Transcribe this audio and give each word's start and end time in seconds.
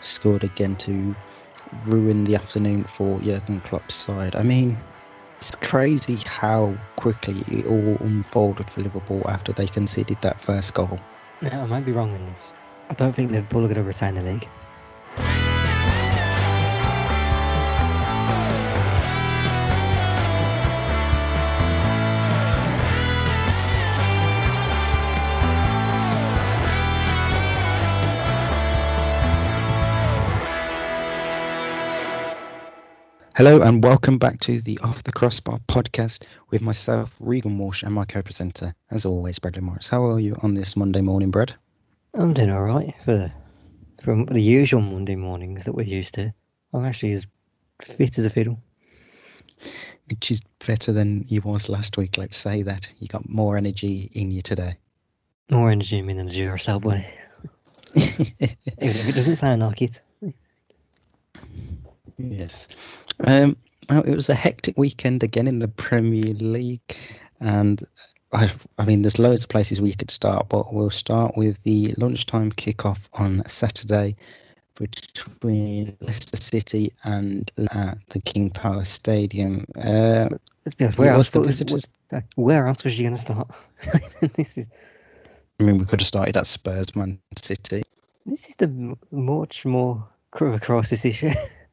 Scored 0.00 0.44
again 0.44 0.76
to 0.76 1.14
ruin 1.86 2.24
the 2.24 2.34
afternoon 2.34 2.84
for 2.84 3.20
Jurgen 3.20 3.60
Klopp's 3.60 3.94
side. 3.94 4.34
I 4.36 4.42
mean, 4.42 4.78
it's 5.40 5.54
crazy 5.56 6.22
how 6.26 6.74
quickly 6.96 7.38
it 7.46 7.66
all 7.66 7.98
unfolded 8.00 8.70
for 8.70 8.80
Liverpool 8.80 9.24
after 9.28 9.52
they 9.52 9.66
conceded 9.66 10.20
that 10.22 10.40
first 10.40 10.74
goal. 10.74 10.98
Yeah, 11.42 11.62
I 11.62 11.66
might 11.66 11.84
be 11.84 11.92
wrong 11.92 12.14
in 12.14 12.26
this. 12.26 12.46
I 12.90 12.94
don't 12.94 13.14
think 13.14 13.30
Liverpool 13.30 13.64
are 13.64 13.68
going 13.68 13.76
to 13.76 13.82
retain 13.82 14.14
the 14.14 14.22
league. 14.22 15.43
Hello 33.36 33.62
and 33.62 33.82
welcome 33.82 34.16
back 34.16 34.38
to 34.42 34.60
the 34.60 34.78
Off 34.84 35.02
the 35.02 35.10
Crossbar 35.10 35.58
podcast 35.66 36.24
with 36.50 36.62
myself, 36.62 37.16
Regan 37.20 37.58
Walsh, 37.58 37.82
and 37.82 37.92
my 37.92 38.04
co-presenter, 38.04 38.72
as 38.92 39.04
always, 39.04 39.40
Bradley 39.40 39.60
Morris. 39.60 39.88
How 39.88 40.04
are 40.04 40.20
you 40.20 40.36
on 40.44 40.54
this 40.54 40.76
Monday 40.76 41.00
morning, 41.00 41.32
Brad? 41.32 41.52
I'm 42.14 42.32
doing 42.32 42.52
all 42.52 42.62
right 42.62 42.94
for 43.04 43.32
from 44.04 44.26
the 44.26 44.40
usual 44.40 44.82
Monday 44.82 45.16
mornings 45.16 45.64
that 45.64 45.72
we're 45.72 45.82
used 45.82 46.14
to. 46.14 46.32
I'm 46.72 46.84
actually 46.84 47.10
as 47.10 47.26
fit 47.82 48.18
as 48.18 48.24
a 48.24 48.30
fiddle. 48.30 48.56
Which 50.08 50.30
is 50.30 50.40
better 50.64 50.92
than 50.92 51.24
you 51.26 51.40
was 51.40 51.68
last 51.68 51.96
week. 51.96 52.16
Let's 52.16 52.36
say 52.36 52.62
that 52.62 52.86
you 53.00 53.08
got 53.08 53.28
more 53.28 53.56
energy 53.56 54.10
in 54.12 54.30
you 54.30 54.42
today. 54.42 54.76
More 55.50 55.72
energy 55.72 55.98
in 55.98 56.06
me 56.06 56.14
than 56.14 56.28
a 56.28 56.32
Duracell 56.32 56.80
boy. 56.80 57.04
Even 57.96 58.16
if 58.78 59.08
it 59.08 59.14
doesn't 59.16 59.36
sound 59.36 59.60
like 59.60 59.82
it. 59.82 60.00
Yes. 62.16 62.68
Um, 63.20 63.56
well, 63.88 64.02
it 64.02 64.14
was 64.14 64.28
a 64.28 64.34
hectic 64.34 64.76
weekend 64.78 65.22
again 65.22 65.46
in 65.46 65.58
the 65.58 65.68
Premier 65.68 66.32
League, 66.34 66.96
and 67.40 67.82
I, 68.32 68.50
I 68.78 68.84
mean, 68.84 69.02
there's 69.02 69.18
loads 69.18 69.44
of 69.44 69.50
places 69.50 69.80
we 69.80 69.94
could 69.94 70.10
start, 70.10 70.48
but 70.48 70.72
we'll 70.72 70.90
start 70.90 71.36
with 71.36 71.62
the 71.62 71.94
lunchtime 71.98 72.50
kickoff 72.52 73.08
on 73.14 73.44
Saturday 73.46 74.16
between 74.76 75.96
Leicester 76.00 76.36
City 76.36 76.92
and 77.04 77.50
at 77.72 77.98
the 78.08 78.20
King 78.20 78.50
Power 78.50 78.84
Stadium. 78.84 79.64
Uh, 79.78 80.30
Let's 80.64 80.74
be 80.76 80.84
honest, 80.84 80.98
where 80.98 81.12
else, 81.12 81.30
the 81.30 81.40
was, 81.40 81.62
was- 81.64 81.88
where 82.36 82.66
else 82.66 82.84
was 82.84 82.98
you 82.98 83.04
going 83.04 83.16
to 83.16 83.20
start? 83.20 83.48
this 84.36 84.58
is 84.58 84.66
I 85.60 85.62
mean, 85.62 85.78
we 85.78 85.84
could 85.84 86.00
have 86.00 86.06
started 86.06 86.36
at 86.36 86.46
Spurs, 86.46 86.96
Man 86.96 87.20
City. 87.36 87.82
this 88.26 88.48
is 88.48 88.56
the 88.56 88.96
much 89.12 89.64
more 89.64 90.04
cr- 90.32 90.46
of 90.46 90.54
a 90.54 90.60
crisis 90.60 91.04
issue. 91.04 91.30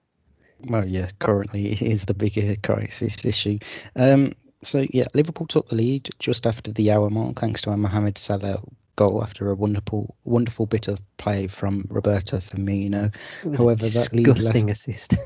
Well, 0.66 0.88
yeah, 0.88 1.09
currently 1.20 1.72
it 1.72 1.81
is 1.81 2.06
the 2.06 2.14
bigger 2.14 2.56
crisis 2.64 3.26
issue. 3.26 3.59
Um, 3.95 4.34
so 4.63 4.86
yeah, 4.91 5.06
Liverpool 5.13 5.47
took 5.47 5.69
the 5.69 5.75
lead 5.75 6.09
just 6.19 6.46
after 6.46 6.72
the 6.72 6.91
hour 6.91 7.09
mark, 7.09 7.40
thanks 7.40 7.62
to 7.62 7.72
a 7.72 7.78
Mohamed 7.78 8.18
Salah 8.18 8.62
goal 8.96 9.24
after 9.24 9.50
a 9.50 9.56
wonderful, 9.56 10.16
wonderful 10.25 10.66
bit 10.68 10.88
of 10.88 11.00
play 11.18 11.47
from 11.47 11.86
Roberto 11.90 12.38
Firmino. 12.38 13.13
However, 13.58 13.88
a 13.88 13.90
that 13.90 14.13
lead 14.13 14.28
left- 14.28 14.69
assist. 14.69 15.16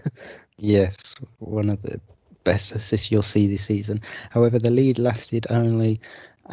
Yes, 0.58 1.16
one 1.40 1.70
of 1.70 1.82
the 1.82 2.00
best 2.46 2.74
assists 2.74 3.12
you'll 3.12 3.22
see 3.24 3.46
this 3.46 3.66
season. 3.66 4.00
However, 4.30 4.58
the 4.58 4.70
lead 4.72 4.98
lasted 4.98 5.46
only 5.50 6.00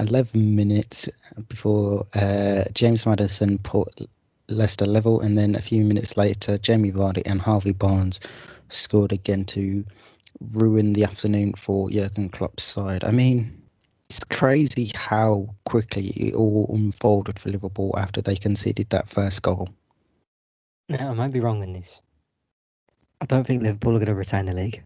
11 0.00 0.56
minutes 0.56 1.08
before 1.48 2.04
uh, 2.14 2.64
James 2.74 3.06
Maddison 3.06 3.58
put 3.58 4.08
Leicester 4.52 4.86
level, 4.86 5.20
and 5.20 5.36
then 5.36 5.54
a 5.54 5.62
few 5.62 5.84
minutes 5.84 6.16
later, 6.16 6.58
Jamie 6.58 6.92
Vardy 6.92 7.22
and 7.26 7.40
Harvey 7.40 7.72
Barnes 7.72 8.20
scored 8.68 9.12
again 9.12 9.44
to 9.46 9.84
ruin 10.54 10.92
the 10.92 11.04
afternoon 11.04 11.54
for 11.54 11.90
Jurgen 11.90 12.28
Klopp's 12.28 12.64
side. 12.64 13.04
I 13.04 13.10
mean, 13.10 13.62
it's 14.08 14.24
crazy 14.24 14.90
how 14.94 15.54
quickly 15.64 16.08
it 16.08 16.34
all 16.34 16.70
unfolded 16.74 17.38
for 17.38 17.50
Liverpool 17.50 17.94
after 17.96 18.20
they 18.20 18.36
conceded 18.36 18.90
that 18.90 19.08
first 19.08 19.42
goal. 19.42 19.68
now, 20.88 21.10
I 21.10 21.14
might 21.14 21.32
be 21.32 21.40
wrong 21.40 21.62
in 21.62 21.72
this. 21.72 21.98
I 23.20 23.26
don't 23.26 23.46
think 23.46 23.62
Liverpool 23.62 23.96
are 23.96 24.00
going 24.00 24.06
to 24.06 24.14
retain 24.14 24.46
the 24.46 24.54
league. 24.54 24.82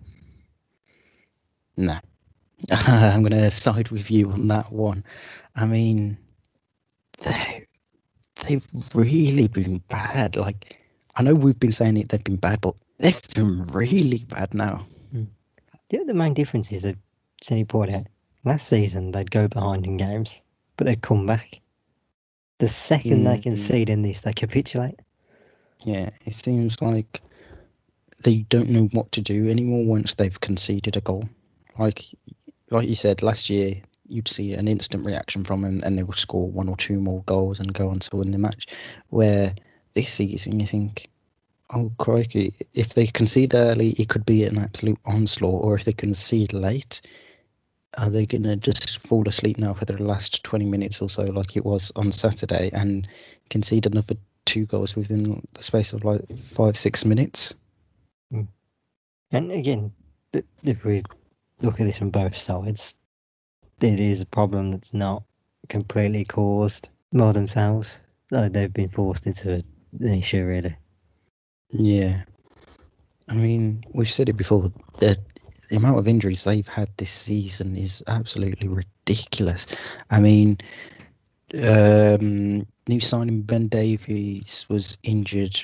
No. 1.76 1.98
I'm 2.70 3.22
going 3.22 3.32
to 3.32 3.50
side 3.50 3.88
with 3.88 4.10
you 4.10 4.30
on 4.30 4.48
that 4.48 4.72
one. 4.72 5.04
I 5.54 5.66
mean, 5.66 6.18
they, 7.22 7.65
they've 8.46 8.66
really 8.94 9.48
been 9.48 9.78
bad. 9.88 10.36
Like, 10.36 10.80
I 11.16 11.22
know 11.22 11.34
we've 11.34 11.58
been 11.58 11.72
saying 11.72 11.96
it, 11.96 12.08
they've 12.08 12.22
been 12.22 12.36
bad, 12.36 12.60
but 12.60 12.74
they've 12.98 13.34
been 13.34 13.66
really 13.68 14.24
bad 14.28 14.54
now. 14.54 14.86
Yeah, 15.90 16.00
the 16.06 16.14
main 16.14 16.34
difference 16.34 16.72
is 16.72 16.82
that 16.82 16.96
City 17.42 17.64
poured 17.64 17.90
out 17.90 18.06
last 18.44 18.68
season. 18.68 19.12
They'd 19.12 19.30
go 19.30 19.46
behind 19.48 19.86
in 19.86 19.96
games, 19.96 20.40
but 20.76 20.86
they'd 20.86 21.02
come 21.02 21.26
back. 21.26 21.60
The 22.58 22.68
second 22.68 23.24
they 23.24 23.38
Mm. 23.38 23.42
concede 23.42 23.90
in 23.90 24.02
this, 24.02 24.22
they 24.22 24.32
capitulate. 24.32 24.98
Yeah, 25.84 26.10
it 26.24 26.34
seems 26.34 26.80
like 26.80 27.20
they 28.22 28.38
don't 28.48 28.70
know 28.70 28.88
what 28.92 29.12
to 29.12 29.20
do 29.20 29.48
anymore 29.48 29.84
once 29.84 30.14
they've 30.14 30.40
conceded 30.40 30.96
a 30.96 31.00
goal. 31.00 31.28
Like, 31.78 32.04
like 32.70 32.88
you 32.88 32.94
said 32.94 33.22
last 33.22 33.50
year, 33.50 33.82
you'd 34.08 34.28
see 34.28 34.52
an 34.54 34.68
instant 34.68 35.04
reaction 35.04 35.44
from 35.44 35.62
them, 35.62 35.80
and 35.84 35.96
they 35.96 36.02
will 36.02 36.12
score 36.12 36.50
one 36.50 36.68
or 36.68 36.76
two 36.76 37.00
more 37.00 37.22
goals 37.24 37.60
and 37.60 37.72
go 37.72 37.88
on 37.88 37.98
to 37.98 38.16
win 38.16 38.30
the 38.30 38.38
match. 38.38 38.66
Where 39.08 39.54
this 39.94 40.12
season, 40.12 40.60
you 40.60 40.66
think, 40.66 41.08
oh 41.74 41.90
crikey, 41.98 42.54
if 42.74 42.94
they 42.94 43.06
concede 43.06 43.54
early, 43.54 43.90
it 43.90 44.08
could 44.08 44.26
be 44.26 44.44
an 44.44 44.58
absolute 44.58 44.98
onslaught, 45.04 45.64
or 45.64 45.74
if 45.74 45.84
they 45.84 45.92
concede 45.92 46.52
late. 46.52 47.00
Are 47.98 48.10
they 48.10 48.26
gonna 48.26 48.56
just 48.56 48.98
fall 48.98 49.26
asleep 49.26 49.56
now 49.58 49.72
for 49.72 49.86
the 49.86 50.02
last 50.02 50.44
twenty 50.44 50.66
minutes 50.66 51.00
or 51.00 51.08
so, 51.08 51.22
like 51.24 51.56
it 51.56 51.64
was 51.64 51.90
on 51.96 52.12
Saturday, 52.12 52.70
and 52.72 53.08
concede 53.48 53.86
another 53.86 54.16
two 54.44 54.66
goals 54.66 54.94
within 54.96 55.42
the 55.54 55.62
space 55.62 55.92
of 55.92 56.04
like 56.04 56.20
five, 56.38 56.76
six 56.76 57.04
minutes. 57.04 57.54
Hmm. 58.30 58.42
And 59.32 59.50
again, 59.50 59.92
if 60.62 60.84
we 60.84 61.02
look 61.62 61.80
at 61.80 61.84
this 61.84 61.98
from 61.98 62.10
both 62.10 62.36
sides, 62.36 62.94
it 63.80 64.00
is 64.00 64.20
a 64.20 64.26
problem 64.26 64.70
that's 64.70 64.94
not 64.94 65.22
completely 65.68 66.24
caused 66.24 66.88
by 67.12 67.32
themselves. 67.32 68.00
Uh, 68.32 68.48
they've 68.48 68.72
been 68.72 68.88
forced 68.88 69.26
into 69.26 69.62
an 70.00 70.14
issue, 70.14 70.44
really. 70.44 70.76
Yeah. 71.70 72.22
I 73.28 73.34
mean, 73.34 73.84
we've 73.92 74.10
said 74.10 74.28
it 74.28 74.36
before, 74.36 74.72
the, 74.98 75.18
the 75.68 75.76
amount 75.76 75.98
of 75.98 76.08
injuries 76.08 76.44
they've 76.44 76.66
had 76.66 76.88
this 76.96 77.10
season 77.10 77.76
is 77.76 78.02
absolutely 78.06 78.68
ridiculous. 78.68 79.66
I 80.10 80.20
mean, 80.20 80.58
um, 81.62 82.66
new 82.88 83.00
signing 83.00 83.42
Ben 83.42 83.68
Davies 83.68 84.66
was 84.68 84.96
injured 85.02 85.60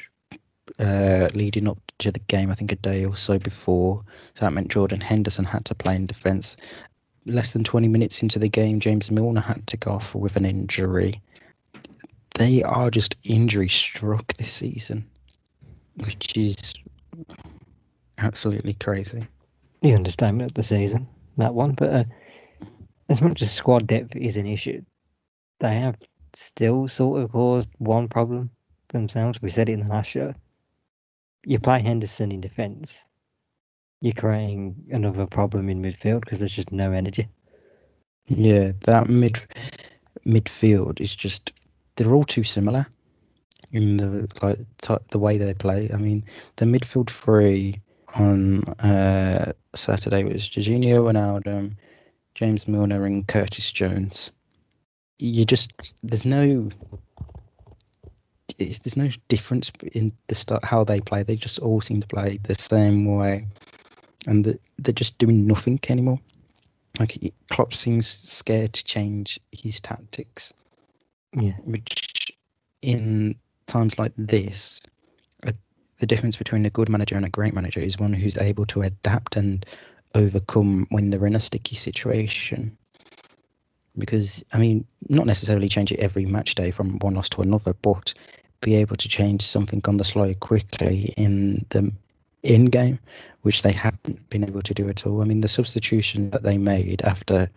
uh, 0.79 1.29
leading 1.35 1.69
up 1.69 1.79
to 1.99 2.11
the 2.11 2.19
game, 2.21 2.51
I 2.51 2.55
think 2.55 2.73
a 2.73 2.77
day 2.77 3.05
or 3.05 3.17
so 3.17 3.39
before. 3.39 4.03
So 4.35 4.45
that 4.45 4.53
meant 4.53 4.71
Jordan 4.71 5.01
Henderson 5.01 5.45
had 5.45 5.65
to 5.67 5.75
play 5.75 5.97
in 5.97 6.07
defence. 6.07 6.57
Less 7.25 7.53
than 7.53 7.63
20 7.65 7.89
minutes 7.89 8.23
into 8.23 8.39
the 8.39 8.49
game, 8.49 8.81
James 8.81 9.11
Milner 9.11 9.41
had 9.41 9.67
to 9.69 9.77
go 9.77 9.93
off 9.93 10.15
with 10.15 10.37
an 10.37 10.45
injury. 10.45 11.21
They 12.35 12.63
are 12.63 12.91
just 12.91 13.17
injury 13.25 13.69
struck 13.69 14.33
this 14.35 14.51
season, 14.51 15.09
which 15.97 16.37
is 16.37 16.75
absolutely 18.19 18.75
crazy. 18.75 19.27
The 19.83 19.95
understatement 19.95 20.51
of 20.51 20.55
the 20.55 20.63
season, 20.63 21.07
that 21.37 21.55
one. 21.55 21.73
But 21.73 21.91
uh, 21.91 22.05
as 23.09 23.21
much 23.21 23.43
as 23.43 23.53
squad 23.53 23.87
depth 23.87 24.17
is 24.17 24.37
an 24.37 24.47
issue, 24.47 24.83
they 25.61 25.75
have 25.77 25.97
still 26.35 26.89
sort 26.89 27.23
of 27.23 27.31
caused 27.31 27.69
one 27.79 28.09
problem 28.09 28.51
themselves. 28.89 29.41
We 29.43 29.51
said 29.51 29.69
it 29.69 29.75
in 29.75 29.81
the 29.81 29.89
last 29.89 30.09
show. 30.11 30.35
You 31.45 31.59
play 31.59 31.83
Henderson 31.83 32.33
in 32.33 32.41
defence, 32.41 33.05
you're 34.03 34.15
creating 34.15 34.77
another 34.93 35.27
problem 35.27 35.71
in 35.71 35.83
midfield 35.83 36.23
because 36.23 36.41
there's 36.41 36.53
just 36.57 36.73
no 36.73 36.93
energy. 36.93 37.29
Yeah, 38.29 38.73
that 38.83 39.09
mid 39.11 39.41
midfield 40.27 41.01
is 41.01 41.17
just 41.17 41.53
they're 41.97 42.15
all 42.15 42.25
too 42.25 42.45
similar. 42.45 42.87
in 43.73 43.99
the 43.99 44.29
like 44.43 44.59
t- 44.83 44.97
the 45.13 45.21
way 45.21 45.39
they 45.39 45.55
play. 45.55 45.91
I 45.95 45.99
mean, 45.99 46.25
the 46.57 46.67
midfield 46.67 47.11
three 47.11 47.77
on 48.17 48.65
uh, 48.81 49.53
Saturday 49.75 50.25
was 50.25 50.49
Georginio 50.49 51.05
Wijnaldum, 51.05 51.77
James 52.35 52.69
Milner, 52.69 53.07
and 53.07 53.27
Curtis 53.29 53.73
Jones. 53.73 54.33
You 55.19 55.45
just 55.47 55.95
there's 56.03 56.27
no 56.27 56.71
there's 58.59 58.97
no 58.97 59.09
difference 59.29 59.73
in 59.93 60.11
the 60.29 60.37
start 60.37 60.65
how 60.65 60.85
they 60.85 61.01
play. 61.01 61.25
They 61.25 61.37
just 61.37 61.61
all 61.61 61.81
seem 61.83 62.01
to 62.03 62.09
play 62.09 62.41
the 62.45 62.57
same 62.57 63.07
way, 63.07 63.47
and 64.27 64.45
the, 64.45 64.59
they're 64.79 64.93
just 64.93 65.19
doing 65.19 65.47
nothing 65.47 65.79
anymore. 65.89 66.21
Like 66.99 67.19
Klopp 67.51 67.73
seems 67.75 68.07
scared 68.07 68.73
to 68.75 68.85
change 68.85 69.41
his 69.51 69.81
tactics, 69.81 70.53
Yeah. 71.39 71.53
which 71.65 72.33
in 72.83 73.35
times 73.67 73.99
like 73.99 74.13
this, 74.17 74.81
uh, 75.47 75.53
the 75.99 76.07
difference 76.07 76.37
between 76.37 76.67
a 76.67 76.71
good 76.71 76.89
manager 76.89 77.17
and 77.17 77.25
a 77.25 77.31
great 77.31 77.55
manager 77.55 77.81
is 77.81 77.99
one 77.99 78.13
who's 78.13 78.37
able 78.39 78.67
to 78.67 78.83
adapt 78.83 79.37
and 79.37 79.65
overcome 80.15 80.87
when 80.91 81.11
they're 81.11 81.27
in 81.27 81.37
a 81.37 81.41
sticky 81.41 81.77
situation. 81.77 82.77
Because 83.97 84.45
I 84.53 84.59
mean, 84.59 84.87
not 85.09 85.27
necessarily 85.27 85.69
change 85.69 85.93
it 85.93 86.01
every 86.01 86.27
match 86.27 86.55
day 86.55 86.71
from 86.71 86.99
one 86.99 87.15
loss 87.15 87.29
to 87.31 87.43
another, 87.43 87.75
but 87.83 88.13
be 88.61 88.75
able 88.77 88.97
to 88.97 89.09
change 89.09 89.43
something 89.43 89.81
on 89.87 89.97
the 89.97 90.05
slide 90.05 90.41
quickly 90.41 91.13
in 91.17 91.65
the 91.71 91.93
in 92.43 92.67
game, 92.67 92.99
which 93.43 93.63
they 93.63 93.73
haven't 93.73 94.29
been 94.31 94.45
able 94.45 94.63
to 94.63 94.75
do 94.75 94.89
at 94.89 95.07
all. 95.07 95.23
I 95.23 95.25
mean, 95.25 95.41
the 95.41 95.49
substitution 95.49 96.31
that 96.31 96.43
they 96.43 96.59
made 96.59 97.03
after 97.03 97.49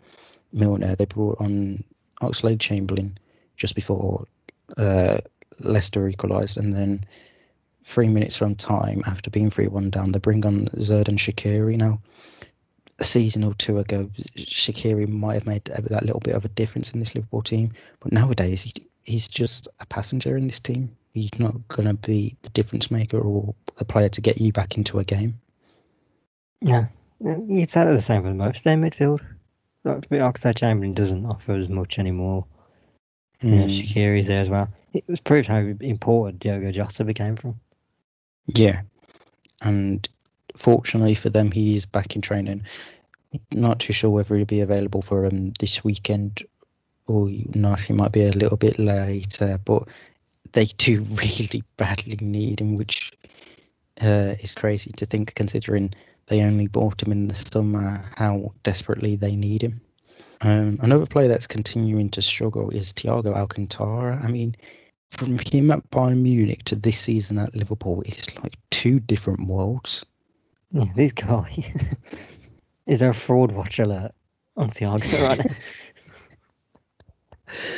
Milner, 0.54 0.96
they 0.96 1.06
brought 1.06 1.40
on 1.40 1.84
Oxlade 2.22 2.60
Chamberlain 2.60 3.18
just 3.58 3.76
before 3.76 4.26
uh, 4.78 5.18
Leicester 5.60 6.08
equalised, 6.08 6.58
and 6.58 6.74
then 6.74 7.06
three 7.84 8.08
minutes 8.08 8.36
from 8.36 8.56
time 8.56 9.02
after 9.06 9.30
being 9.30 9.50
3 9.50 9.68
1 9.68 9.90
down, 9.90 10.12
they 10.12 10.20
bring 10.20 10.46
on 10.46 10.68
Xherdan 10.68 11.18
Shaqiri. 11.18 11.78
Now, 11.78 12.00
a 13.00 13.04
season 13.04 13.44
or 13.44 13.54
two 13.56 13.80
ago, 13.80 14.10
Shaqiri 14.38 15.08
might 15.08 15.36
have 15.36 15.46
made 15.46 15.66
that 15.66 16.06
little 16.06 16.22
bit 16.22 16.36
of 16.36 16.46
a 16.46 16.50
difference 16.50 16.92
in 16.92 17.00
this 17.00 17.14
Liverpool 17.16 17.42
team, 17.42 17.72
but 18.00 18.12
nowadays 18.12 18.62
he, 18.62 18.74
he's 19.04 19.28
just 19.28 19.68
a 19.80 19.86
passenger 19.86 20.38
in 20.38 20.48
this 20.48 20.60
team. 20.60 20.96
He's 21.16 21.40
not 21.40 21.68
going 21.70 21.88
to 21.88 21.94
be 21.94 22.36
the 22.44 22.50
difference 22.50 22.92
maker 22.92 23.20
or 23.20 23.56
the 23.78 23.86
player 23.86 24.10
to 24.10 24.22
get 24.22 24.40
you 24.40 24.52
back 24.52 24.78
into 24.78 25.00
a 25.00 25.04
game. 25.04 25.40
Yeah. 26.62 26.88
You'd 27.22 27.70
the 27.70 28.02
same 28.02 28.24
with 28.24 28.36
most 28.36 28.58
of 28.58 28.64
their 28.64 28.78
midfield. 28.78 29.22
Oxlade 29.86 30.58
Chamberlain 30.58 30.94
doesn't 30.94 31.26
offer 31.26 31.54
as 31.54 31.70
much 31.70 31.98
anymore. 32.00 32.46
Yeah, 33.42 33.64
Mm, 33.64 33.70
Shaqiri's 33.70 34.28
there 34.28 34.42
as 34.42 34.50
well. 34.50 34.70
It 34.94 35.04
was 35.08 35.20
proved 35.20 35.48
how 35.48 35.60
important 35.60 36.40
Diogo 36.40 36.72
Jota 36.72 37.04
became 37.04 37.36
from. 37.36 37.60
yeah. 38.48 38.82
And 39.62 40.08
fortunately 40.56 41.16
for 41.16 41.30
them, 41.30 41.52
he 41.52 41.76
is 41.76 41.86
back 41.86 42.16
in 42.16 42.22
training. 42.22 42.64
Not 43.52 43.80
too 43.80 43.94
sure 43.94 44.10
whether 44.10 44.36
he'll 44.36 44.46
be 44.46 44.62
available 44.62 45.02
for 45.02 45.26
um, 45.26 45.54
this 45.60 45.84
weekend 45.84 46.44
or 47.08 47.30
not. 47.54 47.82
He 47.82 47.94
might 47.94 48.12
be 48.12 48.24
a 48.26 48.32
little 48.32 48.58
bit 48.58 48.78
later, 48.80 49.60
but 49.64 49.88
they 50.56 50.66
do 50.78 51.04
really 51.12 51.64
badly 51.78 52.18
need 52.20 52.60
him, 52.60 52.76
which 52.76 53.12
uh, 54.02 54.34
is 54.40 54.56
crazy 54.56 54.92
to 54.94 55.06
think 55.06 55.36
considering 55.36 55.94
they 56.28 56.42
only 56.42 56.68
bought 56.68 57.04
him 57.04 57.12
in 57.12 57.28
the 57.28 57.36
summer, 57.36 58.04
how 58.18 58.52
desperately 58.64 59.16
they 59.16 59.36
need 59.36 59.62
him. 59.62 59.80
Um, 60.42 60.80
another 60.82 61.06
player 61.06 61.28
that's 61.28 61.48
continuing 61.48 62.10
to 62.10 62.22
struggle 62.22 62.70
is 62.72 62.94
Thiago 62.94 63.36
Alcantara. 63.36 64.20
I 64.24 64.28
mean, 64.30 64.56
from 65.12 65.38
him 65.38 65.72
at 65.72 65.90
Bayern 65.92 66.22
Munich 66.22 66.64
to 66.64 66.76
this 66.76 67.00
season 67.00 67.38
at 67.38 67.56
Liverpool, 67.56 68.02
it's 68.06 68.36
like 68.40 68.58
two 68.72 69.00
different 69.00 69.48
worlds. 69.48 70.06
Yeah, 70.72 70.86
this 70.96 71.12
guy. 71.12 71.74
Is 72.88 73.00
there 73.00 73.12
a 73.12 73.16
fraud 73.16 73.52
watch 73.52 73.80
alert 73.80 74.12
on 74.58 74.70
Thiago 74.70 75.28
right? 75.28 75.40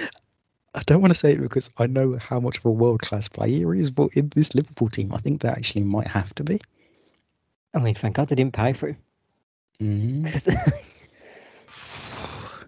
I 0.77 0.83
don't 0.85 1.01
want 1.01 1.11
to 1.11 1.19
say 1.19 1.33
it 1.33 1.41
because 1.41 1.71
I 1.77 1.87
know 1.87 2.17
how 2.17 2.39
much 2.39 2.59
of 2.59 2.65
a 2.65 2.71
world 2.71 3.01
class 3.01 3.27
player 3.27 3.73
he 3.73 3.79
is, 3.79 3.89
but 3.89 4.09
in 4.13 4.29
this 4.29 4.53
Liverpool 4.53 4.89
team, 4.89 5.11
I 5.11 5.17
think 5.17 5.41
that 5.41 5.57
actually 5.57 5.83
might 5.83 6.07
have 6.07 6.33
to 6.35 6.43
be. 6.43 6.61
I 7.73 7.79
mean, 7.79 7.95
thank 7.95 8.15
God 8.15 8.29
they 8.29 8.35
didn't 8.35 8.53
pay 8.53 8.73
for 8.73 8.89
him. 8.89 8.97
Mm. 9.81 10.73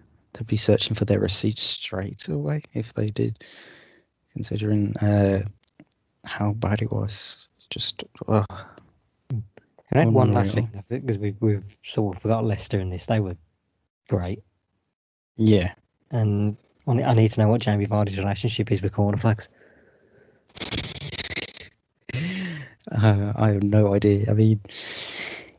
They'd 0.32 0.46
be 0.46 0.56
searching 0.56 0.94
for 0.94 1.04
their 1.04 1.20
receipts 1.20 1.62
straight 1.62 2.28
away 2.28 2.62
if 2.74 2.94
they 2.94 3.06
did, 3.06 3.44
considering 4.32 4.96
uh, 4.98 5.42
how 6.26 6.52
bad 6.52 6.82
it 6.82 6.90
was. 6.90 7.48
Just 7.70 8.02
uh, 8.26 8.44
then 9.92 10.12
one 10.12 10.32
last 10.32 10.54
thing, 10.54 10.68
because 10.88 11.18
we, 11.18 11.36
we've 11.40 11.64
sort 11.84 12.16
of 12.16 12.22
forgot 12.22 12.44
Leicester 12.44 12.80
in 12.80 12.90
this. 12.90 13.06
They 13.06 13.20
were 13.20 13.36
great. 14.08 14.42
yeah. 15.36 15.74
And 16.12 16.56
I 16.90 16.94
ne- 16.94 17.04
I 17.04 17.14
need 17.14 17.30
to 17.30 17.40
know 17.40 17.48
what 17.48 17.60
Jamie 17.60 17.86
Vardy's 17.86 18.18
relationship 18.18 18.72
is 18.72 18.82
with 18.82 18.92
corner 18.92 19.18
flags. 19.18 19.48
Uh, 22.90 23.32
I 23.36 23.48
have 23.50 23.62
no 23.62 23.94
idea. 23.94 24.26
I 24.28 24.34
mean, 24.34 24.60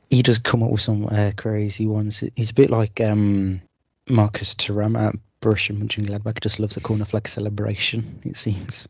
he 0.09 0.21
does 0.21 0.39
come 0.39 0.61
up 0.61 0.71
with 0.71 0.81
some 0.81 1.05
uh, 1.05 1.31
crazy 1.37 1.87
ones. 1.87 2.23
He's 2.35 2.49
a 2.49 2.53
bit 2.53 2.69
like 2.69 2.99
um, 2.99 3.61
Marcus 4.09 4.53
Thuram 4.53 4.99
at 4.99 5.15
Borussia 5.41 5.75
Mönchengladbach. 5.75 6.41
Just 6.41 6.59
loves 6.59 6.75
a 6.75 6.81
corner 6.81 7.05
flag 7.05 7.27
celebration. 7.27 8.03
It 8.23 8.35
seems. 8.35 8.89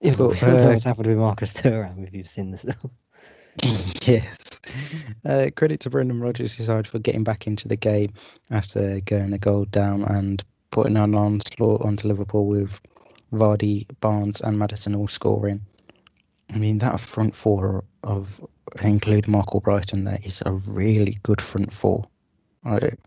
But, 0.00 0.18
we 0.18 0.38
don't 0.38 0.42
uh, 0.42 0.68
what's 0.68 0.84
happened 0.84 1.08
with 1.08 1.18
Marcus 1.18 1.54
Thuram, 1.54 2.06
if 2.06 2.14
you've 2.14 2.28
seen 2.28 2.50
the 2.52 2.58
stuff. 2.58 2.84
yes. 4.06 4.60
Uh, 5.24 5.50
credit 5.56 5.80
to 5.80 5.90
Brendan 5.90 6.20
Rodgers' 6.20 6.56
side 6.56 6.86
for 6.86 6.98
getting 6.98 7.24
back 7.24 7.46
into 7.46 7.68
the 7.68 7.76
game 7.76 8.12
after 8.50 9.00
going 9.00 9.32
a 9.32 9.38
goal 9.38 9.64
down 9.64 10.02
and 10.04 10.44
putting 10.74 10.96
an 10.96 11.14
onslaught 11.14 11.82
onto 11.82 12.08
Liverpool 12.08 12.46
with 12.46 12.80
Vardy, 13.32 13.86
Barnes, 14.00 14.40
and 14.40 14.58
Maddison 14.58 14.96
all 14.96 15.06
scoring. 15.06 15.60
I 16.52 16.56
mean, 16.56 16.78
that 16.78 16.98
front 16.98 17.36
four 17.36 17.84
of 18.02 18.44
include 18.82 19.28
Marc 19.28 19.50
Albrighton 19.50 20.04
there 20.04 20.18
is 20.24 20.42
a 20.44 20.52
really 20.72 21.20
good 21.22 21.40
front 21.40 21.72
four. 21.72 22.04
Like, 22.64 22.98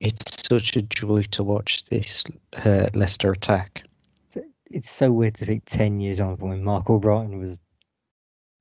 it's 0.00 0.46
such 0.48 0.74
a 0.76 0.80
joy 0.80 1.24
to 1.32 1.44
watch 1.44 1.84
this 1.84 2.24
uh, 2.64 2.88
Leicester 2.94 3.32
attack. 3.32 3.82
It's 4.70 4.90
so 4.90 5.12
weird 5.12 5.34
to 5.34 5.44
think 5.44 5.64
10 5.66 6.00
years 6.00 6.20
on 6.20 6.38
from 6.38 6.48
when 6.48 6.64
Marc 6.64 6.86
Albrighton 6.86 7.38
was. 7.38 7.60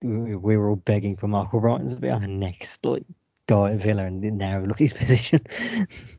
We 0.03 0.35
we 0.35 0.57
were 0.57 0.69
all 0.69 0.75
begging 0.75 1.15
for 1.15 1.29
Marc 1.29 1.51
Albrighton 1.51 1.89
to 1.91 1.95
be 1.95 2.09
our 2.09 2.27
next 2.27 2.83
like 2.83 3.05
guy 3.48 3.71
at 3.74 3.81
Villa, 3.81 4.05
and 4.05 4.21
now 4.38 4.60
look 4.60 4.77
at 4.77 4.79
his 4.79 4.93
position. 4.93 5.39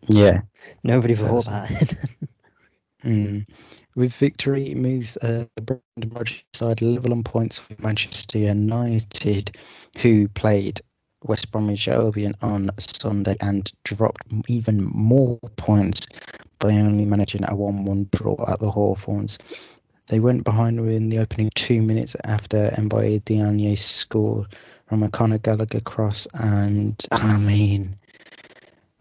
Yeah. 0.09 0.43
Nobody 0.85 1.15
So 1.15 1.29
thought 1.29 1.47
that. 1.47 1.97
Mm. 3.05 3.45
With 3.97 4.15
victory, 4.15 4.71
it 4.71 4.77
moves 4.77 5.17
uh, 5.19 5.47
the 5.57 5.63
Brendan 5.63 6.17
Rodgers 6.17 6.45
side 6.55 6.83
level 6.83 7.13
on 7.13 7.25
points 7.25 7.69
with 7.69 7.83
Manchester 7.83 8.39
United, 8.39 9.57
who 9.99 10.29
played 10.29 10.81
West 11.25 11.51
Bromwich 11.51 11.89
Albion 11.89 12.35
on 12.43 12.71
Sunday 12.79 13.37
and 13.41 13.71
dropped 13.85 14.25
even 14.49 14.85
more 14.85 15.39
points 15.57 16.07
by 16.61 16.75
only 16.75 17.05
managing 17.05 17.43
a 17.49 17.57
1 17.57 17.85
1 17.85 18.09
draw 18.13 18.37
at 18.49 18.61
the 18.61 18.71
Hawthorns. 18.71 19.39
They 20.09 20.21
went 20.21 20.45
behind 20.45 20.81
within 20.81 21.09
the 21.09 21.19
opening 21.19 21.51
two 21.55 21.83
minutes 21.83 22.17
after 22.25 22.71
Mbaye 22.77 23.25
Diagne 23.25 23.77
scored 23.77 24.47
from 24.93 25.03
a 25.03 25.09
Conor 25.09 25.39
Gallagher 25.39 25.81
cross. 25.81 26.29
And 26.35 27.03
I 27.13 27.39
mean, 27.39 27.97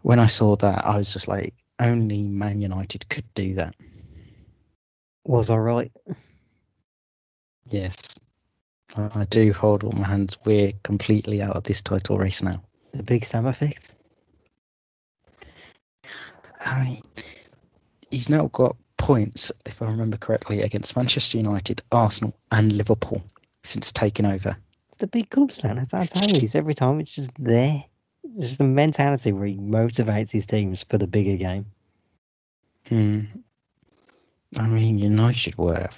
when 0.00 0.18
I 0.18 0.24
saw 0.24 0.56
that, 0.56 0.86
I 0.86 0.96
was 0.96 1.12
just 1.12 1.28
like, 1.28 1.52
only 1.80 2.22
Man 2.22 2.62
United 2.62 3.06
could 3.10 3.26
do 3.34 3.52
that. 3.52 3.74
was 5.26 5.50
I 5.50 5.56
right? 5.56 5.92
Yes. 7.68 7.94
I 8.96 9.26
do 9.28 9.52
hold 9.52 9.84
all 9.84 9.92
my 9.92 10.06
hands. 10.06 10.38
We're 10.46 10.72
completely 10.82 11.42
out 11.42 11.56
of 11.56 11.64
this 11.64 11.82
title 11.82 12.16
race 12.16 12.42
now. 12.42 12.62
The 12.94 13.02
big 13.02 13.26
Sam 13.26 13.44
effect. 13.44 13.94
I 16.64 16.84
mean, 16.84 17.02
he's 18.10 18.30
now 18.30 18.48
got 18.54 18.76
points, 18.96 19.52
if 19.66 19.82
I 19.82 19.88
remember 19.88 20.16
correctly, 20.16 20.62
against 20.62 20.96
Manchester 20.96 21.36
United, 21.36 21.82
Arsenal, 21.92 22.34
and 22.50 22.72
Liverpool 22.72 23.22
since 23.62 23.92
taking 23.92 24.24
over. 24.24 24.56
The 25.02 25.08
big 25.08 25.30
clubs, 25.30 25.64
man. 25.64 25.84
That's, 25.90 25.92
how 25.92 26.22
it 26.22 26.44
is. 26.44 26.54
Every 26.54 26.74
time 26.74 27.00
it's 27.00 27.10
just 27.10 27.32
there. 27.36 27.82
It's 28.22 28.46
just 28.46 28.58
the 28.58 28.64
mentality 28.64 29.32
where 29.32 29.48
he 29.48 29.56
motivates 29.56 30.30
his 30.30 30.46
teams 30.46 30.84
for 30.88 30.96
the 30.96 31.08
bigger 31.08 31.36
game. 31.36 31.66
Hmm. 32.86 33.22
I 34.60 34.68
mean, 34.68 35.00
United 35.00 35.58
were 35.58 35.88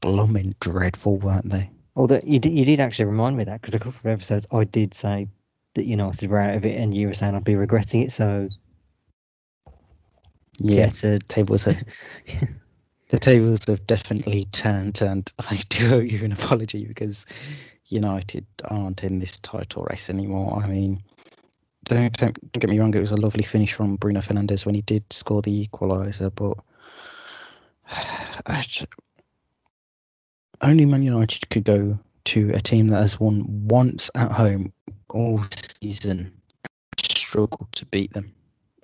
blooming 0.00 0.54
dreadful, 0.60 1.16
weren't 1.16 1.50
they? 1.50 1.68
Although 1.96 2.20
you 2.22 2.38
did, 2.38 2.52
you 2.52 2.64
did 2.64 2.78
actually 2.78 3.06
remind 3.06 3.36
me 3.36 3.42
of 3.42 3.48
that 3.48 3.60
because 3.60 3.74
a 3.74 3.80
couple 3.80 3.98
of 4.04 4.06
episodes 4.06 4.46
I 4.52 4.62
did 4.62 4.94
say 4.94 5.26
that 5.74 5.86
United 5.86 6.30
were 6.30 6.38
out 6.38 6.54
of 6.54 6.64
it, 6.64 6.80
and 6.80 6.96
you 6.96 7.08
were 7.08 7.14
saying 7.14 7.34
I'd 7.34 7.42
be 7.42 7.56
regretting 7.56 8.02
it. 8.02 8.12
So 8.12 8.48
Yeah. 10.58 10.90
There 10.90 11.44
was 11.44 11.66
a 11.66 11.76
the 13.08 13.18
tables 13.18 13.64
have 13.66 13.86
definitely 13.86 14.46
turned, 14.52 15.02
and 15.02 15.30
I 15.38 15.60
do 15.68 15.94
owe 15.94 15.98
you 15.98 16.24
an 16.24 16.32
apology 16.32 16.84
because 16.84 17.26
United 17.86 18.46
aren't 18.64 19.04
in 19.04 19.18
this 19.18 19.38
title 19.38 19.84
race 19.84 20.08
anymore. 20.08 20.62
I 20.62 20.66
mean, 20.66 21.02
don't, 21.84 22.12
don't, 22.16 22.52
get 22.52 22.70
me 22.70 22.78
wrong, 22.78 22.94
it 22.94 23.00
was 23.00 23.12
a 23.12 23.16
lovely 23.16 23.42
finish 23.42 23.74
from 23.74 23.96
Bruno 23.96 24.20
Fernandes 24.20 24.64
when 24.64 24.74
he 24.74 24.82
did 24.82 25.04
score 25.12 25.42
the 25.42 25.66
equaliser, 25.66 26.34
but 26.34 26.58
just, 28.66 28.86
only 30.62 30.86
Man 30.86 31.02
United 31.02 31.48
could 31.50 31.64
go 31.64 31.98
to 32.24 32.50
a 32.54 32.60
team 32.60 32.88
that 32.88 33.00
has 33.00 33.20
won 33.20 33.44
once 33.68 34.10
at 34.14 34.32
home 34.32 34.72
all 35.10 35.44
season, 35.54 36.32
struggled 36.98 37.70
to 37.72 37.84
beat 37.86 38.12
them, 38.14 38.32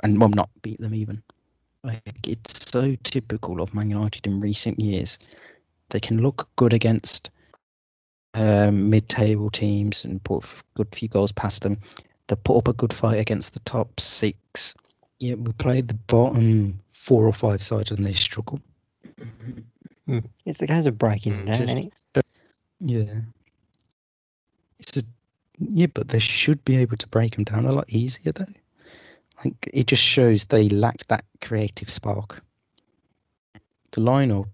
and 0.02 0.20
well, 0.20 0.28
not 0.28 0.50
beat 0.62 0.80
them 0.80 0.94
even. 0.94 1.22
Like 1.82 2.02
it's 2.26 2.70
so 2.70 2.94
typical 3.04 3.62
of 3.62 3.74
Man 3.74 3.88
United 3.88 4.26
in 4.26 4.40
recent 4.40 4.78
years. 4.78 5.18
They 5.88 6.00
can 6.00 6.18
look 6.18 6.48
good 6.56 6.74
against 6.74 7.30
um, 8.34 8.90
mid-table 8.90 9.50
teams 9.50 10.04
and 10.04 10.22
put 10.22 10.44
a 10.44 10.62
good 10.74 10.94
few 10.94 11.08
goals 11.08 11.32
past 11.32 11.62
them. 11.62 11.78
They 12.28 12.36
put 12.36 12.58
up 12.58 12.68
a 12.68 12.72
good 12.72 12.92
fight 12.92 13.18
against 13.18 13.54
the 13.54 13.60
top 13.60 13.98
six. 13.98 14.74
Yeah, 15.18 15.34
we 15.34 15.52
played 15.52 15.88
the 15.88 15.94
bottom 15.94 16.80
four 16.92 17.26
or 17.26 17.32
five 17.32 17.62
sides 17.62 17.90
and 17.90 18.04
they 18.04 18.12
struggle. 18.12 18.60
Hmm. 20.06 20.18
It's 20.44 20.58
the 20.58 20.66
case 20.66 20.86
of 20.86 20.98
breaking 20.98 21.44
down, 21.44 21.68
ain't 21.68 21.92
it? 22.14 22.24
Yeah. 22.80 23.20
It's 24.80 24.96
a, 24.96 25.02
yeah, 25.60 25.86
but 25.86 26.08
they 26.08 26.18
should 26.18 26.64
be 26.64 26.76
able 26.78 26.96
to 26.96 27.08
break 27.08 27.36
them 27.36 27.44
down 27.44 27.66
a 27.66 27.72
lot 27.72 27.88
easier 27.88 28.32
though. 28.32 28.46
Like 29.44 29.70
it 29.72 29.86
just 29.86 30.02
shows 30.02 30.46
they 30.46 30.68
lacked 30.68 31.08
that 31.08 31.24
creative 31.40 31.90
spark. 31.90 32.42
The 33.92 34.00
lineup, 34.00 34.48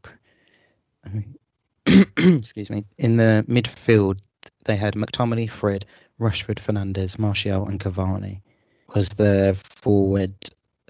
I 1.04 1.08
mean, 1.10 1.36
excuse 2.16 2.70
me, 2.70 2.84
in 2.98 3.16
the 3.16 3.44
midfield 3.48 4.18
they 4.64 4.76
had 4.76 4.94
McTominay, 4.94 5.48
Fred, 5.48 5.84
Rashford, 6.20 6.56
Fernandes, 6.56 7.18
Martial, 7.18 7.66
and 7.66 7.80
Cavani 7.80 8.40
was 8.94 9.08
the 9.10 9.58
forward 9.62 10.34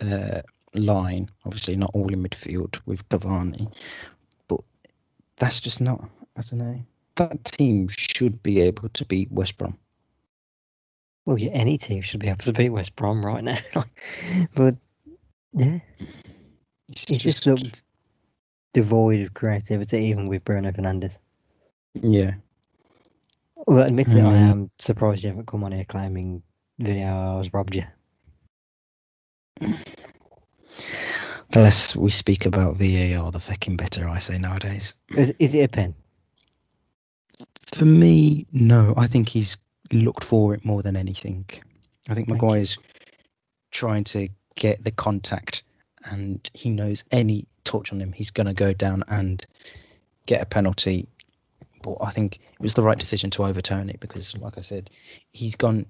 uh, 0.00 0.42
line. 0.74 1.28
Obviously, 1.44 1.76
not 1.76 1.90
all 1.94 2.12
in 2.12 2.22
midfield 2.22 2.80
with 2.86 3.08
Cavani, 3.08 3.72
but 4.48 4.60
that's 5.36 5.60
just 5.60 5.80
not. 5.80 6.08
I 6.36 6.42
don't 6.42 6.58
know. 6.58 6.80
That 7.16 7.44
team 7.44 7.88
should 7.88 8.42
be 8.42 8.60
able 8.60 8.88
to 8.90 9.04
beat 9.06 9.32
West 9.32 9.56
Brom. 9.56 9.78
Well, 11.24 11.38
yeah, 11.38 11.50
any 11.50 11.78
team 11.78 12.02
should 12.02 12.20
be 12.20 12.28
able 12.28 12.44
to 12.44 12.52
beat 12.52 12.68
West 12.70 12.94
Brom 12.94 13.24
right 13.24 13.42
now. 13.42 13.58
but 14.54 14.76
yeah, 15.54 15.78
It's 16.88 17.10
it 17.10 17.18
just 17.18 17.46
looked 17.46 17.84
devoid 18.76 19.22
of 19.22 19.32
creativity, 19.32 20.04
even 20.04 20.26
with 20.28 20.44
Bruno 20.44 20.70
Fernandes. 20.70 21.16
yeah. 21.94 22.34
Well, 23.66 23.84
admittedly, 23.84 24.20
I 24.20 24.34
Mm. 24.34 24.50
am 24.50 24.70
surprised 24.78 25.22
you 25.24 25.30
haven't 25.30 25.46
come 25.46 25.64
on 25.64 25.72
here 25.72 25.86
claiming 25.86 26.42
VAR 26.78 27.38
has 27.42 27.52
robbed 27.54 27.74
you. 27.74 27.84
The 31.52 31.60
less 31.60 31.96
we 31.96 32.10
speak 32.10 32.44
about 32.44 32.76
VAR, 32.76 33.30
the 33.32 33.40
fucking 33.40 33.76
better. 33.76 34.06
I 34.08 34.18
say 34.18 34.36
nowadays. 34.36 34.92
Is, 35.16 35.32
is 35.38 35.54
it 35.54 35.60
a 35.62 35.68
pen? 35.68 35.94
For 37.72 37.86
me, 37.86 38.46
no. 38.52 38.92
I 38.96 39.06
think 39.06 39.28
he's 39.28 39.56
looked 39.92 40.24
for 40.24 40.52
it 40.54 40.64
more 40.66 40.82
than 40.82 40.96
anything. 40.96 41.46
I 42.10 42.14
think. 42.14 42.28
Maguire's 42.28 42.76
trying 43.70 44.04
to 44.04 44.28
get 44.56 44.82
the 44.84 44.90
contact, 44.90 45.62
and 46.04 46.50
he 46.52 46.68
knows 46.68 47.04
any 47.12 47.46
touch 47.66 47.92
on 47.92 48.00
him, 48.00 48.12
he's 48.12 48.30
going 48.30 48.46
to 48.46 48.54
go 48.54 48.72
down 48.72 49.02
and 49.08 49.44
get 50.24 50.40
a 50.40 50.46
penalty. 50.46 51.08
But 51.82 51.96
I 52.00 52.10
think 52.10 52.36
it 52.36 52.60
was 52.60 52.74
the 52.74 52.82
right 52.82 52.98
decision 52.98 53.30
to 53.30 53.44
overturn 53.44 53.90
it 53.90 54.00
because, 54.00 54.36
like 54.38 54.56
I 54.56 54.62
said, 54.62 54.90
he's 55.32 55.54
gone 55.54 55.86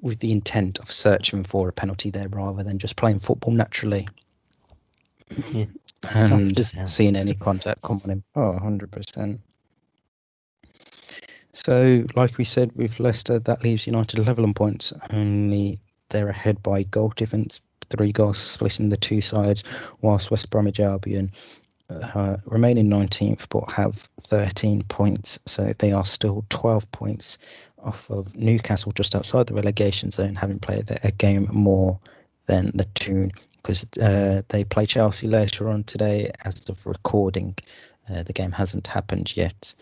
with 0.00 0.18
the 0.18 0.32
intent 0.32 0.78
of 0.80 0.90
searching 0.92 1.44
for 1.44 1.68
a 1.68 1.72
penalty 1.72 2.10
there 2.10 2.28
rather 2.28 2.62
than 2.62 2.78
just 2.78 2.96
playing 2.96 3.20
football 3.20 3.54
naturally. 3.54 4.06
Yeah. 5.52 5.66
And 6.14 6.50
Soft 6.56 6.60
as 6.60 6.70
hell. 6.72 6.86
seeing 6.86 7.16
any 7.16 7.32
contact 7.32 7.82
come 7.82 8.00
on 8.04 8.10
him. 8.10 8.24
Oh, 8.34 8.58
100%. 8.60 9.38
So, 11.52 12.04
like 12.14 12.36
we 12.36 12.44
said 12.44 12.72
with 12.74 13.00
Leicester, 13.00 13.38
that 13.38 13.62
leaves 13.62 13.86
United 13.86 14.18
level 14.18 14.44
on 14.44 14.52
points. 14.52 14.92
Only 15.10 15.78
they're 16.10 16.28
ahead 16.28 16.62
by 16.62 16.82
goal 16.82 17.12
difference, 17.16 17.60
three 17.96 18.12
goals 18.12 18.38
splitting 18.38 18.88
the 18.88 18.96
two 18.96 19.20
sides, 19.20 19.64
whilst 20.00 20.30
West 20.30 20.50
Bromwich 20.50 20.80
Albion 20.80 21.30
uh, 21.90 22.36
remain 22.46 22.78
in 22.78 22.88
19th 22.88 23.48
but 23.50 23.70
have 23.70 24.08
13 24.22 24.82
points. 24.84 25.38
So 25.46 25.72
they 25.78 25.92
are 25.92 26.04
still 26.04 26.44
12 26.48 26.90
points 26.92 27.38
off 27.78 28.10
of 28.10 28.34
Newcastle, 28.34 28.92
just 28.92 29.14
outside 29.14 29.46
the 29.46 29.54
relegation 29.54 30.10
zone, 30.10 30.34
having 30.34 30.58
played 30.58 30.90
a- 31.02 31.12
game 31.12 31.48
more 31.52 31.98
than 32.46 32.70
the 32.74 32.86
two 32.94 33.30
because 33.56 33.86
uh, 34.02 34.42
they 34.48 34.62
play 34.64 34.84
Chelsea 34.84 35.26
later 35.26 35.68
on 35.68 35.84
today 35.84 36.30
as 36.44 36.68
of 36.68 36.86
recording. 36.86 37.54
Uh, 38.10 38.22
the 38.22 38.32
game 38.32 38.52
hasn't 38.52 38.86
happened 38.86 39.34
yet. 39.34 39.74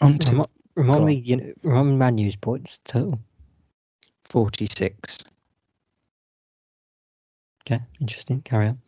On 0.00 0.18
to 0.18 0.46
remind 0.76 1.04
me, 1.06 1.14
you 1.14 1.36
know, 1.36 1.52
remind 1.64 1.88
me 1.88 1.96
Man 1.96 2.18
U's 2.18 2.36
points 2.36 2.78
total. 2.84 3.18
46. 4.24 5.24
Okay, 7.66 7.82
interesting. 8.00 8.42
Carry 8.42 8.68
on. 8.68 8.78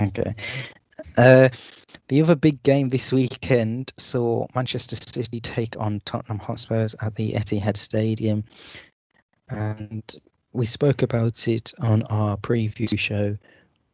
Okay. 0.00 0.34
Uh, 1.16 1.48
the 2.08 2.20
other 2.20 2.34
big 2.34 2.62
game 2.62 2.88
this 2.88 3.12
weekend 3.12 3.92
saw 3.96 4.46
Manchester 4.54 4.96
City 4.96 5.40
take 5.40 5.78
on 5.78 6.00
Tottenham 6.04 6.38
Hotspurs 6.38 6.94
at 7.00 7.14
the 7.14 7.32
Etihad 7.32 7.76
Stadium. 7.76 8.44
And 9.48 10.02
we 10.52 10.66
spoke 10.66 11.02
about 11.02 11.48
it 11.48 11.72
on 11.80 12.02
our 12.04 12.36
preview 12.36 12.98
show 12.98 13.36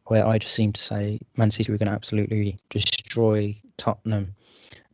where 0.07 0.25
I 0.25 0.37
just 0.37 0.55
seemed 0.55 0.75
to 0.75 0.81
say 0.81 1.19
Man 1.37 1.51
City 1.51 1.71
were 1.71 1.77
going 1.77 1.87
to 1.87 1.93
absolutely 1.95 2.57
destroy 2.69 3.55
Tottenham. 3.77 4.35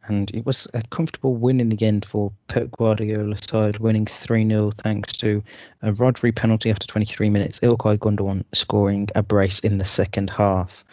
And 0.07 0.31
it 0.33 0.45
was 0.45 0.67
a 0.73 0.81
comfortable 0.83 1.35
win 1.35 1.59
in 1.59 1.69
the 1.69 1.85
end 1.85 2.05
for 2.05 2.31
Pep 2.47 2.71
Guardiola's 2.71 3.41
side, 3.49 3.79
winning 3.79 4.05
3 4.05 4.47
0 4.47 4.71
thanks 4.71 5.11
to 5.17 5.43
a 5.81 5.91
Rodri 5.91 6.33
penalty 6.33 6.69
after 6.69 6.87
23 6.87 7.29
minutes, 7.29 7.59
Ilkay 7.59 7.97
Gundogan 7.97 8.45
scoring 8.53 9.09
a 9.15 9.23
brace 9.23 9.59
in 9.59 9.77
the 9.77 9.85
second 9.85 10.29
half. 10.29 10.85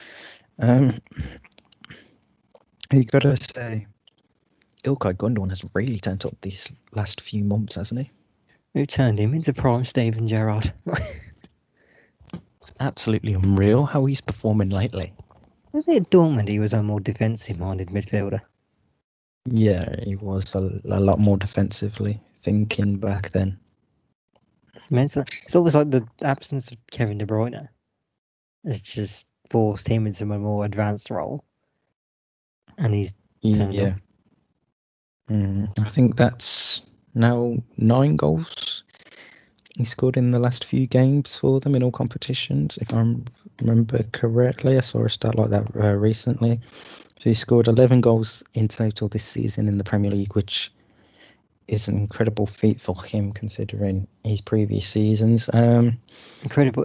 Um, 0.59 0.95
you 2.93 3.05
got 3.05 3.23
to 3.23 3.37
say, 3.37 3.87
Ilkay 4.85 5.15
Gundogan 5.15 5.51
has 5.51 5.65
really 5.75 6.01
turned 6.01 6.25
up 6.25 6.35
these 6.43 6.73
last 6.93 7.21
few 7.21 7.45
months, 7.45 7.77
hasn't 7.77 8.01
he? 8.01 8.11
Who 8.75 8.85
turned 8.85 9.21
him 9.21 9.33
into 9.33 9.53
prime 9.53 9.85
Steven 9.85 10.27
Gerrard? 10.27 10.73
Absolutely 12.81 13.35
unreal 13.35 13.85
how 13.85 14.05
he's 14.07 14.21
performing 14.21 14.71
lately. 14.71 15.13
Was 15.73 15.87
it 15.89 16.11
Dortmund 16.11 16.49
he 16.49 16.59
was 16.59 16.73
a 16.73 16.83
more 16.83 16.99
defensive 16.99 17.61
minded 17.61 17.89
midfielder? 17.89 18.41
Yeah, 19.47 19.97
he 20.03 20.17
was 20.17 20.55
a, 20.55 20.81
a 20.87 21.01
lot 21.01 21.19
more 21.19 21.37
defensively 21.37 22.21
thinking 22.41 22.97
back 22.97 23.31
then. 23.31 23.59
It's, 24.91 25.17
it's 25.17 25.55
almost 25.55 25.75
like 25.75 25.91
the 25.91 26.07
absence 26.23 26.71
of 26.71 26.79
Kevin 26.91 27.19
De 27.19 27.27
Bruyne 27.27 27.69
has 28.67 28.81
just 28.81 29.27
forced 29.51 29.87
him 29.89 30.07
into 30.07 30.25
a 30.25 30.39
more 30.39 30.65
advanced 30.65 31.11
role. 31.11 31.45
And 32.79 32.95
he's 32.95 33.15
Yeah. 33.43 33.95
Mm, 35.31 35.79
I 35.79 35.89
think 35.89 36.17
that's 36.17 36.83
now 37.15 37.57
nine 37.77 38.17
goals 38.17 38.85
he 39.77 39.85
scored 39.85 40.17
in 40.17 40.31
the 40.31 40.39
last 40.39 40.65
few 40.65 40.87
games 40.87 41.37
for 41.37 41.59
them 41.59 41.75
in 41.75 41.83
all 41.83 41.91
competitions, 41.91 42.79
if 42.79 42.95
I 42.95 43.17
remember 43.61 44.05
correctly. 44.13 44.79
I 44.79 44.83
saw 44.83 45.05
a 45.05 45.09
stat 45.09 45.35
like 45.35 45.51
that 45.51 45.69
uh, 45.77 45.95
recently. 45.97 46.61
So 47.19 47.31
he 47.31 47.35
scored 47.35 47.67
11 47.67 48.01
goals 48.01 48.45
in 48.55 48.69
total 48.69 49.09
this 49.09 49.25
season 49.25 49.67
in 49.67 49.79
the 49.79 49.85
Premier 49.85 50.11
League, 50.11 50.35
which 50.35 50.73
is 51.67 51.89
an 51.89 51.97
incredible 51.97 52.47
feat 52.47 52.81
for 52.81 53.03
him 53.03 53.33
considering 53.33 54.07
his 54.23 54.41
previous 54.41 54.87
seasons. 54.87 55.51
Um, 55.53 55.99
incredible. 56.43 56.85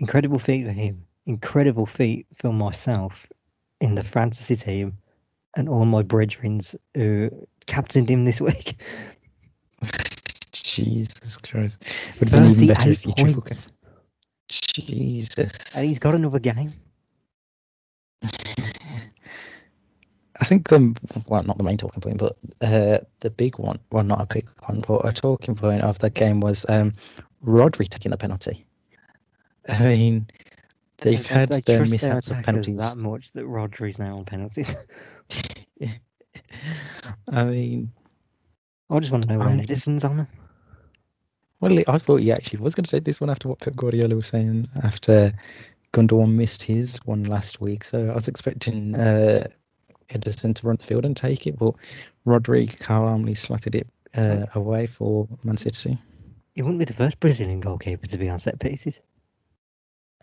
Incredible 0.00 0.38
feat 0.38 0.66
for 0.66 0.72
him. 0.72 1.04
Incredible 1.26 1.86
feat 1.86 2.26
for 2.38 2.52
myself 2.52 3.26
in 3.80 3.94
the 3.94 4.04
fantasy 4.04 4.56
team 4.56 4.98
and 5.56 5.68
all 5.68 5.84
my 5.84 6.02
brethrens 6.02 6.74
who 6.94 7.30
captained 7.66 8.10
him 8.10 8.24
this 8.24 8.40
week. 8.40 8.76
Jesus 10.74 11.36
Christ. 11.38 11.84
Would 12.20 12.28
have 12.30 12.42
been 12.42 12.50
even 12.50 12.66
better 12.68 12.90
if 12.90 13.06
you 13.06 13.12
triple 13.12 13.42
points. 13.42 13.70
Jesus. 14.48 15.76
And 15.76 15.86
he's 15.86 15.98
got 15.98 16.14
another 16.14 16.38
game. 16.38 16.72
I 20.40 20.44
think 20.46 20.68
the 20.68 20.94
well, 21.28 21.42
not 21.44 21.58
the 21.58 21.64
main 21.64 21.76
talking 21.76 22.00
point, 22.00 22.18
but 22.18 22.36
uh, 22.60 22.98
the 23.20 23.30
big 23.30 23.56
one, 23.58 23.78
well, 23.92 24.02
not 24.02 24.20
a 24.20 24.34
big 24.34 24.48
one, 24.66 24.82
but 24.86 25.06
a 25.06 25.12
talking 25.12 25.54
point 25.54 25.82
of 25.82 25.98
the 26.00 26.10
game 26.10 26.40
was 26.40 26.66
um, 26.68 26.92
Rodri 27.44 27.88
taking 27.88 28.10
the 28.10 28.16
penalty. 28.16 28.66
I 29.68 29.80
mean, 29.84 30.26
they've 30.98 31.22
They- 31.26 31.34
had 31.34 31.50
they 31.50 31.60
their 31.60 31.80
mishaps 31.86 32.30
of 32.30 32.42
penalties. 32.42 32.78
that 32.78 32.96
much 32.96 33.30
that 33.32 33.44
Rodri's 33.44 33.98
now 33.98 34.16
on 34.18 34.24
penalties. 34.24 34.74
I 37.32 37.44
mean, 37.44 37.92
I 38.92 38.98
just 38.98 39.12
want 39.12 39.26
to 39.26 39.32
know 39.32 39.38
when 39.38 39.60
Ederson's 39.60 40.04
on 40.04 40.16
them. 40.18 40.26
Well, 41.64 41.82
I 41.88 41.96
thought 41.96 42.20
he 42.20 42.30
actually 42.30 42.58
was 42.60 42.74
going 42.74 42.84
to 42.84 42.90
take 42.90 43.04
this 43.04 43.22
one 43.22 43.30
after 43.30 43.48
what 43.48 43.60
Pep 43.60 43.74
Guardiola 43.74 44.14
was 44.16 44.26
saying 44.26 44.68
after 44.82 45.32
Gundogan 45.94 46.34
missed 46.34 46.62
his 46.62 46.98
one 47.06 47.24
last 47.24 47.58
week. 47.58 47.84
So 47.84 48.10
I 48.10 48.14
was 48.14 48.28
expecting 48.28 48.94
uh, 48.94 49.44
Ederson 50.10 50.54
to 50.56 50.66
run 50.66 50.76
the 50.76 50.84
field 50.84 51.06
and 51.06 51.16
take 51.16 51.46
it, 51.46 51.58
but 51.58 51.74
Rodri 52.26 52.78
calmly 52.80 53.34
slotted 53.34 53.74
it 53.74 53.86
uh, 54.14 54.44
away 54.54 54.86
for 54.86 55.26
Man 55.42 55.56
City 55.56 55.98
He 56.54 56.60
wouldn't 56.60 56.80
be 56.80 56.84
the 56.84 56.92
first 56.92 57.18
Brazilian 57.18 57.60
goalkeeper 57.60 58.08
to 58.08 58.18
be 58.18 58.28
on 58.28 58.38
set 58.38 58.60
pieces. 58.60 59.00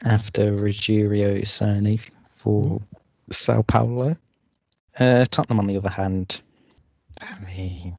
after 0.05 0.53
Rogério 0.53 1.41
Ceni 1.41 2.00
for 2.36 2.79
Sao 3.31 3.63
Paulo. 3.63 4.15
Uh, 5.00 5.25
Tottenham, 5.31 5.60
on 5.60 5.65
the 5.65 5.77
other 5.77 5.89
hand, 5.89 6.41
I 7.19 7.36
mean, 7.45 7.98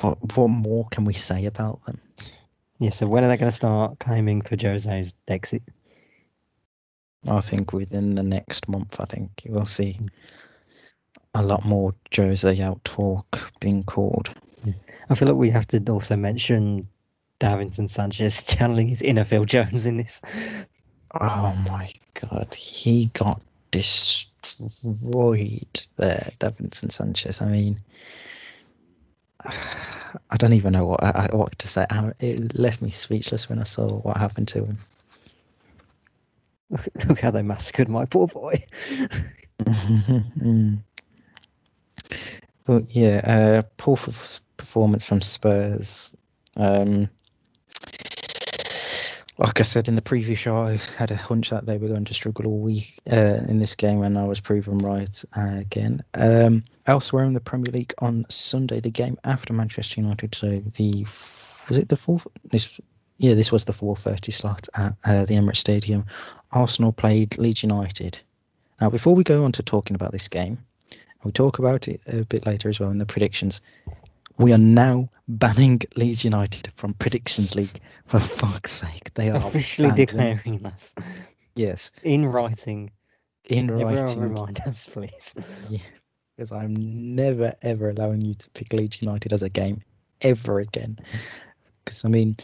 what, 0.00 0.36
what 0.36 0.48
more 0.48 0.86
can 0.90 1.04
we 1.04 1.12
say 1.14 1.46
about 1.46 1.84
them? 1.84 2.00
Yeah, 2.78 2.90
so 2.90 3.06
when 3.06 3.24
are 3.24 3.28
they 3.28 3.36
going 3.36 3.50
to 3.50 3.56
start 3.56 3.98
claiming 3.98 4.42
for 4.42 4.56
Jose's 4.56 5.12
exit? 5.26 5.62
I 7.26 7.40
think 7.40 7.72
within 7.72 8.14
the 8.14 8.22
next 8.22 8.68
month, 8.68 9.00
I 9.00 9.04
think 9.04 9.30
we'll 9.46 9.66
see 9.66 9.98
a 11.34 11.42
lot 11.42 11.64
more 11.64 11.92
Jose 12.14 12.60
out 12.62 12.84
talk 12.84 13.52
being 13.60 13.82
called. 13.84 14.30
I 15.10 15.14
feel 15.14 15.28
like 15.28 15.36
we 15.36 15.50
have 15.50 15.66
to 15.68 15.82
also 15.90 16.16
mention 16.16 16.88
Davinson 17.40 17.88
Sanchez 17.90 18.42
channeling 18.46 18.88
his 18.88 19.02
inner 19.02 19.24
Phil 19.24 19.44
Jones 19.44 19.86
in 19.86 19.96
this. 19.96 20.20
Oh 21.20 21.56
my 21.68 21.90
god, 22.14 22.54
he 22.54 23.06
got 23.14 23.40
destroyed 23.70 24.66
there, 25.96 26.28
Davinson 26.38 26.92
Sanchez. 26.92 27.40
I 27.40 27.46
mean, 27.46 27.80
I 30.30 30.36
don't 30.36 30.52
even 30.54 30.72
know 30.72 30.86
what 30.86 31.02
I, 31.02 31.28
what 31.32 31.58
to 31.58 31.68
say. 31.68 31.86
It 32.20 32.58
left 32.58 32.82
me 32.82 32.90
speechless 32.90 33.48
when 33.48 33.58
I 33.58 33.64
saw 33.64 33.98
what 34.00 34.16
happened 34.16 34.48
to 34.48 34.64
him. 34.64 34.78
Look, 36.70 36.88
look 37.06 37.20
how 37.20 37.30
they 37.30 37.42
massacred 37.42 37.88
my 37.88 38.04
poor 38.04 38.26
boy. 38.26 38.64
Mm. 39.60 40.78
But 42.64 42.94
yeah, 42.94 43.20
uh, 43.24 43.62
poor 43.76 43.96
performance 44.56 45.04
from 45.04 45.20
Spurs. 45.20 46.14
Um, 46.56 47.10
like 49.38 49.60
I 49.60 49.62
said 49.62 49.86
in 49.86 49.94
the 49.94 50.02
previous 50.02 50.40
show, 50.40 50.56
I 50.56 50.78
had 50.96 51.12
a 51.12 51.16
hunch 51.16 51.50
that 51.50 51.64
they 51.64 51.78
were 51.78 51.88
going 51.88 52.04
to 52.04 52.14
struggle 52.14 52.46
all 52.46 52.58
week 52.58 52.98
uh, 53.10 53.38
in 53.48 53.60
this 53.60 53.76
game, 53.76 54.02
and 54.02 54.18
I 54.18 54.24
was 54.24 54.40
proven 54.40 54.78
right 54.78 55.24
uh, 55.36 55.58
again. 55.58 56.02
Um, 56.14 56.64
elsewhere 56.86 57.24
in 57.24 57.34
the 57.34 57.40
Premier 57.40 57.70
League 57.70 57.94
on 58.00 58.26
Sunday, 58.28 58.80
the 58.80 58.90
game 58.90 59.16
after 59.24 59.52
Manchester 59.52 60.00
United, 60.00 60.34
so 60.34 60.60
the 60.74 61.04
was 61.68 61.76
it 61.76 61.88
the 61.88 61.96
fourth? 61.96 62.26
This 62.44 62.80
yeah, 63.18 63.34
this 63.34 63.52
was 63.52 63.64
the 63.64 63.72
4:30 63.72 64.32
slot 64.32 64.68
at 64.76 64.94
uh, 65.04 65.24
the 65.24 65.34
Emirates 65.34 65.56
Stadium. 65.56 66.04
Arsenal 66.52 66.92
played 66.92 67.38
Leeds 67.38 67.62
United. 67.62 68.18
Now, 68.80 68.90
before 68.90 69.14
we 69.14 69.24
go 69.24 69.44
on 69.44 69.52
to 69.52 69.62
talking 69.62 69.94
about 69.94 70.12
this 70.12 70.28
game, 70.28 70.58
and 70.90 71.24
we 71.24 71.32
talk 71.32 71.58
about 71.58 71.86
it 71.86 72.00
a 72.06 72.24
bit 72.24 72.46
later 72.46 72.68
as 72.68 72.80
well 72.80 72.90
in 72.90 72.98
the 72.98 73.06
predictions. 73.06 73.60
We 74.38 74.52
are 74.52 74.58
now 74.58 75.08
banning 75.26 75.80
Leeds 75.96 76.24
United 76.24 76.72
from 76.76 76.94
Predictions 76.94 77.54
League. 77.54 77.80
For 78.06 78.20
fuck's 78.20 78.72
sake, 78.72 79.12
they 79.14 79.30
are 79.30 79.36
Officially 79.48 79.90
declaring 79.92 80.58
this 80.60 80.94
Yes, 81.56 81.90
in 82.04 82.24
writing. 82.24 82.90
in 83.44 83.68
Everyone 83.70 83.94
writing. 83.96 84.20
remind 84.20 84.60
us, 84.66 84.86
please. 84.86 85.34
Yeah, 85.68 85.80
because 86.36 86.52
I'm 86.52 86.74
never 87.16 87.52
ever 87.62 87.90
allowing 87.90 88.20
you 88.22 88.34
to 88.34 88.50
pick 88.50 88.72
Leeds 88.72 88.98
United 89.02 89.32
as 89.32 89.42
a 89.42 89.48
game 89.50 89.82
ever 90.22 90.60
again. 90.60 90.98
Because 91.84 92.04
I 92.04 92.08
mean, 92.08 92.36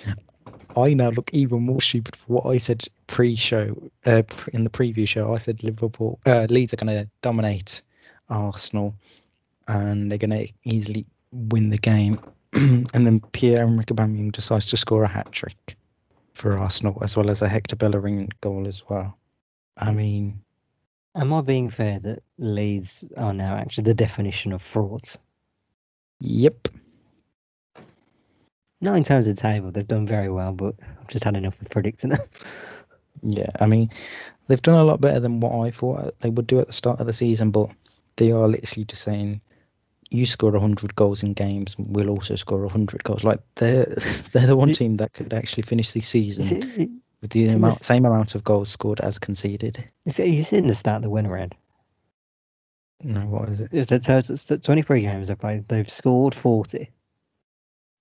I 0.77 0.95
now 0.95 1.11
look 1.11 1.31
even 1.33 1.63
more 1.63 1.81
stupid 1.81 2.17
for 2.17 2.33
what 2.33 2.47
I 2.47 2.57
said 2.57 2.85
pre-show. 3.07 3.81
Uh, 4.05 4.23
in 4.53 4.65
the 4.65 4.71
preview 4.71 5.07
show, 5.07 5.33
I 5.33 5.39
said 5.39 5.63
Liverpool, 5.63 6.19
uh, 6.27 6.47
Leeds 6.51 6.73
are 6.75 6.77
going 6.77 6.95
to 6.99 7.09
dominate 7.23 7.83
Arsenal, 8.29 8.95
and 9.69 10.11
they're 10.11 10.19
going 10.19 10.31
to 10.47 10.49
easily 10.65 11.07
win 11.35 11.71
the 11.71 11.79
game. 11.79 12.19
and 12.53 13.07
then 13.07 13.21
Pierre-Emerick 13.33 13.87
Aubameyang 13.87 14.33
decides 14.33 14.67
to 14.67 14.77
score 14.77 15.03
a 15.03 15.09
hat 15.09 15.31
trick 15.33 15.77
for 16.35 16.57
Arsenal, 16.57 16.99
as 17.03 17.17
well 17.17 17.31
as 17.31 17.43
a 17.43 17.49
Hector 17.49 17.77
Bellerin 17.77 18.29
goal 18.41 18.67
as 18.67 18.83
well. 18.89 19.17
I 19.77 19.93
mean, 19.93 20.41
Am 21.17 21.33
I 21.33 21.41
being 21.43 21.71
fair 21.71 22.01
that 22.01 22.23
Leeds 22.39 23.05
are 23.17 23.33
now 23.33 23.57
actually 23.57 23.85
the 23.85 23.95
definition 23.95 24.53
of 24.53 24.63
frauds? 24.63 25.19
yep. 26.21 26.69
Not 28.81 28.97
in 28.97 29.05
terms 29.05 29.27
of 29.29 29.39
table, 29.39 29.71
they've 29.71 29.87
done 29.87 30.07
very 30.07 30.29
well, 30.29 30.53
but 30.53 30.75
I've 31.01 31.09
just 31.09 31.25
had 31.25 31.37
enough 31.37 31.61
of 31.63 31.71
predicting 31.71 32.11
them. 32.11 32.21
Yeah, 33.23 33.51
I 33.61 33.67
mean, 33.67 33.91
they've 34.47 34.61
done 34.61 34.79
a 34.79 34.85
lot 34.85 35.01
better 35.01 35.21
than 35.21 35.41
what 35.41 35.59
I 35.67 35.71
thought 35.71 36.19
they 36.21 36.29
would 36.29 36.47
do 36.47 36.59
at 36.59 36.67
the 36.67 36.73
start 36.73 37.01
of 37.01 37.07
the 37.07 37.13
season, 37.13 37.51
but 37.51 37.71
they 38.17 38.33
are 38.33 38.47
literally 38.47 38.85
just 38.85 39.03
saying, 39.03 39.41
"You 40.11 40.27
score 40.27 40.53
100 40.53 40.95
goals 40.95 41.23
in 41.23 41.33
games, 41.33 41.77
we'll 41.79 42.11
also 42.11 42.37
score 42.37 42.61
100 42.61 43.05
goals." 43.05 43.25
Like 43.25 43.41
they're 43.57 43.87
they're 44.33 44.47
the 44.47 44.57
one 44.57 44.73
team 44.73 44.97
that 44.99 45.13
could 45.13 45.33
actually 45.33 45.63
finish 45.65 45.93
the 45.93 46.01
season 46.01 47.03
with 47.21 47.31
the 47.31 47.49
amount, 47.49 47.83
same 47.83 48.05
amount 48.05 48.35
of 48.35 48.45
goals 48.45 48.69
scored 48.69 49.01
as 49.01 49.19
conceded. 49.19 49.83
you 50.05 50.13
see, 50.13 50.27
you 50.27 50.43
seen 50.43 50.67
the 50.67 50.75
stat 50.75 51.01
that 51.01 51.11
went 51.11 51.27
around. 51.27 51.55
No, 53.03 53.21
what 53.21 53.49
is 53.49 53.61
it? 53.61 53.73
It 53.73 53.89
the 53.89 53.99
total 53.99 54.35
it's 54.35 54.45
the 54.45 54.59
23 54.59 55.01
games 55.01 55.29
they 55.29 55.35
played. 55.35 55.67
They've 55.69 55.91
scored 55.91 56.35
40, 56.35 56.91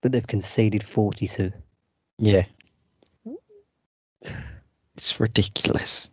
but 0.02 0.12
they've 0.12 0.28
conceded 0.28 0.84
42. 0.84 1.52
Yeah, 2.20 2.44
it's 4.96 5.20
ridiculous. 5.20 6.10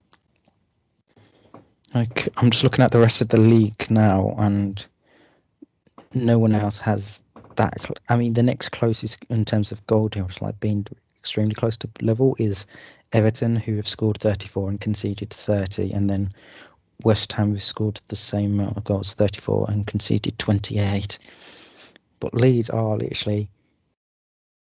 Like 1.94 2.28
I'm 2.36 2.50
just 2.50 2.64
looking 2.64 2.84
at 2.84 2.92
the 2.92 3.00
rest 3.00 3.20
of 3.20 3.28
the 3.28 3.40
league 3.40 3.90
now, 3.90 4.34
and 4.38 4.86
no 6.14 6.38
one 6.38 6.54
else 6.54 6.78
has 6.78 7.20
that. 7.56 7.80
cl- 7.80 7.94
I 8.08 8.16
mean, 8.16 8.34
the 8.34 8.42
next 8.42 8.70
closest 8.70 9.18
in 9.28 9.44
terms 9.44 9.72
of 9.72 9.86
goal 9.86 10.08
difference, 10.08 10.42
like 10.42 10.58
being 10.60 10.86
extremely 11.18 11.54
close 11.54 11.76
to 11.78 11.88
level, 12.00 12.36
is 12.38 12.66
Everton, 13.12 13.56
who 13.56 13.76
have 13.76 13.88
scored 13.88 14.18
34 14.18 14.70
and 14.70 14.80
conceded 14.80 15.30
30, 15.30 15.92
and 15.92 16.08
then 16.08 16.32
West 17.04 17.32
Ham, 17.32 17.52
who 17.52 17.58
scored 17.58 18.00
the 18.08 18.16
same 18.16 18.58
amount 18.58 18.76
of 18.76 18.84
goals, 18.84 19.14
34, 19.14 19.66
and 19.70 19.86
conceded 19.86 20.38
28. 20.38 21.18
But 22.20 22.34
Leeds 22.34 22.70
are 22.70 22.96
literally, 22.96 23.50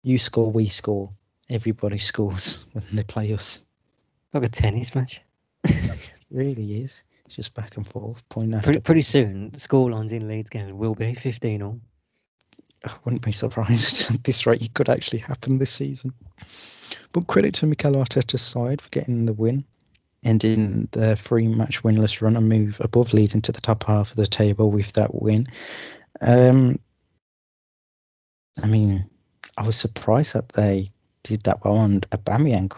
you 0.02 0.18
score, 0.18 0.50
we 0.50 0.68
score. 0.68 1.10
Everybody 1.50 1.98
scores 1.98 2.66
when 2.72 2.84
they 2.92 3.04
play 3.04 3.32
us. 3.32 3.64
Like 4.32 4.44
a 4.44 4.48
tennis 4.48 4.94
match. 4.94 5.20
really 6.30 6.82
is. 6.82 7.02
Just 7.28 7.54
back 7.54 7.76
and 7.76 7.86
forth, 7.86 8.26
point 8.28 8.54
after 8.54 8.66
Pretty, 8.66 8.80
pretty 8.80 9.02
soon, 9.02 9.50
the 9.50 9.58
scorelines 9.58 10.12
in 10.12 10.28
Leeds 10.28 10.50
game 10.50 10.76
will 10.76 10.94
be 10.94 11.14
15 11.14 11.62
all. 11.62 11.80
I 12.84 12.92
wouldn't 13.04 13.24
be 13.24 13.32
surprised 13.32 14.10
at 14.14 14.24
this 14.24 14.46
rate. 14.46 14.62
It 14.62 14.74
could 14.74 14.88
actually 14.90 15.20
happen 15.20 15.58
this 15.58 15.70
season. 15.72 16.12
But 17.12 17.26
credit 17.26 17.54
to 17.54 17.66
Mikel 17.66 17.94
Arteta's 17.94 18.42
side 18.42 18.82
for 18.82 18.90
getting 18.90 19.24
the 19.24 19.32
win, 19.32 19.64
ending 20.22 20.88
the 20.92 21.16
three 21.16 21.48
match 21.48 21.82
winless 21.82 22.20
run 22.20 22.36
and 22.36 22.48
move 22.48 22.78
above 22.80 23.14
Leeds 23.14 23.34
into 23.34 23.52
the 23.52 23.60
top 23.60 23.84
half 23.84 24.10
of 24.10 24.16
the 24.16 24.26
table 24.26 24.70
with 24.70 24.92
that 24.92 25.14
win. 25.14 25.46
Um, 26.20 26.78
I 28.62 28.66
mean, 28.66 29.08
I 29.56 29.62
was 29.62 29.76
surprised 29.76 30.34
that 30.34 30.50
they 30.50 30.90
did 31.22 31.42
that 31.44 31.64
well 31.64 31.76
on 31.76 32.00
Aubameyang, 32.12 32.72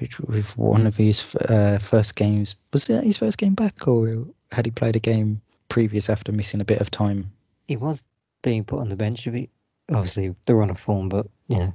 which 0.00 0.18
with 0.20 0.56
one 0.56 0.86
of 0.86 0.96
his 0.96 1.34
uh, 1.48 1.78
first 1.80 2.16
games. 2.16 2.56
Was 2.72 2.88
it 2.88 3.04
his 3.04 3.18
first 3.18 3.38
game 3.38 3.54
back, 3.54 3.86
or 3.86 4.26
had 4.52 4.66
he 4.66 4.70
played 4.70 4.96
a 4.96 5.00
game 5.00 5.40
previous 5.68 6.08
after 6.10 6.32
missing 6.32 6.60
a 6.60 6.64
bit 6.64 6.80
of 6.80 6.90
time? 6.90 7.30
He 7.68 7.76
was 7.76 8.04
being 8.42 8.64
put 8.64 8.80
on 8.80 8.88
the 8.88 8.96
bench 8.96 9.26
a 9.26 9.30
bit. 9.30 9.50
Obviously, 9.92 10.34
they're 10.46 10.62
on 10.62 10.70
a 10.70 10.74
form, 10.74 11.08
but 11.08 11.26
you 11.48 11.58
know, 11.58 11.72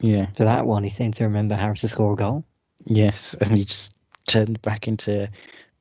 Yeah. 0.00 0.26
for 0.36 0.44
that 0.44 0.66
one, 0.66 0.84
he 0.84 0.90
seemed 0.90 1.14
to 1.14 1.24
remember 1.24 1.54
how 1.54 1.72
to 1.72 1.88
score 1.88 2.12
a 2.12 2.16
goal. 2.16 2.44
Yes, 2.84 3.34
and 3.40 3.56
he 3.56 3.64
just 3.64 3.96
turned 4.26 4.60
back 4.62 4.88
into 4.88 5.30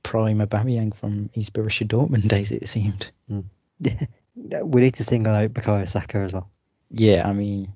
prime 0.04 0.40
Aubameyang 0.40 0.96
from 0.96 1.30
his 1.34 1.50
Borussia 1.50 1.88
Dortmund 1.88 2.28
days. 2.28 2.52
It 2.52 2.68
seemed. 2.68 3.12
we 3.30 4.82
need 4.82 4.94
to 4.96 5.04
single 5.04 5.34
out 5.36 5.54
Bukayo 5.54 5.88
Saka 5.88 6.20
as 6.20 6.34
well. 6.34 6.50
Yeah, 6.92 7.28
I 7.28 7.34
mean, 7.34 7.74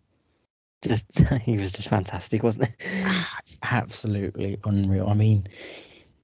Just 0.81 1.19
he 1.41 1.57
was 1.57 1.71
just 1.71 1.87
fantastic, 1.87 2.43
wasn't 2.43 2.67
he? 2.79 2.87
absolutely 3.63 4.59
unreal. 4.65 5.07
I 5.07 5.13
mean, 5.13 5.47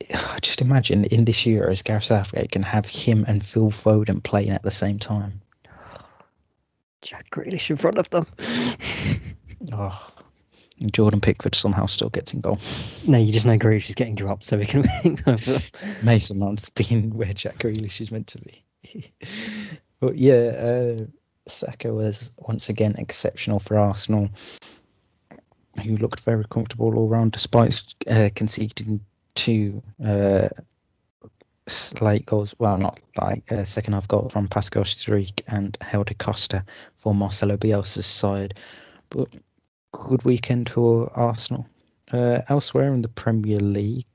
just 0.41 0.61
imagine 0.61 1.05
in 1.05 1.25
this 1.25 1.43
Euros, 1.43 1.83
Gareth 1.83 2.05
Southgate 2.05 2.51
can 2.51 2.63
have 2.63 2.87
him 2.87 3.25
and 3.27 3.45
Phil 3.45 3.69
Foden 3.69 4.23
playing 4.23 4.51
at 4.51 4.63
the 4.63 4.71
same 4.71 4.99
time. 4.99 5.41
Jack 7.01 7.29
Grealish 7.31 7.69
in 7.69 7.77
front 7.77 7.97
of 7.97 8.09
them. 8.09 8.25
Oh, 9.73 10.09
And 10.79 10.93
Jordan 10.93 11.19
Pickford 11.19 11.55
somehow 11.55 11.87
still 11.87 12.09
gets 12.09 12.31
in 12.31 12.41
goal. 12.41 12.59
No, 13.07 13.17
you 13.17 13.33
just 13.33 13.45
know 13.45 13.57
Grealish 13.57 13.89
is 13.89 13.95
getting 13.95 14.13
dropped, 14.13 14.45
so 14.45 14.57
we 14.57 14.65
can 14.67 14.87
Mason 16.03 16.37
Mount's 16.39 16.69
being 16.69 17.09
where 17.17 17.33
Jack 17.33 17.57
Grealish 17.57 17.99
is 17.99 18.11
meant 18.11 18.27
to 18.27 18.39
be. 18.39 19.11
but 19.99 20.15
yeah, 20.15 20.35
uh, 20.35 20.97
Saka 21.49 21.93
was 21.93 22.31
once 22.37 22.69
again 22.69 22.95
exceptional 22.97 23.59
for 23.59 23.77
Arsenal, 23.77 24.29
who 25.83 25.95
looked 25.97 26.21
very 26.21 26.45
comfortable 26.49 26.97
all 26.97 27.07
round 27.07 27.31
despite 27.31 27.81
uh, 28.09 28.29
conceding 28.35 28.99
two 29.35 29.81
uh, 30.05 30.49
late 32.01 32.25
goals. 32.25 32.55
Well, 32.59 32.77
not 32.77 32.99
like 33.21 33.51
uh, 33.51 33.65
second 33.65 33.93
half 33.93 34.07
goal 34.07 34.29
from 34.29 34.47
Pascal 34.47 34.83
Struijk 34.83 35.41
and 35.47 35.77
Helder 35.81 36.15
Costa 36.15 36.63
for 36.97 37.13
Marcelo 37.13 37.57
Bielsa's 37.57 38.05
side. 38.05 38.55
But 39.09 39.29
good 39.91 40.23
weekend 40.23 40.69
for 40.69 41.11
Arsenal. 41.15 41.67
Uh, 42.11 42.41
elsewhere 42.47 42.93
in 42.93 43.01
the 43.01 43.09
Premier 43.09 43.59
League, 43.59 44.05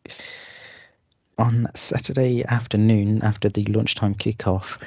on 1.38 1.66
Saturday 1.74 2.44
afternoon 2.46 3.22
after 3.22 3.48
the 3.48 3.64
lunchtime 3.66 4.14
kickoff, 4.14 4.80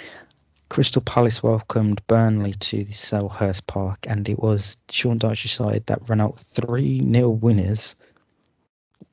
Crystal 0.70 1.02
Palace 1.02 1.44
welcomed 1.44 2.06
Burnley 2.08 2.54
to 2.54 2.84
the 2.84 2.94
Selhurst 2.94 3.68
Park, 3.68 4.00
and 4.08 4.28
it 4.28 4.40
was 4.40 4.78
Sean 4.90 5.18
Dyche's 5.18 5.52
side 5.52 5.84
that 5.86 6.10
ran 6.10 6.22
out 6.22 6.40
3 6.40 7.00
0 7.00 7.30
winners, 7.30 7.96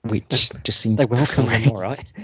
which 0.03 0.51
just 0.65 0.81
seems. 0.81 0.97
They 0.97 1.07
welcomed 1.07 1.49
them 1.49 1.71
all 1.71 1.81
right. 1.81 2.13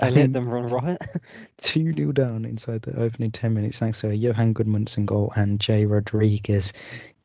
I 0.00 0.10
they 0.10 0.10
let 0.10 0.32
them 0.32 0.48
run 0.48 0.66
riot. 0.66 1.00
2 1.62 1.94
0 1.94 2.12
down 2.12 2.44
inside 2.44 2.82
the 2.82 2.94
opening 3.00 3.30
10 3.30 3.54
minutes, 3.54 3.78
thanks 3.78 4.00
to 4.02 4.10
a 4.10 4.14
Johann 4.14 4.52
Gudmundsson 4.54 5.06
goal 5.06 5.32
and 5.36 5.58
Jay 5.58 5.86
Rodriguez 5.86 6.72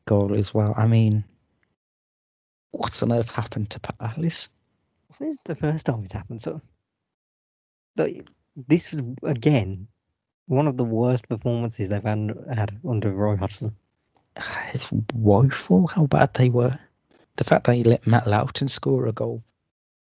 goal 0.06 0.34
as 0.34 0.54
well. 0.54 0.74
I 0.76 0.86
mean, 0.86 1.22
what's 2.70 3.02
on 3.02 3.12
earth 3.12 3.30
happened 3.30 3.70
to 3.70 3.80
Palace? 3.80 4.48
This 5.18 5.20
is 5.20 5.36
the 5.44 5.54
first 5.54 5.84
time 5.86 6.02
it's 6.04 6.14
happened. 6.14 6.40
So, 6.40 6.62
Like, 7.96 8.26
this 8.68 8.90
was 8.90 9.02
again 9.22 9.88
one 10.52 10.68
of 10.68 10.76
the 10.76 10.84
worst 10.84 11.28
performances 11.28 11.88
they've 11.88 12.02
had, 12.02 12.30
had 12.54 12.78
under 12.88 13.10
Roy 13.12 13.36
Hodgson. 13.36 13.74
It's 14.74 14.88
woeful 15.14 15.86
how 15.88 16.06
bad 16.06 16.32
they 16.34 16.48
were. 16.48 16.78
The 17.36 17.44
fact 17.44 17.64
that 17.66 17.74
he 17.74 17.84
let 17.84 18.06
Matt 18.06 18.26
Lowton 18.26 18.68
score 18.68 19.06
a 19.06 19.12
goal. 19.12 19.42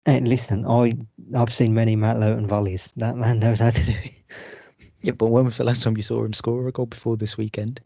Hey, 0.05 0.19
listen, 0.21 0.65
I 0.65 0.95
I've 1.35 1.53
seen 1.53 1.73
many 1.73 1.95
Matt 1.95 2.19
Lowton 2.19 2.47
volleys. 2.47 2.91
That 2.97 3.17
man 3.17 3.39
knows 3.39 3.59
how 3.59 3.71
to 3.71 3.83
do 3.85 3.91
it. 3.91 4.13
Yeah, 5.01 5.11
but 5.13 5.29
when 5.31 5.45
was 5.45 5.57
the 5.57 5.63
last 5.63 5.83
time 5.83 5.97
you 5.97 6.03
saw 6.03 6.23
him 6.23 6.33
score 6.33 6.67
a 6.67 6.71
goal 6.71 6.85
before 6.87 7.17
this 7.17 7.37
weekend? 7.37 7.81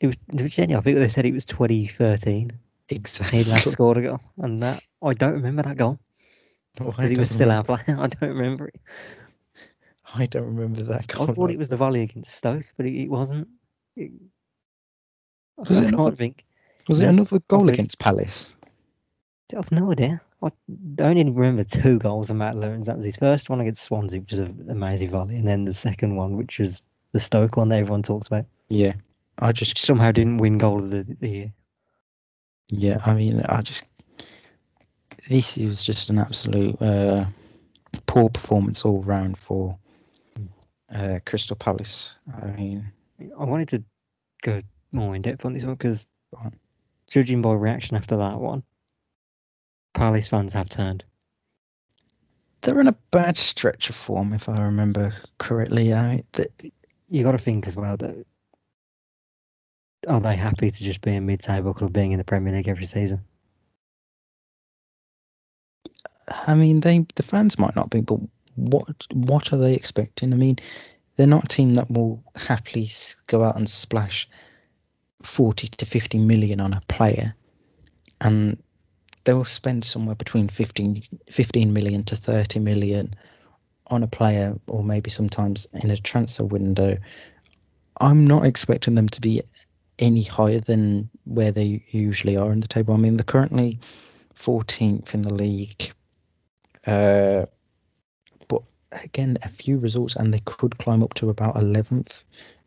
It 0.00 0.08
was, 0.08 0.16
it 0.32 0.42
was 0.42 0.52
genuine. 0.52 0.80
I 0.80 0.84
think 0.84 0.98
they 0.98 1.08
said 1.08 1.24
it 1.26 1.32
was 1.34 1.46
2013. 1.46 2.52
Exactly. 2.88 3.42
He 3.44 3.50
last 3.50 3.70
scored 3.70 3.96
a 3.98 4.02
goal, 4.02 4.20
and 4.38 4.62
that 4.62 4.82
I 5.02 5.12
don't 5.14 5.34
remember 5.34 5.62
that 5.62 5.76
goal 5.76 5.98
Oh, 6.80 6.86
because 6.86 7.08
he 7.10 7.14
don't 7.14 7.22
was 7.22 7.30
still 7.30 7.48
remember- 7.48 7.72
our 7.72 7.78
player. 7.78 7.98
I 8.02 8.06
don't 8.08 8.30
remember 8.36 8.68
it. 8.68 8.80
I 10.14 10.26
don't 10.26 10.46
remember 10.54 10.82
that 10.82 11.14
I 11.20 11.26
thought 11.26 11.50
it 11.50 11.58
was 11.58 11.68
the 11.68 11.76
volley 11.76 12.02
against 12.02 12.34
Stoke, 12.34 12.66
but 12.76 12.86
it, 12.86 12.94
it 13.02 13.08
wasn't. 13.10 13.48
It, 13.96 14.10
I, 15.58 15.62
Was 15.68 15.78
it 15.80 15.88
another- 15.88 16.16
think. 16.16 16.44
Was 16.88 17.00
it 17.00 17.08
another 17.08 17.38
goal 17.48 17.68
against 17.68 17.98
Palace? 18.00 18.54
I've 19.56 19.70
no 19.70 19.92
idea. 19.92 20.20
I 20.42 20.50
only 20.98 21.24
remember 21.30 21.62
two 21.62 21.98
goals 21.98 22.30
of 22.30 22.36
Matt 22.36 22.56
Lowton's. 22.56 22.86
That 22.86 22.96
was 22.96 23.06
his 23.06 23.16
first 23.16 23.48
one 23.50 23.60
against 23.60 23.84
Swansea, 23.84 24.20
which 24.20 24.30
was 24.32 24.40
an 24.40 24.66
amazing 24.68 25.10
volley, 25.10 25.36
and 25.36 25.46
then 25.46 25.64
the 25.64 25.74
second 25.74 26.16
one, 26.16 26.36
which 26.36 26.58
was 26.58 26.82
the 27.12 27.20
Stoke 27.20 27.56
one 27.56 27.68
that 27.68 27.78
everyone 27.78 28.02
talks 28.02 28.26
about, 28.26 28.46
Yeah. 28.68 28.94
I 29.38 29.52
just 29.52 29.78
somehow 29.78 30.10
didn't 30.10 30.38
win 30.38 30.58
goal 30.58 30.78
of 30.82 30.90
the, 30.90 31.04
the 31.20 31.28
year. 31.28 31.52
Yeah, 32.70 32.98
I 33.06 33.14
mean, 33.14 33.42
I 33.48 33.60
just 33.62 33.84
this 35.28 35.56
was 35.58 35.82
just 35.84 36.10
an 36.10 36.18
absolute 36.18 36.80
uh, 36.82 37.26
poor 38.06 38.28
performance 38.28 38.84
all 38.84 39.02
round 39.02 39.38
for 39.38 39.78
uh, 40.94 41.18
Crystal 41.26 41.56
Palace. 41.56 42.16
I 42.42 42.46
mean, 42.48 42.92
I 43.38 43.44
wanted 43.44 43.68
to 43.68 43.84
go 44.42 44.62
more 44.92 45.14
in 45.14 45.22
depth 45.22 45.44
on 45.44 45.54
this 45.54 45.64
one 45.64 45.74
because, 45.74 46.06
judging 47.08 47.42
by 47.42 47.52
reaction 47.54 47.96
after 47.96 48.16
that 48.16 48.38
one, 48.40 48.62
Palace 49.94 50.28
fans 50.28 50.52
have 50.52 50.68
turned. 50.68 51.04
they're 52.62 52.80
in 52.80 52.88
a 52.88 52.96
bad 53.10 53.36
stretch 53.36 53.90
of 53.90 53.96
form, 53.96 54.32
if 54.32 54.48
I 54.48 54.60
remember 54.62 55.12
correctly. 55.38 55.92
I 55.92 56.16
mean, 56.16 56.24
th- 56.32 56.72
You 57.08 57.22
got 57.24 57.32
to 57.32 57.38
think 57.38 57.66
as 57.66 57.76
well 57.76 57.96
that 57.98 58.24
are 60.08 60.20
they 60.20 60.36
happy 60.36 60.70
to 60.70 60.84
just 60.84 61.00
be 61.00 61.14
a 61.16 61.20
mid-table 61.20 61.74
club 61.74 61.92
being 61.92 62.12
in 62.12 62.18
the 62.18 62.24
Premier 62.24 62.52
League 62.54 62.68
every 62.68 62.86
season? 62.86 63.24
I 66.46 66.54
mean, 66.54 66.80
they 66.80 67.06
the 67.14 67.22
fans 67.22 67.58
might 67.58 67.76
not 67.76 67.90
be, 67.90 68.00
but 68.00 68.20
what 68.56 69.06
what 69.12 69.52
are 69.52 69.58
they 69.58 69.74
expecting? 69.74 70.32
I 70.32 70.36
mean, 70.36 70.56
they're 71.16 71.26
not 71.26 71.44
a 71.44 71.48
team 71.48 71.74
that 71.74 71.90
will 71.90 72.22
happily 72.36 72.88
go 73.26 73.44
out 73.44 73.56
and 73.56 73.68
splash 73.68 74.28
forty 75.22 75.68
to 75.68 75.86
fifty 75.86 76.18
million 76.18 76.60
on 76.60 76.72
a 76.72 76.80
player, 76.88 77.34
and 78.20 78.62
they 79.24 79.32
will 79.32 79.44
spend 79.44 79.84
somewhere 79.84 80.16
between 80.16 80.48
15, 80.48 81.02
15 81.30 81.72
million 81.72 82.02
to 82.04 82.16
thirty 82.16 82.58
million 82.58 83.14
on 83.88 84.02
a 84.02 84.08
player, 84.08 84.56
or 84.66 84.82
maybe 84.82 85.10
sometimes 85.10 85.66
in 85.74 85.90
a 85.90 85.96
transfer 85.96 86.44
window. 86.44 86.96
I'm 88.00 88.26
not 88.26 88.46
expecting 88.46 88.94
them 88.94 89.08
to 89.08 89.20
be 89.20 89.42
any 89.98 90.22
higher 90.22 90.60
than 90.60 91.10
where 91.24 91.52
they 91.52 91.84
usually 91.90 92.36
are 92.36 92.50
in 92.50 92.60
the 92.60 92.68
table. 92.68 92.94
I 92.94 92.96
mean, 92.96 93.16
they're 93.16 93.24
currently 93.24 93.78
14th 94.34 95.14
in 95.14 95.22
the 95.22 95.32
league. 95.32 95.92
Uh, 96.86 97.46
again, 99.02 99.36
a 99.42 99.48
few 99.48 99.78
results, 99.78 100.16
and 100.16 100.32
they 100.32 100.40
could 100.44 100.76
climb 100.78 101.02
up 101.02 101.14
to 101.14 101.30
about 101.30 101.56
11th. 101.56 102.24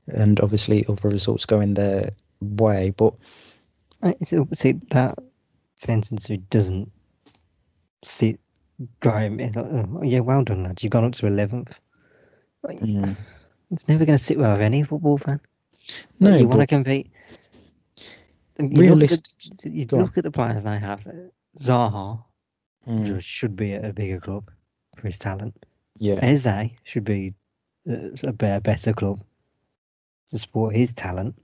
And 0.08 0.40
obviously, 0.42 0.86
other 0.88 1.10
results 1.10 1.46
going 1.46 1.74
their 1.74 2.12
way. 2.42 2.92
But 2.92 3.16
Uh, 4.04 4.14
so- 4.24 4.48
See 4.54 4.74
that 4.92 5.18
sentence 5.76 6.28
doesn't 6.50 6.92
sit 8.04 8.40
Graham. 9.00 9.38
Like, 9.38 9.56
oh, 9.58 10.04
yeah, 10.04 10.20
well 10.20 10.44
done, 10.44 10.64
lads. 10.64 10.84
You've 10.84 10.92
gone 10.92 11.06
up 11.06 11.14
to 11.14 11.28
eleventh. 11.28 11.74
mm, 12.66 13.16
It's 13.72 13.88
never 13.88 14.06
going 14.06 14.18
to 14.18 14.24
sit 14.24 14.38
well 14.38 14.54
with 14.54 14.62
any 14.62 14.84
football 14.84 15.18
fan. 15.18 15.40
no, 16.20 16.36
you 16.36 16.48
want 16.48 16.62
to 16.62 16.68
compete. 16.68 17.12
You 18.60 18.96
look 18.96 19.12
at- 19.12 19.66
You 19.66 19.86
Go 19.86 19.98
on. 19.98 20.04
look 20.04 20.18
at 20.18 20.24
the 20.24 20.32
players 20.32 20.64
they 20.64 20.78
have. 20.78 21.06
uh, 21.08 21.12
Zaha 21.60 22.24
mm, 22.88 23.22
should 23.22 23.56
be 23.56 23.74
at 23.74 23.86
a 23.86 23.94
bigger 23.94 24.20
club 24.20 24.50
for 24.98 25.08
his 25.08 25.18
talent. 25.18 25.66
Yeah, 26.00 26.20
Eze 26.22 26.72
should 26.84 27.04
be 27.06 27.34
uh, 27.90 28.10
a 28.24 28.34
better, 28.34 28.60
better 28.60 28.94
club 28.94 29.20
to 30.30 30.40
support 30.40 30.76
his 30.76 30.94
talent. 30.94 31.36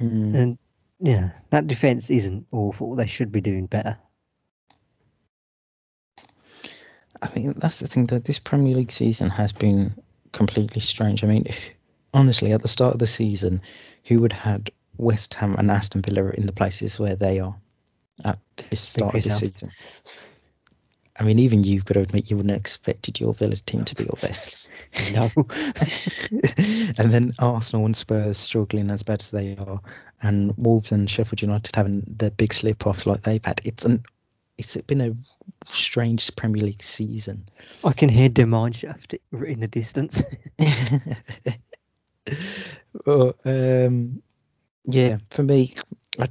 mm, 0.00 0.34
And 0.34 0.58
yeah, 1.00 1.30
that 1.50 1.66
defense 1.66 2.10
isn't 2.10 2.46
awful. 2.52 2.94
They 2.94 3.06
should 3.06 3.32
be 3.32 3.40
doing 3.40 3.66
better. 3.66 3.98
I 7.22 7.28
mean, 7.34 7.52
that's 7.56 7.80
the 7.80 7.88
thing 7.88 8.06
that 8.06 8.24
this 8.24 8.38
Premier 8.38 8.76
League 8.76 8.92
season 8.92 9.28
has 9.30 9.52
been 9.52 9.90
completely 10.32 10.80
strange. 10.80 11.22
I 11.22 11.26
mean, 11.26 11.44
honestly, 12.14 12.52
at 12.52 12.62
the 12.62 12.68
start 12.68 12.94
of 12.94 12.98
the 12.98 13.06
season, 13.06 13.60
who 14.04 14.20
would 14.20 14.32
have 14.32 14.42
had 14.60 14.70
West 14.96 15.34
Ham 15.34 15.54
and 15.58 15.70
Aston 15.70 16.02
Villa 16.02 16.30
in 16.30 16.46
the 16.46 16.52
places 16.52 16.98
where 16.98 17.16
they 17.16 17.40
are 17.40 17.54
at 18.24 18.38
this 18.56 18.80
start 18.80 19.14
of 19.14 19.22
the 19.24 19.30
season? 19.30 19.70
I 21.20 21.22
mean, 21.22 21.38
even 21.38 21.64
you 21.64 21.82
could 21.82 21.98
admit 21.98 22.30
you 22.30 22.36
wouldn't 22.36 22.50
have 22.50 22.60
expected 22.60 23.20
your 23.20 23.34
Villa's 23.34 23.60
team 23.60 23.84
to 23.84 23.94
be 23.94 24.08
up 24.08 24.20
there. 24.20 24.34
No, 25.12 25.30
and 26.98 27.12
then 27.12 27.32
Arsenal 27.38 27.84
and 27.84 27.94
Spurs 27.94 28.38
struggling 28.38 28.90
as 28.90 29.02
bad 29.02 29.20
as 29.20 29.30
they 29.30 29.54
are, 29.56 29.80
and 30.22 30.56
Wolves 30.56 30.90
and 30.90 31.08
Sheffield 31.08 31.42
United 31.42 31.76
having 31.76 32.02
their 32.06 32.30
big 32.30 32.54
slip 32.54 32.86
offs 32.86 33.06
like 33.06 33.20
they've 33.20 33.44
had. 33.44 33.60
It's 33.64 33.84
an 33.84 34.02
it's 34.56 34.76
been 34.78 35.02
a 35.02 35.12
strange 35.70 36.34
Premier 36.36 36.64
League 36.64 36.82
season. 36.82 37.46
I 37.84 37.92
can 37.92 38.08
hear 38.08 38.30
Demanshaft 38.30 39.18
in 39.46 39.60
the 39.60 39.68
distance. 39.68 40.22
well, 43.06 43.34
um, 43.44 44.22
yeah, 44.84 45.18
for 45.30 45.42
me, 45.42 45.76
I, 46.18 46.28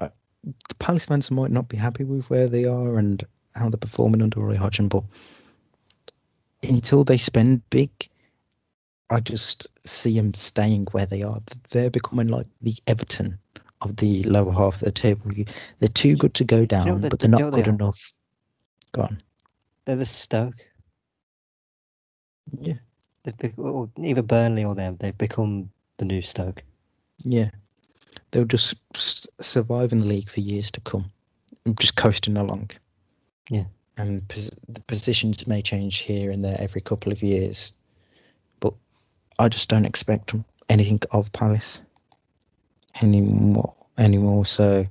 I, 0.00 0.10
the 0.42 0.74
postmans 0.78 1.30
might 1.30 1.50
not 1.50 1.68
be 1.68 1.76
happy 1.76 2.04
with 2.04 2.28
where 2.30 2.48
they 2.48 2.64
are 2.64 2.98
and 2.98 3.22
how 3.56 3.68
they're 3.70 3.78
performing 3.78 4.22
under 4.22 4.40
Roy 4.40 4.56
Hodgson, 4.56 4.88
but 4.88 5.02
until 6.62 7.04
they 7.04 7.16
spend 7.16 7.68
big, 7.70 7.90
I 9.10 9.20
just 9.20 9.66
see 9.84 10.16
them 10.16 10.34
staying 10.34 10.86
where 10.92 11.06
they 11.06 11.22
are. 11.22 11.40
They're 11.70 11.90
becoming 11.90 12.28
like 12.28 12.46
the 12.62 12.74
Everton 12.86 13.38
of 13.82 13.96
the 13.96 14.22
lower 14.24 14.52
half 14.52 14.74
of 14.74 14.80
the 14.80 14.90
table. 14.90 15.30
They're 15.78 15.88
too 15.88 16.16
good 16.16 16.34
to 16.34 16.44
go 16.44 16.64
down, 16.66 17.02
what 17.02 17.10
but 17.10 17.20
they- 17.20 17.28
they're 17.28 17.38
you 17.38 17.44
know 17.44 17.50
not 17.50 17.56
they 17.56 17.62
good 17.62 17.74
enough. 17.74 18.14
Go 18.92 19.02
on. 19.02 19.22
They're 19.84 19.96
the 19.96 20.06
Stoke. 20.06 20.54
Yeah, 22.60 22.74
They've 23.24 23.36
bec- 23.36 23.58
or 23.58 23.90
either 23.98 24.22
Burnley 24.22 24.64
or 24.64 24.74
them. 24.74 24.96
They've 25.00 25.16
become 25.18 25.70
the 25.98 26.04
new 26.04 26.22
Stoke. 26.22 26.62
yeah. 27.24 27.50
they'll 28.32 28.44
just 28.44 28.74
s- 28.94 29.26
survive 29.40 29.92
in 29.92 30.00
the 30.00 30.06
league 30.06 30.28
for 30.28 30.40
years 30.40 30.70
to 30.72 30.80
come, 30.80 31.10
just 31.78 31.96
coasting 31.96 32.36
along. 32.36 32.70
Yeah. 33.48 33.64
And 33.96 34.26
pos- 34.28 34.50
the 34.68 34.80
positions 34.82 35.46
may 35.46 35.62
change 35.62 35.98
here 35.98 36.30
and 36.30 36.44
there 36.44 36.56
every 36.58 36.80
couple 36.80 37.12
of 37.12 37.22
years, 37.22 37.72
but 38.60 38.74
I 39.38 39.48
just 39.48 39.68
don't 39.68 39.86
expect 39.86 40.34
anything 40.68 41.00
of 41.12 41.32
Palace 41.32 41.80
anymore. 43.02 43.72
Anymore, 43.98 44.44
so 44.44 44.84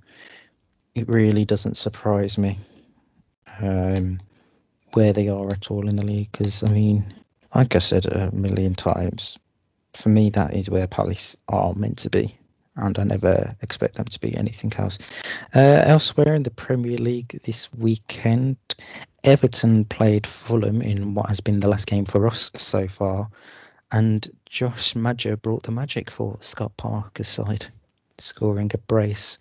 it 0.95 1.07
really 1.07 1.45
doesn't 1.45 1.77
surprise 1.77 2.39
me 2.39 2.57
um, 3.61 4.19
where 4.93 5.13
they 5.13 5.27
are 5.27 5.51
at 5.51 5.69
all 5.69 5.87
in 5.87 5.95
the 5.95 6.05
league. 6.05 6.31
Because 6.31 6.63
I 6.63 6.69
mean, 6.69 7.13
like 7.53 7.75
I 7.75 7.79
said 7.79 8.07
a 8.07 8.31
million 8.31 8.73
times, 8.73 9.37
for 9.93 10.09
me 10.09 10.31
that 10.31 10.55
is 10.55 10.69
where 10.69 10.87
Palace 10.87 11.37
are 11.49 11.73
meant 11.75 11.99
to 11.99 12.09
be 12.09 12.35
and 12.75 12.97
I 12.99 13.03
never 13.03 13.55
expect 13.61 13.95
them 13.95 14.05
to 14.05 14.19
be 14.19 14.35
anything 14.35 14.73
else. 14.77 14.97
Uh, 15.55 15.83
elsewhere 15.85 16.35
in 16.35 16.43
the 16.43 16.51
Premier 16.51 16.97
League 16.97 17.39
this 17.43 17.71
weekend, 17.73 18.57
Everton 19.23 19.85
played 19.85 20.27
Fulham 20.27 20.81
in 20.81 21.13
what 21.15 21.29
has 21.29 21.39
been 21.39 21.59
the 21.59 21.67
last 21.69 21.88
game 21.88 22.05
for 22.05 22.27
us 22.27 22.51
so 22.55 22.88
far, 22.88 23.29
and 23.91 24.29
Josh 24.45 24.95
Maja 24.95 25.38
brought 25.38 25.63
the 25.63 25.71
magic 25.71 26.09
for 26.09 26.38
Scott 26.41 26.75
Parker's 26.77 27.27
side, 27.27 27.65
scoring 28.17 28.71
a 28.73 28.77
brace 28.77 29.39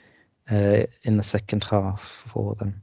uh, 0.51 0.85
in 1.05 1.16
the 1.16 1.23
second 1.23 1.64
half 1.64 2.25
for 2.29 2.55
them. 2.55 2.83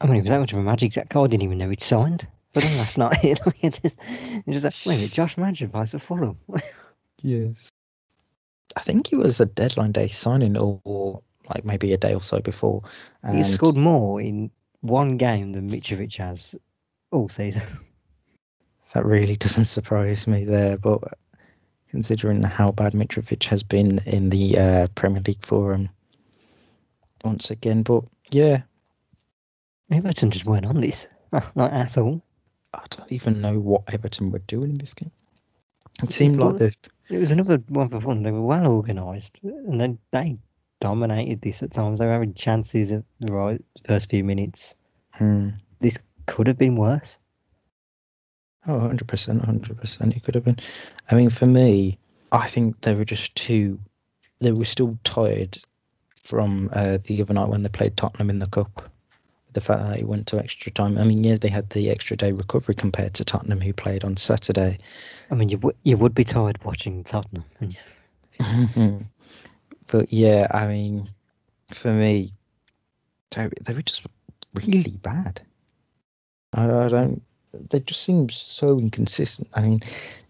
I 0.00 0.06
mean, 0.06 0.16
it 0.16 0.22
was 0.22 0.30
that 0.30 0.40
much 0.40 0.52
of 0.52 0.58
a 0.58 0.62
magic 0.62 0.94
that 0.94 1.08
guy 1.08 1.26
didn't 1.26 1.42
even 1.42 1.58
know 1.58 1.70
he'd 1.70 1.80
signed 1.80 2.26
But 2.52 2.62
them 2.62 2.78
last 2.78 2.98
night. 2.98 3.40
it 3.62 3.80
just, 3.82 3.98
it 4.46 4.52
just 4.52 4.64
like, 4.64 4.74
wait 4.86 4.94
a 4.94 4.98
minute, 4.98 5.12
Josh 5.12 5.36
Maja 5.36 5.68
plays 5.68 5.90
for 5.90 5.98
Fulham. 5.98 6.38
Yes. 7.20 7.72
I 8.76 8.80
think 8.80 9.12
it 9.12 9.16
was 9.16 9.40
a 9.40 9.46
deadline 9.46 9.92
day 9.92 10.08
signing, 10.08 10.56
or, 10.56 11.22
like 11.48 11.64
maybe 11.64 11.92
a 11.92 11.96
day 11.96 12.14
or 12.14 12.22
so 12.22 12.40
before. 12.40 12.82
He 13.32 13.42
scored 13.42 13.76
more 13.76 14.20
in 14.20 14.50
one 14.80 15.16
game 15.16 15.52
than 15.52 15.70
Mitrovic 15.70 16.16
has 16.16 16.54
all 17.10 17.28
season. 17.28 17.62
That 18.94 19.04
really 19.04 19.36
doesn't 19.36 19.66
surprise 19.66 20.26
me 20.26 20.44
there, 20.44 20.78
but 20.78 21.02
considering 21.90 22.42
how 22.42 22.72
bad 22.72 22.94
Mitrovic 22.94 23.44
has 23.44 23.62
been 23.62 24.00
in 24.06 24.30
the 24.30 24.58
uh, 24.58 24.86
Premier 24.94 25.20
League 25.26 25.44
for 25.44 25.74
him 25.74 25.90
once 27.22 27.50
again, 27.50 27.82
but 27.82 28.04
yeah, 28.30 28.62
Everton 29.90 30.30
just 30.30 30.46
weren't 30.46 30.64
on 30.64 30.80
this, 30.80 31.06
not 31.54 31.72
at 31.72 31.98
all. 31.98 32.22
I 32.72 32.80
don't 32.88 33.12
even 33.12 33.42
know 33.42 33.58
what 33.58 33.92
Everton 33.92 34.30
were 34.30 34.38
doing 34.40 34.70
in 34.70 34.78
this 34.78 34.94
game. 34.94 35.12
It 36.02 36.12
seemed 36.12 36.38
like 36.38 36.48
Well, 36.48 36.56
the 36.58 36.74
It 37.10 37.18
was 37.18 37.30
another 37.30 37.58
one 37.68 37.88
for 37.88 38.00
fun. 38.00 38.22
They 38.22 38.30
were 38.30 38.42
well 38.42 38.72
organised, 38.72 39.40
and 39.42 39.80
then 39.80 39.98
they 40.10 40.38
dominated 40.80 41.40
this 41.40 41.62
at 41.62 41.72
times. 41.72 41.98
They 41.98 42.06
were 42.06 42.12
having 42.12 42.34
chances 42.34 42.92
at 42.92 43.04
the 43.20 43.32
right 43.32 43.64
first 43.86 44.10
few 44.10 44.22
minutes. 44.24 44.74
hmm, 45.14 45.50
Could 46.26 46.46
have 46.46 46.58
been 46.58 46.76
worse. 46.76 47.18
oh, 48.66 48.90
100%, 48.92 48.98
100%. 49.46 50.16
It 50.16 50.22
could 50.22 50.34
have 50.34 50.44
been. 50.44 50.58
I 51.10 51.14
mean, 51.14 51.30
for 51.30 51.46
me, 51.46 51.98
I 52.32 52.46
think 52.48 52.80
they 52.82 52.94
were 52.94 53.06
just 53.06 53.34
too. 53.34 53.80
They 54.40 54.52
were 54.52 54.66
still 54.66 54.98
tired 55.04 55.58
from 56.22 56.68
uh, 56.74 56.98
the 57.04 57.22
other 57.22 57.32
night 57.32 57.48
when 57.48 57.62
they 57.62 57.70
played 57.70 57.96
Tottenham 57.96 58.28
in 58.28 58.38
the 58.38 58.46
Cup. 58.46 58.90
The 59.54 59.60
fact 59.60 59.82
that 59.82 59.98
it 59.98 60.06
went 60.06 60.26
to 60.28 60.38
extra 60.38 60.70
time. 60.70 60.98
I 60.98 61.04
mean, 61.04 61.24
yeah, 61.24 61.36
they 61.38 61.48
had 61.48 61.70
the 61.70 61.90
extra 61.90 62.16
day 62.16 62.32
recovery 62.32 62.74
compared 62.74 63.14
to 63.14 63.24
Tottenham, 63.24 63.60
who 63.60 63.72
played 63.72 64.04
on 64.04 64.16
Saturday. 64.16 64.78
I 65.30 65.34
mean, 65.34 65.48
you 65.48 65.58
would 65.58 65.76
you 65.84 65.96
would 65.96 66.14
be 66.14 66.24
tired 66.24 66.62
watching 66.64 67.02
Tottenham. 67.04 67.44
but 69.86 70.12
yeah, 70.12 70.46
I 70.50 70.66
mean, 70.66 71.08
for 71.72 71.90
me, 71.90 72.32
they, 73.30 73.48
they 73.62 73.74
were 73.74 73.82
just 73.82 74.02
really 74.66 74.96
bad. 75.02 75.40
I, 76.52 76.64
I 76.64 76.88
don't. 76.88 77.22
They 77.70 77.80
just 77.80 78.02
seem 78.02 78.28
so 78.28 78.78
inconsistent. 78.78 79.48
I 79.54 79.62
mean, 79.62 79.80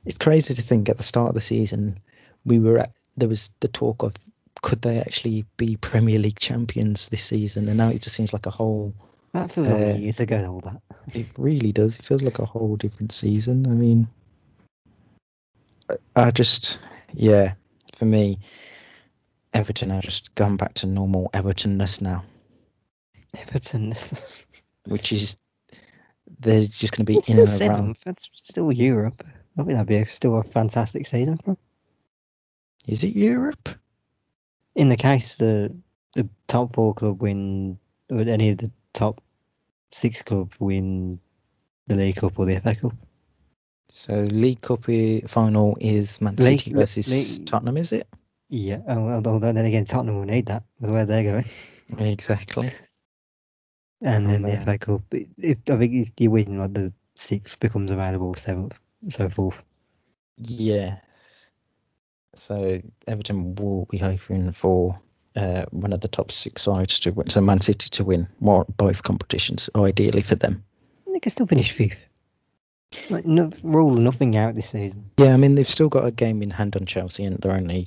it's 0.04 0.18
crazy 0.18 0.54
to 0.54 0.62
think 0.62 0.88
at 0.88 0.96
the 0.96 1.02
start 1.02 1.30
of 1.30 1.34
the 1.34 1.40
season 1.40 1.98
we 2.44 2.58
were 2.58 2.78
at. 2.78 2.92
There 3.16 3.28
was 3.28 3.50
the 3.60 3.68
talk 3.68 4.02
of 4.02 4.14
could 4.62 4.82
they 4.82 4.98
actually 4.98 5.44
be 5.56 5.76
Premier 5.76 6.18
League 6.18 6.38
champions 6.38 7.08
this 7.08 7.24
season, 7.24 7.68
and 7.68 7.76
now 7.76 7.88
it 7.88 8.02
just 8.02 8.16
seems 8.16 8.32
like 8.32 8.46
a 8.46 8.50
whole. 8.50 8.92
That 9.38 9.52
feels 9.52 9.68
like 9.68 9.80
Uh, 9.94 9.98
years 9.98 10.20
ago. 10.20 10.52
All 10.52 10.60
that. 10.70 10.82
It 11.14 11.26
really 11.38 11.72
does. 11.72 11.98
It 11.98 12.04
feels 12.04 12.22
like 12.22 12.38
a 12.38 12.44
whole 12.44 12.76
different 12.76 13.12
season. 13.12 13.66
I 13.66 13.70
mean, 13.70 14.08
I- 15.88 15.96
I 16.16 16.30
just, 16.30 16.78
yeah, 17.14 17.54
for 17.96 18.04
me, 18.04 18.38
Everton 19.54 19.90
are 19.90 20.00
just 20.02 20.34
gone 20.34 20.56
back 20.56 20.74
to 20.74 20.86
normal 20.86 21.30
Evertonness 21.34 22.00
now, 22.00 22.24
Everton. 23.34 23.94
which 24.86 25.12
is 25.12 25.38
they're 26.40 26.66
just 26.66 26.92
going 26.92 27.06
to 27.06 27.12
be 27.12 27.18
It's 27.18 27.28
in 27.30 27.38
and 27.38 27.48
around. 27.48 27.56
seventh. 27.58 28.00
That's 28.04 28.28
still 28.32 28.70
Europe. 28.72 29.22
I 29.56 29.62
think 29.62 29.68
that'd 29.70 29.86
be 29.86 29.96
a, 29.96 30.06
still 30.08 30.36
a 30.38 30.42
fantastic 30.44 31.06
season 31.06 31.36
for 31.38 31.50
'em. 31.52 31.56
Is 32.86 33.04
it 33.04 33.14
Europe? 33.16 33.68
In 34.74 34.88
the 34.88 34.96
case 34.96 35.36
the 35.36 35.74
the 36.14 36.28
top 36.48 36.74
four 36.74 36.94
club 36.94 37.22
win, 37.22 37.78
or 38.10 38.20
any 38.20 38.50
of 38.50 38.58
the 38.58 38.70
top 38.92 39.22
six 39.92 40.22
club 40.22 40.52
win 40.58 41.18
the 41.86 41.94
League 41.94 42.16
Cup 42.16 42.38
or 42.38 42.46
the 42.46 42.60
FA 42.60 42.74
Cup. 42.74 42.92
So 43.88 44.14
League 44.14 44.60
Cup 44.60 44.84
final 45.28 45.76
is 45.80 46.20
Man 46.20 46.36
League- 46.36 46.60
City 46.60 46.74
versus 46.74 47.38
League- 47.40 47.46
Tottenham, 47.46 47.76
is 47.78 47.92
it? 47.92 48.06
Yeah, 48.50 48.80
although 48.88 49.38
then 49.38 49.56
again, 49.58 49.84
Tottenham 49.84 50.16
will 50.16 50.24
need 50.24 50.46
that 50.46 50.62
with 50.80 50.90
where 50.90 51.04
they're 51.06 51.22
going. 51.22 51.44
Exactly. 51.98 52.70
And 54.02 54.26
Oh, 54.26 54.30
then 54.30 54.42
the 54.42 54.48
man. 54.48 54.64
FA 54.64 54.78
Cup, 54.78 55.02
it, 55.12 55.28
it, 55.38 55.58
I 55.68 55.76
think 55.76 55.92
if 55.94 56.10
you 56.18 56.30
win, 56.30 56.58
like 56.58 56.72
the 56.74 56.92
sixth 57.14 57.58
becomes 57.60 57.90
available, 57.90 58.34
seventh, 58.34 58.78
so 59.08 59.28
forth. 59.28 59.56
Yeah. 60.36 60.98
So 62.36 62.80
Everton 63.06 63.54
will 63.56 63.86
be 63.86 63.98
hoping 63.98 64.52
for 64.52 64.98
uh, 65.38 65.64
one 65.70 65.92
of 65.92 66.00
the 66.00 66.08
top 66.08 66.30
six 66.32 66.62
sides 66.62 66.98
to 67.00 67.12
win. 67.12 67.28
So 67.30 67.40
Man 67.40 67.60
City 67.60 67.88
to 67.90 68.04
win 68.04 68.26
more, 68.40 68.64
both 68.76 69.02
competitions, 69.04 69.70
ideally 69.76 70.22
for 70.22 70.34
them. 70.34 70.64
They 71.12 71.20
can 71.20 71.30
still 71.32 71.46
finish 71.46 71.72
fifth. 71.72 71.98
Like, 73.10 73.26
no, 73.26 73.50
rule 73.62 73.94
nothing 73.94 74.36
out 74.36 74.54
this 74.54 74.70
season. 74.70 75.10
Yeah, 75.18 75.34
I 75.34 75.36
mean 75.36 75.54
they've 75.54 75.66
still 75.66 75.88
got 75.90 76.06
a 76.06 76.10
game 76.10 76.42
in 76.42 76.50
hand 76.50 76.74
on 76.76 76.86
Chelsea, 76.86 77.24
and 77.24 77.36
they're 77.38 77.52
only 77.52 77.86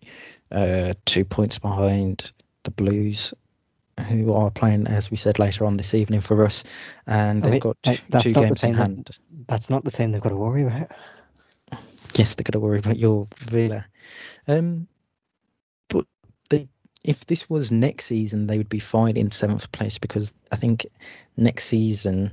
uh, 0.52 0.94
two 1.06 1.26
points 1.26 1.58
behind 1.60 2.32
the 2.64 2.72
Blues, 2.72 3.34
who 4.10 4.34
are 4.34 4.52
playing, 4.52 4.88
as 4.88 5.10
we 5.10 5.18
said 5.18 5.40
later 5.40 5.66
on 5.66 5.78
this 5.78 5.94
evening 5.94 6.22
for 6.22 6.46
us, 6.46 6.64
and 7.08 7.42
they've 7.42 7.52
mean, 7.52 7.60
got 7.60 7.82
that- 7.84 7.98
two, 7.98 8.04
that's 8.10 8.24
two 8.26 8.34
games 8.34 8.64
in 8.64 8.70
team 8.70 8.72
that- 8.74 8.82
hand. 8.82 9.10
That's 9.48 9.70
not 9.70 9.84
the 9.84 9.92
team 9.92 10.12
they've 10.12 10.22
got 10.22 10.30
to 10.30 10.38
worry 10.38 10.62
about. 10.64 10.92
Yes, 12.16 12.36
they've 12.36 12.46
got 12.46 12.54
to 12.54 12.60
worry 12.60 12.80
about 12.80 12.98
your 12.98 13.28
Villa. 13.38 13.86
Um, 14.48 14.88
if 17.04 17.26
this 17.26 17.50
was 17.50 17.72
next 17.72 18.06
season, 18.06 18.48
they 18.48 18.58
would 18.58 18.70
be 18.70 18.80
fine 18.80 19.18
in 19.18 19.32
seventh 19.32 19.72
place 19.72 19.98
because 19.98 20.34
I 20.52 20.56
think 20.56 20.86
next 21.38 21.66
season, 21.66 22.32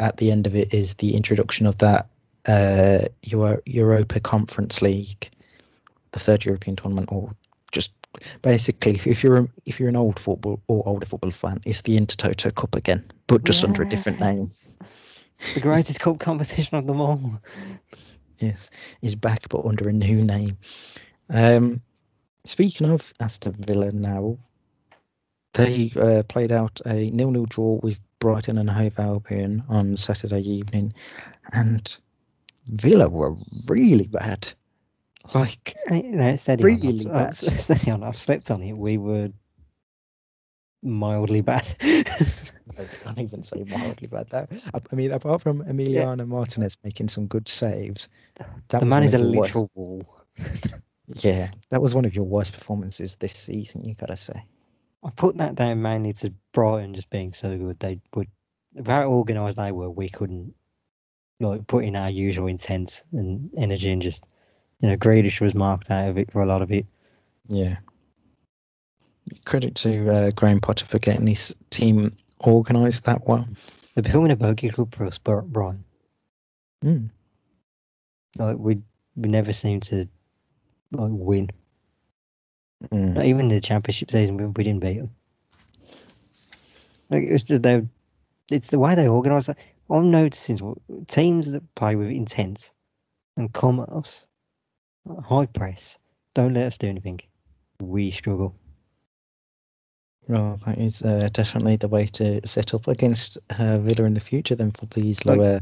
at 0.00 0.16
the 0.18 0.30
end 0.30 0.46
of 0.46 0.54
it, 0.54 0.72
is 0.72 0.94
the 0.94 1.14
introduction 1.14 1.66
of 1.66 1.78
that 1.78 2.08
uh, 2.46 3.06
Euro- 3.24 3.60
Europa 3.66 4.20
Conference 4.20 4.82
League, 4.82 5.30
the 6.12 6.20
third 6.20 6.44
European 6.44 6.76
tournament, 6.76 7.10
or 7.10 7.30
just 7.72 7.92
basically, 8.42 8.92
if 8.92 9.24
you're 9.24 9.38
a, 9.38 9.48
if 9.66 9.80
you're 9.80 9.88
an 9.88 9.96
old 9.96 10.20
football 10.20 10.60
or 10.68 10.86
older 10.86 11.06
football 11.06 11.32
fan, 11.32 11.58
it's 11.64 11.82
the 11.82 11.96
Intertoto 11.96 12.54
Cup 12.54 12.76
again, 12.76 13.04
but 13.26 13.44
just 13.44 13.64
under 13.64 13.82
a 13.82 13.88
different 13.88 14.20
name. 14.20 14.48
The 15.54 15.60
greatest 15.60 15.98
cup 16.00 16.20
competition 16.20 16.76
of 16.76 16.86
them 16.86 17.00
all. 17.00 17.40
Yes, 18.38 18.70
is 19.02 19.16
back 19.16 19.48
but 19.48 19.64
under 19.64 19.88
a 19.88 19.92
new 19.92 20.24
name. 20.24 20.56
Um, 21.30 21.82
speaking 22.44 22.90
of 22.90 23.12
Aston 23.20 23.54
Villa 23.58 23.90
now, 23.92 24.38
they 25.54 25.92
uh, 25.96 26.22
played 26.24 26.52
out 26.52 26.80
a 26.86 27.10
nil-nil 27.10 27.46
draw 27.46 27.78
with 27.82 28.00
Brighton 28.18 28.58
and 28.58 28.68
Hove 28.70 28.98
Albion 28.98 29.62
on 29.68 29.96
Saturday 29.96 30.40
evening, 30.42 30.92
and 31.52 31.96
Villa 32.66 33.08
were 33.08 33.34
really 33.68 34.08
bad. 34.08 34.50
Like, 35.34 35.74
No, 35.90 36.36
steady 36.36 36.64
Really 36.64 37.06
on. 37.06 37.12
bad. 37.12 37.26
I've, 37.28 37.36
steady 37.36 37.90
on. 37.90 38.02
I've 38.02 38.18
slept 38.28 38.50
on 38.50 38.62
it. 38.62 38.76
We 38.76 38.98
were 38.98 39.30
mildly 40.82 41.40
bad. 41.40 41.74
I 41.82 42.84
can't 43.04 43.18
even 43.18 43.42
say 43.42 43.64
mildly 43.64 44.08
bad. 44.08 44.28
That 44.30 44.52
I, 44.74 44.94
mean, 44.94 45.12
apart 45.12 45.40
from 45.40 45.62
Emiliano 45.64 46.26
Martinez 46.26 46.76
making 46.84 47.08
some 47.08 47.26
good 47.26 47.48
saves, 47.48 48.08
that 48.68 48.80
the 48.80 48.86
man 48.86 49.02
is 49.02 49.14
a 49.14 49.18
of 49.18 49.22
your 49.22 49.40
worst- 49.40 49.54
literal 49.54 49.70
wall. 49.74 50.06
Yeah, 51.06 51.50
that 51.70 51.82
was 51.82 51.94
one 51.94 52.04
of 52.04 52.14
your 52.14 52.24
worst 52.24 52.52
performances 52.54 53.16
this 53.16 53.34
season. 53.34 53.84
You 53.84 53.94
gotta 53.94 54.16
say. 54.16 54.42
I've 55.04 55.16
put 55.16 55.36
that 55.36 55.54
down 55.54 55.82
mainly 55.82 56.14
to 56.14 56.32
Brighton 56.52 56.94
just 56.94 57.10
being 57.10 57.34
so 57.34 57.58
good. 57.58 57.78
They 57.78 58.00
would, 58.14 58.28
how 58.86 59.04
organised 59.04 59.58
they 59.58 59.70
were, 59.70 59.90
we 59.90 60.08
couldn't 60.08 60.54
like 61.40 61.66
put 61.66 61.84
in 61.84 61.94
our 61.94 62.08
usual 62.08 62.46
intent 62.46 63.02
and 63.12 63.50
energy 63.58 63.90
and 63.90 64.00
just, 64.00 64.24
you 64.80 64.88
know, 64.88 64.96
Grealish 64.96 65.42
was 65.42 65.54
marked 65.54 65.90
out 65.90 66.08
of 66.08 66.16
it 66.16 66.32
for 66.32 66.40
a 66.40 66.46
lot 66.46 66.62
of 66.62 66.72
it. 66.72 66.86
Yeah. 67.48 67.76
credit 69.44 69.74
to 69.76 70.10
uh, 70.10 70.30
Graham 70.30 70.60
Potter 70.60 70.86
for 70.86 70.98
getting 70.98 71.26
this 71.26 71.54
team 71.70 72.14
organised 72.46 73.04
that 73.04 73.26
well. 73.26 73.46
They're 73.94 74.02
becoming 74.02 74.30
a 74.30 74.36
bogey 74.36 74.70
club 74.70 74.94
for 74.94 75.04
us, 75.04 75.18
Brian. 75.18 75.84
Mm. 76.84 77.10
Like 78.36 78.56
we 78.56 78.78
we 79.16 79.28
never 79.28 79.52
seem 79.52 79.80
to 79.80 80.08
like 80.96 81.10
win. 81.12 81.50
Mm. 82.86 83.14
Not 83.14 83.24
even 83.24 83.48
the 83.48 83.60
championship 83.60 84.10
season, 84.10 84.36
we, 84.36 84.46
we 84.46 84.64
didn't 84.64 84.80
beat 84.80 84.98
them. 84.98 85.10
Like 87.10 87.24
it 87.24 87.32
was 87.32 87.42
just 87.42 87.62
they, 87.62 87.86
it's 88.50 88.68
the 88.68 88.78
way 88.78 88.94
they 88.94 89.08
organise. 89.08 89.48
I'm 89.90 90.10
noticing 90.10 90.80
teams 91.08 91.52
that 91.52 91.74
play 91.74 91.96
with 91.96 92.08
intent 92.08 92.72
and 93.36 93.52
come 93.52 93.80
at 93.80 93.90
us, 93.90 94.26
high 95.24 95.46
press, 95.46 95.98
don't 96.34 96.54
let 96.54 96.66
us 96.66 96.78
do 96.78 96.88
anything. 96.88 97.20
We 97.80 98.10
struggle. 98.10 98.54
Well, 100.28 100.58
that 100.64 100.78
is 100.78 101.02
uh, 101.02 101.28
definitely 101.32 101.76
the 101.76 101.88
way 101.88 102.06
to 102.06 102.46
set 102.46 102.72
up 102.72 102.88
against 102.88 103.38
uh, 103.58 103.78
Villa 103.78 104.06
in 104.06 104.14
the 104.14 104.20
future. 104.20 104.54
Then 104.54 104.70
for 104.72 104.86
these 104.86 105.24
Like- 105.26 105.38
lower, 105.38 105.54
you, 105.54 105.60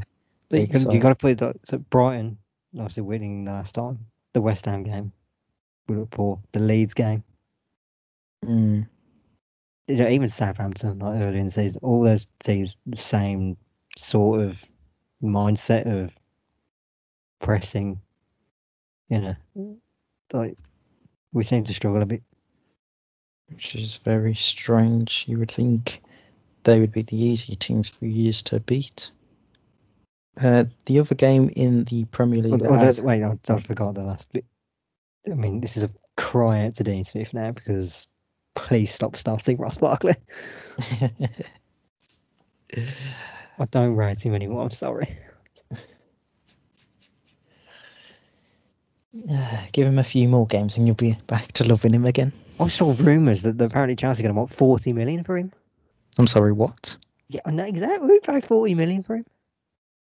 Big 0.50 0.72
can, 0.72 0.90
you 0.90 1.00
got 1.00 1.10
to 1.10 1.16
put 1.16 1.38
that. 1.38 1.56
So 1.64 1.78
Brighton, 1.78 2.38
obviously 2.76 3.02
winning 3.02 3.44
last 3.44 3.74
time. 3.74 3.98
The 4.34 4.40
West 4.40 4.66
Ham 4.66 4.82
game, 4.82 5.12
poor. 6.10 6.38
The 6.52 6.60
Leeds 6.60 6.94
game, 6.94 7.22
mm, 8.44 8.86
you 9.88 9.96
know, 9.96 10.08
even 10.08 10.28
Southampton, 10.28 10.98
like 10.98 11.20
early 11.20 11.38
in 11.38 11.46
the 11.46 11.52
season, 11.52 11.80
all 11.82 12.02
those 12.02 12.26
teams, 12.40 12.76
the 12.86 12.96
same 12.96 13.56
sort 13.96 14.40
of 14.40 14.58
mindset 15.22 15.86
of 15.86 16.10
pressing. 17.40 18.00
You 19.08 19.20
know, 19.20 19.78
like 20.32 20.56
we 21.32 21.44
seem 21.44 21.64
to 21.64 21.74
struggle 21.74 22.00
a 22.02 22.06
bit. 22.06 22.22
which 23.50 23.74
is 23.74 23.96
very 23.98 24.34
strange. 24.34 25.24
You 25.28 25.38
would 25.38 25.50
think 25.50 26.00
they 26.64 26.80
would 26.80 26.92
be 26.92 27.02
the 27.02 27.20
easy 27.20 27.54
teams 27.56 27.88
for 27.90 28.06
years 28.06 28.42
to 28.44 28.60
beat. 28.60 29.10
Uh, 30.42 30.64
the 30.86 30.98
other 31.00 31.14
game 31.14 31.50
in 31.56 31.84
the 31.84 32.04
Premier 32.06 32.38
Oh, 32.38 32.48
League. 32.48 32.62
oh, 32.64 32.74
as- 32.74 32.96
that's- 32.96 33.00
wait, 33.00 33.22
I, 33.22 33.36
I 33.48 33.60
forgot 33.60 33.94
the 33.94 34.06
last 34.06 34.32
bit. 34.32 34.46
I 35.30 35.34
mean, 35.34 35.60
this 35.60 35.76
is 35.76 35.82
a 35.84 35.90
cry 36.16 36.66
out 36.66 36.74
to 36.76 36.84
Dean 36.84 37.04
Smith 37.04 37.32
now 37.34 37.52
because 37.52 38.08
please 38.54 38.92
stop 38.92 39.16
starting 39.16 39.56
Ross 39.58 39.76
Barkley. 39.78 40.14
I 43.58 43.66
don't 43.70 43.94
rate 43.96 44.24
him 44.24 44.34
anymore. 44.34 44.62
I'm 44.64 44.70
sorry. 44.70 45.16
Give 49.72 49.86
him 49.86 49.98
a 49.98 50.04
few 50.04 50.26
more 50.28 50.46
games 50.46 50.76
and 50.78 50.86
you'll 50.86 50.96
be 50.96 51.16
back 51.26 51.52
to 51.52 51.64
loving 51.68 51.92
him 51.92 52.06
again. 52.06 52.32
I 52.58 52.68
saw 52.68 52.94
rumours 52.98 53.42
that 53.42 53.60
apparently 53.60 53.96
Chelsea 53.96 54.22
are 54.22 54.24
going 54.24 54.34
to 54.34 54.38
want 54.38 54.50
40 54.52 54.92
million 54.92 55.22
for 55.22 55.36
him. 55.36 55.52
I'm 56.18 56.26
sorry, 56.26 56.52
what? 56.52 56.96
Yeah, 57.28 57.40
know 57.46 57.64
exactly. 57.64 58.08
Who'd 58.08 58.22
pay 58.22 58.40
40 58.40 58.74
million 58.74 59.02
for 59.02 59.16
him? 59.16 59.26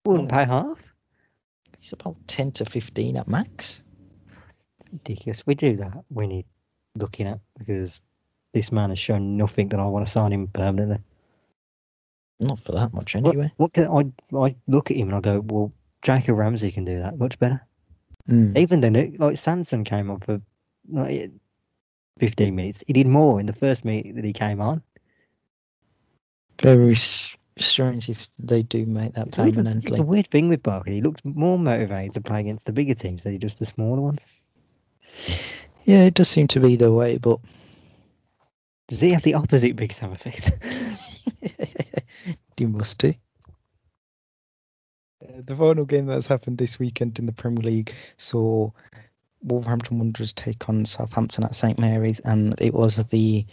Wouldn't 0.06 0.30
Oh. 0.32 0.34
pay 0.34 0.44
half. 0.44 0.78
He's 1.80 1.92
about 1.92 2.16
10 2.28 2.52
to 2.52 2.64
15 2.64 3.16
at 3.16 3.28
max. 3.28 3.82
Ridiculous. 4.94 5.46
We 5.46 5.54
do 5.54 5.76
that. 5.76 6.04
We 6.10 6.26
need 6.26 6.46
looking 6.96 7.26
at 7.26 7.40
because 7.58 8.00
this 8.52 8.70
man 8.70 8.90
has 8.90 8.98
shown 8.98 9.36
nothing 9.36 9.68
that 9.70 9.80
I 9.80 9.86
want 9.86 10.06
to 10.06 10.10
sign 10.12 10.32
him 10.32 10.46
permanently. 10.48 10.98
Not 12.40 12.60
for 12.60 12.72
that 12.72 12.92
much 12.94 13.16
anyway. 13.16 13.50
What 13.56 13.72
can 13.72 13.88
I? 13.88 14.36
I 14.38 14.54
look 14.68 14.90
at 14.90 14.96
him 14.96 15.08
and 15.08 15.16
I 15.16 15.20
go, 15.20 15.40
well, 15.40 15.72
Jacob 16.02 16.36
Ramsey 16.36 16.70
can 16.70 16.84
do 16.84 17.00
that 17.00 17.18
much 17.18 17.38
better. 17.38 17.60
Mm. 18.28 18.56
Even 18.56 18.80
then, 18.80 18.96
it- 18.96 19.20
like 19.20 19.36
Sanson 19.36 19.84
came 19.84 20.10
on 20.10 20.20
for 20.20 20.40
like 20.90 21.30
15 22.18 22.54
minutes. 22.54 22.84
He 22.86 22.92
did 22.92 23.06
more 23.06 23.40
in 23.40 23.46
the 23.46 23.52
first 23.52 23.84
minute 23.84 24.14
that 24.14 24.24
he 24.24 24.32
came 24.32 24.60
on. 24.60 24.82
Very 26.60 26.94
strange 26.94 28.08
if 28.08 28.28
they 28.38 28.62
do 28.62 28.86
make 28.86 29.14
that 29.14 29.28
It's 29.28 29.38
a 29.38 29.42
weird- 29.42 29.54
permanently. 29.56 29.90
It's 29.90 29.98
a 29.98 30.02
weird 30.04 30.28
thing 30.28 30.48
with 30.48 30.62
Barkley. 30.62 30.94
He 30.94 31.00
looks 31.02 31.20
more 31.24 31.58
motivated 31.58 32.14
to 32.14 32.20
play 32.20 32.40
against 32.40 32.66
the 32.66 32.72
bigger 32.72 32.94
teams 32.94 33.24
than 33.24 33.32
he 33.32 33.38
does 33.38 33.56
the 33.56 33.66
smaller 33.66 34.00
ones. 34.00 34.24
Yeah, 35.84 36.04
it 36.04 36.14
does 36.14 36.28
seem 36.28 36.46
to 36.48 36.60
be 36.60 36.76
the 36.76 36.92
way, 36.92 37.18
but 37.18 37.38
Does 38.88 39.00
he 39.00 39.10
have 39.10 39.22
the 39.22 39.34
opposite 39.34 39.76
Big 39.76 39.92
Sam 39.92 40.12
effect? 40.12 40.50
you 42.58 42.68
must 42.68 42.98
do. 42.98 43.14
Uh, 45.22 45.40
the 45.44 45.56
final 45.56 45.84
game 45.84 46.06
that's 46.06 46.26
happened 46.26 46.58
this 46.58 46.78
weekend 46.78 47.18
in 47.18 47.26
the 47.26 47.32
Premier 47.32 47.62
League 47.62 47.94
saw 48.16 48.70
Wolverhampton 49.42 49.98
Wanderers 49.98 50.32
take 50.32 50.68
on 50.68 50.84
Southampton 50.84 51.44
at 51.44 51.54
St 51.54 51.78
Mary's, 51.78 52.20
and 52.20 52.54
it 52.60 52.74
was 52.74 52.96
the 52.96 53.44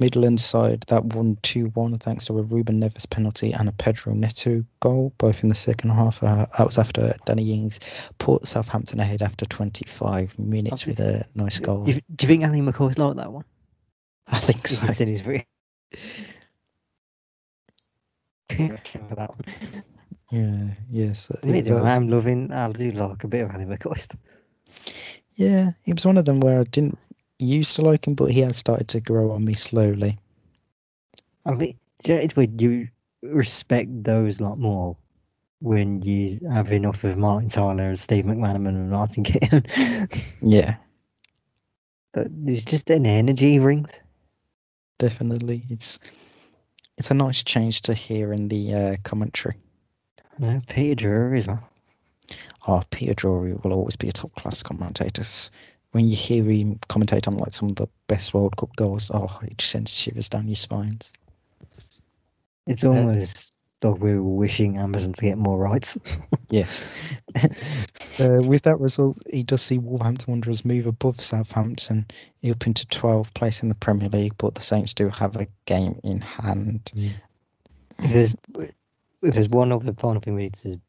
Midland 0.00 0.40
side 0.40 0.84
that 0.88 1.04
won 1.04 1.38
2 1.42 1.66
1 1.66 1.98
thanks 1.98 2.26
to 2.26 2.38
a 2.38 2.42
Ruben 2.42 2.80
Neves 2.80 3.08
penalty 3.08 3.52
and 3.52 3.68
a 3.68 3.72
Pedro 3.72 4.12
Neto 4.12 4.64
goal, 4.80 5.12
both 5.18 5.42
in 5.42 5.48
the 5.48 5.54
second 5.54 5.90
half. 5.90 6.22
Uh, 6.22 6.46
that 6.58 6.66
was 6.66 6.78
after 6.78 7.14
Danny 7.26 7.52
Ings 7.52 7.80
put 8.18 8.46
Southampton 8.46 9.00
ahead 9.00 9.22
after 9.22 9.44
25 9.46 10.38
minutes 10.38 10.86
with 10.86 10.98
a 11.00 11.24
nice 11.34 11.58
goal. 11.58 11.84
do, 11.84 11.92
you, 11.92 12.00
do 12.16 12.26
you 12.26 12.28
think 12.28 12.42
Ally 12.42 12.58
McCoist 12.58 12.98
like 12.98 13.16
that 13.16 13.32
one? 13.32 13.44
I 14.26 14.38
think 14.38 14.66
so. 14.66 14.86
He 14.86 14.92
said 14.94 15.08
he's 15.08 15.20
very. 15.20 15.46
for 18.50 19.14
that 19.16 19.30
one. 19.30 19.82
Yeah, 20.30 20.70
yes. 20.90 21.30
it 21.42 21.70
was. 21.70 21.70
I'm 21.70 22.08
loving. 22.08 22.50
I 22.50 22.72
do 22.72 22.90
like 22.90 23.22
a 23.24 23.28
bit 23.28 23.44
of 23.44 23.50
Ally 23.50 23.64
McCoist. 23.64 24.00
stuff. 24.00 24.20
Yeah, 25.32 25.70
he 25.82 25.92
was 25.92 26.06
one 26.06 26.16
of 26.16 26.24
them 26.24 26.40
where 26.40 26.60
I 26.60 26.64
didn't 26.64 26.98
used 27.38 27.76
to 27.76 27.82
like 27.82 28.06
him, 28.06 28.14
but 28.14 28.30
he 28.30 28.40
has 28.40 28.56
started 28.56 28.88
to 28.88 29.00
grow 29.00 29.32
on 29.32 29.44
me 29.44 29.54
slowly. 29.54 30.18
I 31.46 31.52
mean, 31.54 31.76
do 32.02 32.12
you 32.12 32.18
know, 32.18 32.24
it's 32.24 32.36
weird. 32.36 32.60
You 32.60 32.88
respect 33.22 34.04
those 34.04 34.40
a 34.40 34.44
lot 34.44 34.58
more 34.58 34.96
when 35.60 36.02
you 36.02 36.40
have 36.52 36.72
enough 36.72 37.04
of 37.04 37.16
Martin 37.16 37.48
Tyler 37.48 37.88
and 37.88 37.98
Steve 38.00 38.24
McManaman 38.24 38.68
and 38.68 38.90
Martin 38.90 39.24
Keown. 39.24 40.08
Yeah, 40.42 40.76
but 42.12 42.28
there's 42.30 42.64
just 42.64 42.90
an 42.90 43.06
energy 43.06 43.52
he 43.52 43.58
brings. 43.58 43.90
definitely. 44.98 45.62
It's 45.70 45.98
it's 46.98 47.10
a 47.10 47.14
nice 47.14 47.42
change 47.42 47.82
to 47.82 47.94
hear 47.94 48.32
in 48.32 48.48
the 48.48 48.74
uh, 48.74 48.96
commentary. 49.02 49.56
No, 50.38 50.60
Peter 50.68 50.94
Drury 50.94 51.38
as 51.38 51.46
well. 51.48 51.68
Oh, 52.66 52.82
Peter 52.90 53.14
Drury 53.14 53.54
will 53.54 53.72
always 53.72 53.96
be 53.96 54.08
a 54.08 54.12
top 54.12 54.34
class 54.34 54.62
commentator. 54.62 55.24
S- 55.94 56.06
When 56.08 56.08
you 56.08 56.16
hear 56.16 56.44
him 56.44 56.78
commentate 56.88 57.28
on 57.28 57.36
like 57.36 57.52
some 57.52 57.70
of 57.70 57.76
the 57.76 57.88
best 58.08 58.34
World 58.34 58.56
Cup 58.56 58.74
goals, 58.76 59.10
oh, 59.14 59.40
it 59.42 59.58
just 59.58 59.72
sends 59.72 59.94
shivers 59.94 60.28
down 60.28 60.48
your 60.48 60.56
spines. 60.56 61.12
It's 62.66 62.84
almost 62.84 63.52
like 63.82 64.00
we 64.00 64.14
were 64.14 64.22
wishing 64.22 64.78
Amazon 64.78 65.12
to 65.14 65.22
get 65.22 65.38
more 65.38 65.58
rights. 65.58 65.98
Yes. 66.50 66.86
uh, 68.20 68.42
with 68.42 68.62
that 68.62 68.78
result, 68.78 69.18
he 69.30 69.42
does 69.42 69.62
see 69.62 69.78
Wolverhampton 69.78 70.32
Wanderers 70.32 70.64
move 70.64 70.86
above 70.86 71.20
Southampton 71.20 72.06
up 72.48 72.66
into 72.66 72.86
12th 72.86 73.34
place 73.34 73.62
in 73.62 73.70
the 73.70 73.74
Premier 73.76 74.08
League, 74.08 74.34
but 74.38 74.54
the 74.54 74.60
Saints 74.60 74.94
do 74.94 75.08
have 75.08 75.36
a 75.36 75.46
game 75.66 75.98
in 76.04 76.20
hand. 76.20 76.92
if 77.98 78.12
there's 78.12 78.36
if 79.22 79.34
there's 79.34 79.48
one 79.48 79.72
other 79.72 79.94
final 79.94 80.20
thing 80.20 80.34
we 80.36 80.44
need 80.44 80.54
to 80.54 80.80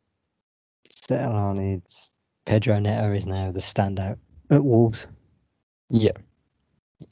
settle 0.90 1.36
on, 1.36 1.58
it's 1.58 2.12
Pedro 2.46 2.80
Neto 2.80 3.14
is 3.14 3.26
now 3.26 3.52
the 3.52 3.60
standout 3.60 4.18
at 4.50 4.64
Wolves. 4.64 5.08
Yeah. 5.90 6.12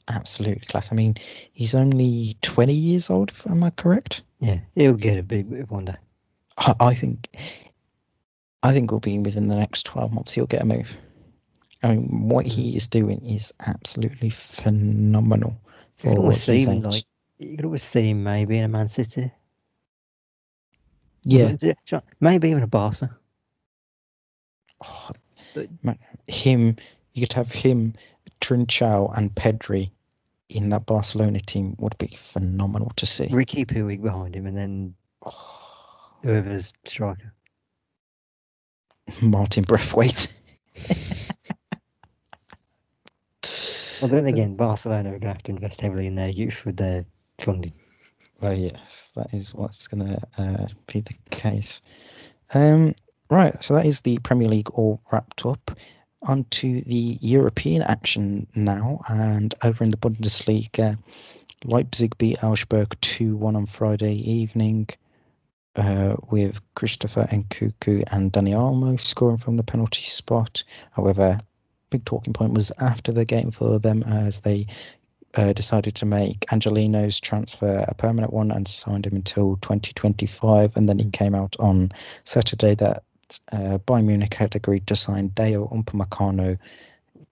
Absolutely 0.08 0.66
class. 0.66 0.92
I 0.92 0.94
mean, 0.94 1.14
he's 1.52 1.74
only 1.74 2.36
20 2.42 2.72
years 2.72 3.10
old, 3.10 3.30
if 3.30 3.46
am 3.46 3.62
I 3.62 3.70
correct? 3.70 4.22
Yeah, 4.40 4.58
he'll 4.74 4.94
get 4.94 5.18
a 5.18 5.22
big 5.22 5.48
bit 5.50 5.70
one 5.70 5.86
day. 5.86 5.96
I, 6.58 6.74
I 6.80 6.94
think 6.94 7.28
I 8.62 8.72
think 8.72 8.90
we'll 8.90 9.00
be 9.00 9.18
within 9.18 9.48
the 9.48 9.56
next 9.56 9.84
12 9.86 10.12
months 10.12 10.32
he'll 10.32 10.46
get 10.46 10.62
a 10.62 10.66
move. 10.66 10.96
I 11.82 11.94
mean, 11.94 12.28
what 12.28 12.46
he 12.46 12.76
is 12.76 12.86
doing 12.86 13.24
is 13.24 13.52
absolutely 13.66 14.30
phenomenal. 14.30 15.58
You 15.98 16.02
can 16.10 16.14
for 16.14 16.18
always 16.20 16.42
see 16.42 16.64
him 16.64 16.82
like 16.82 17.04
you 17.38 17.56
could 17.56 17.66
always 17.66 17.82
see 17.82 18.10
him 18.10 18.22
maybe 18.22 18.56
in 18.58 18.64
a 18.64 18.68
Man 18.68 18.88
City. 18.88 19.30
yeah, 21.24 21.54
maybe 22.20 22.48
even 22.50 22.62
a 22.62 22.66
Barca. 22.66 23.16
Oh, 24.84 25.10
But- 25.54 25.98
him, 26.26 26.76
you 27.14 27.26
could 27.26 27.32
have 27.32 27.52
him, 27.52 27.94
Trincao, 28.40 29.16
and 29.16 29.34
Pedri 29.34 29.90
in 30.48 30.68
that 30.70 30.86
Barcelona 30.86 31.40
team 31.40 31.74
would 31.78 31.96
be 31.98 32.08
phenomenal 32.18 32.92
to 32.96 33.06
see. 33.06 33.28
Riqui 33.28 33.66
Puig 33.66 34.02
behind 34.02 34.36
him, 34.36 34.46
and 34.46 34.56
then 34.56 34.94
Oh, 35.26 36.10
whoever's 36.22 36.72
striker. 36.84 37.32
Martin 39.22 39.64
Braithwaite. 39.64 40.40
Well, 44.02 44.10
then 44.10 44.26
again, 44.26 44.54
Barcelona 44.56 45.10
are 45.10 45.12
going 45.12 45.20
to 45.20 45.28
have 45.28 45.42
to 45.44 45.52
invest 45.52 45.80
heavily 45.80 46.06
in 46.06 46.14
their 46.14 46.28
youth 46.28 46.64
with 46.64 46.76
their 46.76 47.06
funding. 47.38 47.72
Well, 48.42 48.54
yes, 48.54 49.12
that 49.16 49.32
is 49.32 49.54
what's 49.54 49.86
going 49.88 50.06
to 50.06 50.20
uh, 50.38 50.66
be 50.86 51.00
the 51.00 51.14
case. 51.30 51.80
Um, 52.52 52.94
right, 53.30 53.62
so 53.62 53.74
that 53.74 53.86
is 53.86 54.00
the 54.02 54.18
Premier 54.18 54.48
League 54.48 54.70
all 54.70 55.00
wrapped 55.12 55.46
up. 55.46 55.70
On 56.24 56.44
to 56.50 56.80
the 56.82 57.18
European 57.20 57.82
action 57.82 58.46
now, 58.54 59.00
and 59.08 59.54
over 59.62 59.84
in 59.84 59.90
the 59.90 59.96
Bundesliga, 59.96 60.98
Leipzig 61.64 62.16
beat 62.18 62.42
Augsburg 62.42 62.96
2 63.00 63.36
1 63.36 63.56
on 63.56 63.66
Friday 63.66 64.14
evening. 64.14 64.88
Uh, 65.76 66.14
with 66.30 66.60
Christopher 66.76 67.24
Nkunku 67.32 68.04
and 68.12 68.32
Dani 68.32 68.52
Olmo 68.54 68.98
scoring 68.98 69.38
from 69.38 69.56
the 69.56 69.64
penalty 69.64 70.04
spot. 70.04 70.62
However, 70.92 71.36
big 71.90 72.04
talking 72.04 72.32
point 72.32 72.54
was 72.54 72.70
after 72.80 73.10
the 73.10 73.24
game 73.24 73.50
for 73.50 73.80
them 73.80 74.04
as 74.04 74.40
they 74.40 74.68
uh, 75.34 75.52
decided 75.52 75.94
to 75.96 76.06
make 76.06 76.40
Angelino's 76.52 77.18
transfer 77.20 77.84
a 77.88 77.94
permanent 77.94 78.32
one 78.32 78.50
and 78.50 78.68
signed 78.68 79.06
him 79.06 79.16
until 79.16 79.56
2025. 79.56 80.76
And 80.76 80.88
then 80.88 80.98
he 80.98 81.10
came 81.10 81.34
out 81.34 81.56
on 81.58 81.90
Saturday 82.24 82.74
that 82.76 83.02
uh, 83.52 83.78
Bayern 83.86 84.06
Munich 84.06 84.34
had 84.34 84.54
agreed 84.54 84.86
to 84.86 84.96
sign 84.96 85.30
Dayot 85.30 85.72
Upamecano 85.72 86.58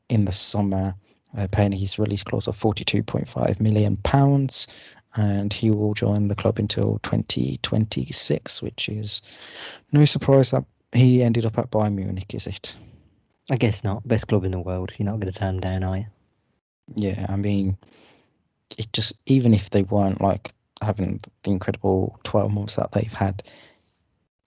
in 0.09 0.25
the 0.25 0.33
summer, 0.33 0.95
uh, 1.37 1.47
paying 1.51 1.73
his 1.73 1.99
release 1.99 2.23
clause 2.23 2.47
of 2.47 2.59
42.5 2.59 3.61
million 3.61 3.97
pounds 3.99 4.69
and 5.17 5.53
he 5.53 5.71
will 5.71 5.95
join 5.95 6.29
the 6.29 6.35
club 6.35 6.59
until 6.59 6.99
2026, 7.03 8.63
which 8.63 8.89
is 8.89 9.23
no 9.93 10.05
surprise 10.05 10.51
that 10.51 10.65
he 10.93 11.23
ended 11.23 11.45
up 11.45 11.59
at 11.59 11.71
Bayern 11.71 11.95
Munich, 11.95 12.35
is 12.35 12.47
it? 12.47 12.77
I 13.51 13.57
guess 13.57 13.85
not. 13.85 14.07
Best 14.07 14.29
club 14.29 14.45
in 14.45 14.53
the 14.53 14.61
world. 14.61 14.93
You're 14.97 15.07
not 15.07 15.21
going 15.21 15.33
to 15.33 15.39
turn 15.39 15.61
down, 15.61 15.83
are 15.83 15.99
you? 15.99 16.07
Yeah, 16.95 17.27
I 17.29 17.37
mean, 17.37 17.77
it 18.79 18.93
just 18.93 19.15
even 19.27 19.55
if 19.55 19.71
they 19.71 19.83
weren't 19.83 20.21
like 20.21 20.53
having 20.83 21.21
the 21.43 21.51
incredible 21.51 22.19
12 22.25 22.53
months 22.53 22.77
that 22.77 22.93
they've 22.93 23.13
had, 23.13 23.43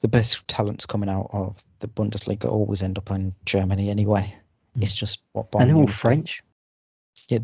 the 0.02 0.08
best 0.08 0.48
talents 0.48 0.86
coming 0.86 1.10
out 1.10 1.30
of 1.32 1.64
the 1.80 1.88
Bundesliga 1.88 2.50
always 2.50 2.82
end 2.82 2.98
up 2.98 3.12
in 3.12 3.34
Germany 3.46 3.90
anyway. 3.90 4.34
Mm. 4.78 4.84
It's 4.84 4.96
just 4.96 5.22
what 5.32 5.52
Bayern 5.52 5.62
and 5.62 5.70
they're 5.70 5.78
all 5.78 5.88
French. 5.88 6.44
Yeah, 7.30 7.40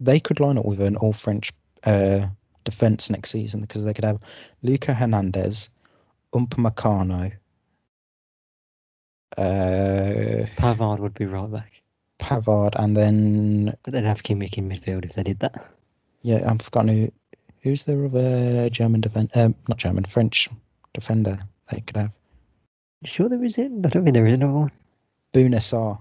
they 0.00 0.18
could 0.18 0.40
line 0.40 0.58
up 0.58 0.64
with 0.64 0.80
an 0.80 0.96
all 0.96 1.12
French 1.12 1.52
uh, 1.84 2.26
defense 2.64 3.08
next 3.10 3.30
season 3.30 3.60
because 3.60 3.84
they 3.84 3.94
could 3.94 4.04
have 4.04 4.20
Luca 4.62 4.94
Hernandez, 4.94 5.70
Upamecano. 6.34 7.32
Uh, 9.36 10.46
Pavard 10.56 10.98
would 10.98 11.14
be 11.14 11.26
right 11.26 11.50
back. 11.52 11.82
Pavard, 12.18 12.74
and 12.76 12.96
then. 12.96 13.76
But 13.82 13.92
they'd 13.92 14.04
have 14.04 14.22
Kimmich 14.22 14.54
in 14.54 14.68
midfield 14.68 15.04
if 15.04 15.12
they 15.12 15.22
did 15.22 15.38
that. 15.40 15.72
Yeah, 16.22 16.50
I've 16.50 16.62
forgotten 16.62 16.88
who. 16.88 17.12
Who's 17.62 17.82
their 17.82 18.04
other 18.04 18.70
German 18.70 19.00
defender? 19.00 19.30
Um, 19.34 19.54
not 19.68 19.78
German, 19.78 20.04
French 20.04 20.48
defender 20.94 21.36
they 21.70 21.80
could 21.80 21.96
have. 21.96 22.12
You 23.02 23.08
sure 23.08 23.28
there 23.28 23.44
is 23.44 23.58
it? 23.58 23.70
I 23.84 23.88
don't 23.88 24.04
think 24.04 24.14
there 24.14 24.26
is 24.26 24.34
another 24.34 24.52
one. 24.52 24.72
Bouna 25.32 25.56
Sarr. 25.56 25.98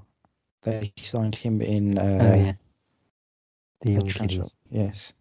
They 0.62 0.92
signed 0.98 1.36
him 1.36 1.62
in. 1.62 1.98
Uh, 1.98 2.20
oh, 2.22 2.36
yeah. 2.36 2.54
The 3.82 3.92
young 3.92 4.50
Yes 4.70 5.14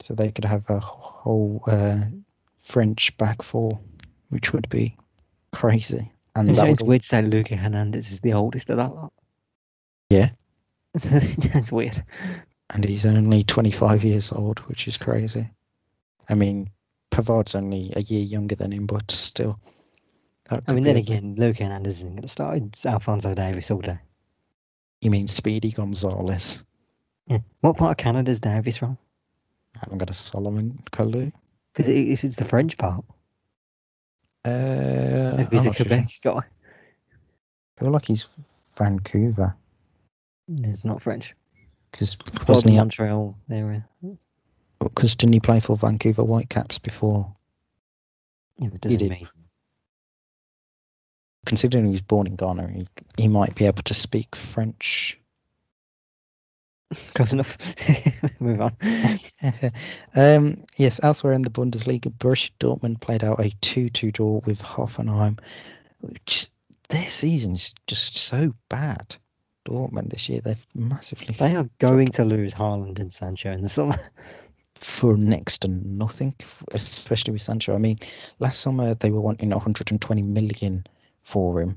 so 0.00 0.14
they 0.14 0.30
could 0.30 0.44
have 0.44 0.68
a 0.70 0.80
whole 0.80 1.62
uh, 1.66 2.00
French 2.58 3.16
back 3.18 3.42
four, 3.42 3.78
which 4.30 4.52
would 4.52 4.68
be 4.68 4.96
crazy. 5.52 6.10
And 6.34 6.48
that 6.56 6.68
it's 6.68 6.82
would... 6.82 6.88
weird 6.88 7.02
to 7.02 7.06
say 7.06 7.22
Luca 7.22 7.56
Hernandez 7.56 8.10
is 8.10 8.20
the 8.20 8.32
oldest 8.32 8.70
of 8.70 8.78
that 8.78 8.94
lot. 8.94 9.12
Yeah, 10.08 10.30
that's 10.94 11.70
weird. 11.70 12.02
And 12.70 12.84
he's 12.84 13.06
only 13.06 13.44
25 13.44 14.04
years 14.04 14.32
old, 14.32 14.60
which 14.60 14.88
is 14.88 14.96
crazy. 14.96 15.48
I 16.28 16.34
mean, 16.34 16.70
Pavard's 17.10 17.54
only 17.54 17.92
a 17.96 18.00
year 18.00 18.22
younger 18.22 18.54
than 18.54 18.72
him, 18.72 18.86
but 18.86 19.10
still. 19.10 19.58
I 20.66 20.72
mean, 20.72 20.82
then 20.82 20.96
again, 20.96 21.36
Luca 21.38 21.62
Hernandez 21.62 21.98
isn't 21.98 22.10
going 22.10 22.22
to 22.22 22.28
start. 22.28 22.56
It's 22.56 22.84
Alphonso 22.84 23.34
Davies 23.34 23.70
all 23.70 23.80
day. 23.80 23.98
You 25.00 25.10
mean 25.10 25.28
Speedy 25.28 25.70
Gonzalez? 25.70 26.64
Yeah. 27.26 27.38
What 27.60 27.76
part 27.76 27.92
of 27.92 27.96
Canada 27.98 28.30
is 28.32 28.40
Davies 28.40 28.76
from? 28.76 28.98
I 29.76 29.80
haven't 29.80 29.98
got 29.98 30.10
a 30.10 30.14
Solomon 30.14 30.78
clue. 30.90 31.30
Because 31.72 31.88
if 31.88 32.24
it's 32.24 32.36
the 32.36 32.44
French 32.44 32.76
part. 32.76 33.04
Uh, 34.44 35.34
Maybe 35.36 35.56
he's 35.56 35.66
a 35.66 35.74
Quebec 35.74 36.08
sure. 36.22 36.34
guy. 36.34 36.40
I 36.40 37.80
feel 37.84 37.92
like 37.92 38.06
he's 38.06 38.26
Vancouver. 38.76 39.54
It's 40.48 40.84
not 40.84 41.00
French. 41.00 41.34
Because 41.92 42.16
Montreal 42.66 43.36
area? 43.50 43.86
Because 44.80 45.14
didn't 45.14 45.34
he 45.34 45.40
play 45.40 45.60
for 45.60 45.76
Vancouver 45.76 46.22
Whitecaps 46.22 46.78
before? 46.78 47.34
Yeah, 48.58 48.68
but 48.68 48.80
doesn't 48.80 49.00
he 49.00 49.08
did. 49.08 49.10
Mean... 49.10 49.28
Considering 51.46 51.84
he 51.84 51.90
was 51.90 52.00
born 52.00 52.26
in 52.26 52.36
Ghana, 52.36 52.68
he, 52.68 52.86
he 53.16 53.28
might 53.28 53.54
be 53.54 53.66
able 53.66 53.82
to 53.82 53.94
speak 53.94 54.34
French. 54.34 55.18
Close 57.14 57.32
enough. 57.32 57.56
Move 58.40 58.60
on. 58.60 58.76
um, 60.16 60.64
yes, 60.76 61.00
elsewhere 61.02 61.34
in 61.34 61.42
the 61.42 61.50
Bundesliga, 61.50 62.10
Borussia 62.10 62.50
Dortmund 62.58 63.00
played 63.00 63.22
out 63.22 63.38
a 63.38 63.50
2-2 63.62 64.12
draw 64.12 64.40
with 64.44 64.60
Hoffenheim, 64.60 65.38
which 66.00 66.48
their 66.88 67.08
season 67.08 67.52
is 67.52 67.72
just 67.86 68.16
so 68.16 68.54
bad. 68.68 69.16
Dortmund 69.66 70.10
this 70.10 70.28
year, 70.28 70.40
they've 70.40 70.66
massively. 70.74 71.36
They 71.38 71.54
are 71.54 71.68
going 71.78 72.08
to 72.08 72.24
lose 72.24 72.54
Haaland 72.54 72.98
and 72.98 73.12
Sancho 73.12 73.52
in 73.52 73.60
the 73.60 73.68
summer. 73.68 73.98
For 74.80 75.14
next 75.16 75.58
to 75.58 75.68
nothing, 75.68 76.34
especially 76.72 77.32
with 77.32 77.42
Sancho. 77.42 77.74
I 77.74 77.78
mean, 77.78 77.98
last 78.38 78.60
summer 78.60 78.94
they 78.94 79.10
were 79.10 79.20
wanting 79.20 79.50
120 79.50 80.22
million 80.22 80.84
for 81.22 81.60
him. 81.60 81.76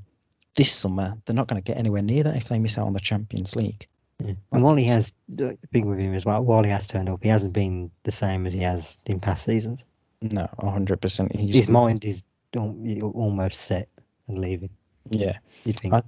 This 0.55 0.71
summer, 0.71 1.13
they're 1.25 1.35
not 1.35 1.47
going 1.47 1.61
to 1.61 1.65
get 1.65 1.77
anywhere 1.77 2.01
near 2.01 2.23
that 2.23 2.37
if 2.37 2.47
they 2.47 2.59
miss 2.59 2.77
out 2.77 2.87
on 2.87 2.93
the 2.93 2.99
Champions 2.99 3.55
League. 3.55 3.87
Yeah. 4.23 4.33
And 4.51 4.63
while 4.63 4.75
he 4.75 4.85
has 4.85 5.11
big 5.35 5.85
with 5.85 5.99
him 5.99 6.13
as 6.13 6.25
well, 6.25 6.41
while 6.43 6.63
he 6.63 6.69
has 6.69 6.87
turned 6.87 7.09
up, 7.09 7.21
he 7.23 7.29
hasn't 7.29 7.53
been 7.53 7.91
the 8.03 8.11
same 8.11 8.45
as 8.45 8.53
he 8.53 8.61
has 8.61 8.97
in 9.05 9.19
past 9.19 9.43
seasons. 9.45 9.85
No, 10.21 10.47
hundred 10.59 11.01
percent. 11.01 11.35
His 11.35 11.67
mind 11.67 12.05
is 12.05 12.23
almost 12.55 13.59
set 13.59 13.89
and 14.27 14.39
leaving. 14.39 14.69
Yeah, 15.09 15.37
you 15.65 15.73
think? 15.73 15.93
I, 15.93 16.03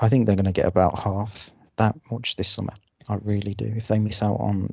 I 0.00 0.08
think 0.08 0.26
they're 0.26 0.36
going 0.36 0.46
to 0.46 0.52
get 0.52 0.64
about 0.64 0.98
half 0.98 1.50
that 1.76 1.94
much 2.10 2.36
this 2.36 2.48
summer. 2.48 2.72
I 3.08 3.16
really 3.16 3.54
do. 3.54 3.70
If 3.76 3.88
they 3.88 3.98
miss 3.98 4.22
out 4.22 4.40
on 4.40 4.68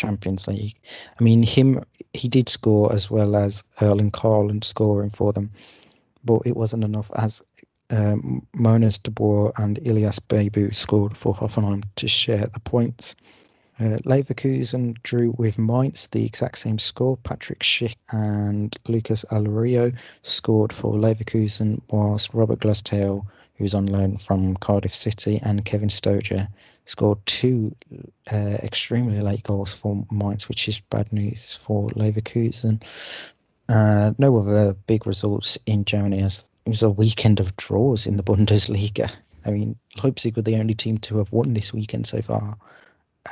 Champions 0.00 0.48
League, 0.48 0.78
I 1.18 1.22
mean, 1.22 1.42
him 1.42 1.82
he 2.12 2.28
did 2.28 2.48
score 2.48 2.92
as 2.92 3.10
well 3.10 3.36
as 3.36 3.62
Erling 3.80 4.10
Haaland 4.10 4.64
scoring 4.64 5.10
for 5.10 5.32
them, 5.32 5.50
but 6.24 6.42
it 6.44 6.56
wasn't 6.56 6.84
enough 6.84 7.10
as 7.16 7.42
um, 7.90 8.46
Munas 8.56 8.98
Dabbur 8.98 9.52
and 9.58 9.78
Ihlas 9.78 10.18
Bebou 10.28 10.74
scored 10.74 11.16
for 11.16 11.34
Hoffenheim 11.34 11.84
to 11.96 12.08
share 12.08 12.46
the 12.46 12.60
points. 12.60 13.16
Uh, 13.78 13.98
Leverkusen 14.04 14.94
drew 15.02 15.34
with 15.38 15.58
Mainz 15.58 16.06
the 16.08 16.24
exact 16.24 16.58
same 16.58 16.78
score. 16.78 17.16
Patrick 17.16 17.60
Schick 17.60 17.96
and 18.10 18.76
Lucas 18.88 19.24
Alario 19.30 19.96
scored 20.22 20.72
for 20.72 20.92
Leverkusen, 20.94 21.80
whilst 21.90 22.34
Robert 22.34 22.60
Glatzel, 22.60 23.24
who's 23.56 23.74
on 23.74 23.86
loan 23.86 24.16
from 24.18 24.56
Cardiff 24.56 24.94
City, 24.94 25.40
and 25.42 25.64
Kevin 25.64 25.88
Stoger 25.88 26.48
scored 26.90 27.24
two 27.24 27.74
uh, 28.32 28.58
extremely 28.62 29.20
late 29.20 29.44
goals 29.44 29.72
for 29.72 30.04
Mainz, 30.10 30.48
which 30.48 30.68
is 30.68 30.80
bad 30.80 31.12
news 31.12 31.54
for 31.54 31.86
Leverkusen. 31.90 32.82
Uh, 33.68 34.12
no 34.18 34.36
other 34.38 34.74
big 34.88 35.06
results 35.06 35.56
in 35.66 35.84
Germany 35.84 36.20
as 36.20 36.50
it 36.66 36.70
was 36.70 36.82
a 36.82 36.90
weekend 36.90 37.38
of 37.38 37.54
draws 37.56 38.06
in 38.06 38.16
the 38.16 38.22
Bundesliga. 38.30 39.08
I 39.46 39.50
mean, 39.50 39.78
Leipzig 40.02 40.34
were 40.36 40.42
the 40.42 40.56
only 40.56 40.74
team 40.74 40.98
to 40.98 41.18
have 41.18 41.32
won 41.32 41.54
this 41.54 41.72
weekend 41.72 42.08
so 42.08 42.20
far 42.20 42.56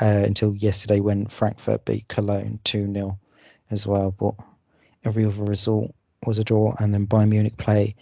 uh, 0.00 0.22
until 0.24 0.54
yesterday 0.54 1.00
when 1.00 1.26
Frankfurt 1.26 1.84
beat 1.84 2.06
Cologne 2.06 2.60
2 2.62 2.92
0 2.92 3.18
as 3.70 3.86
well. 3.88 4.14
But 4.18 4.34
every 5.04 5.24
other 5.24 5.42
result 5.42 5.92
was 6.24 6.38
a 6.38 6.44
draw. 6.44 6.74
And 6.78 6.94
then 6.94 7.08
Bayern 7.08 7.30
Munich 7.30 7.56
play 7.56 7.96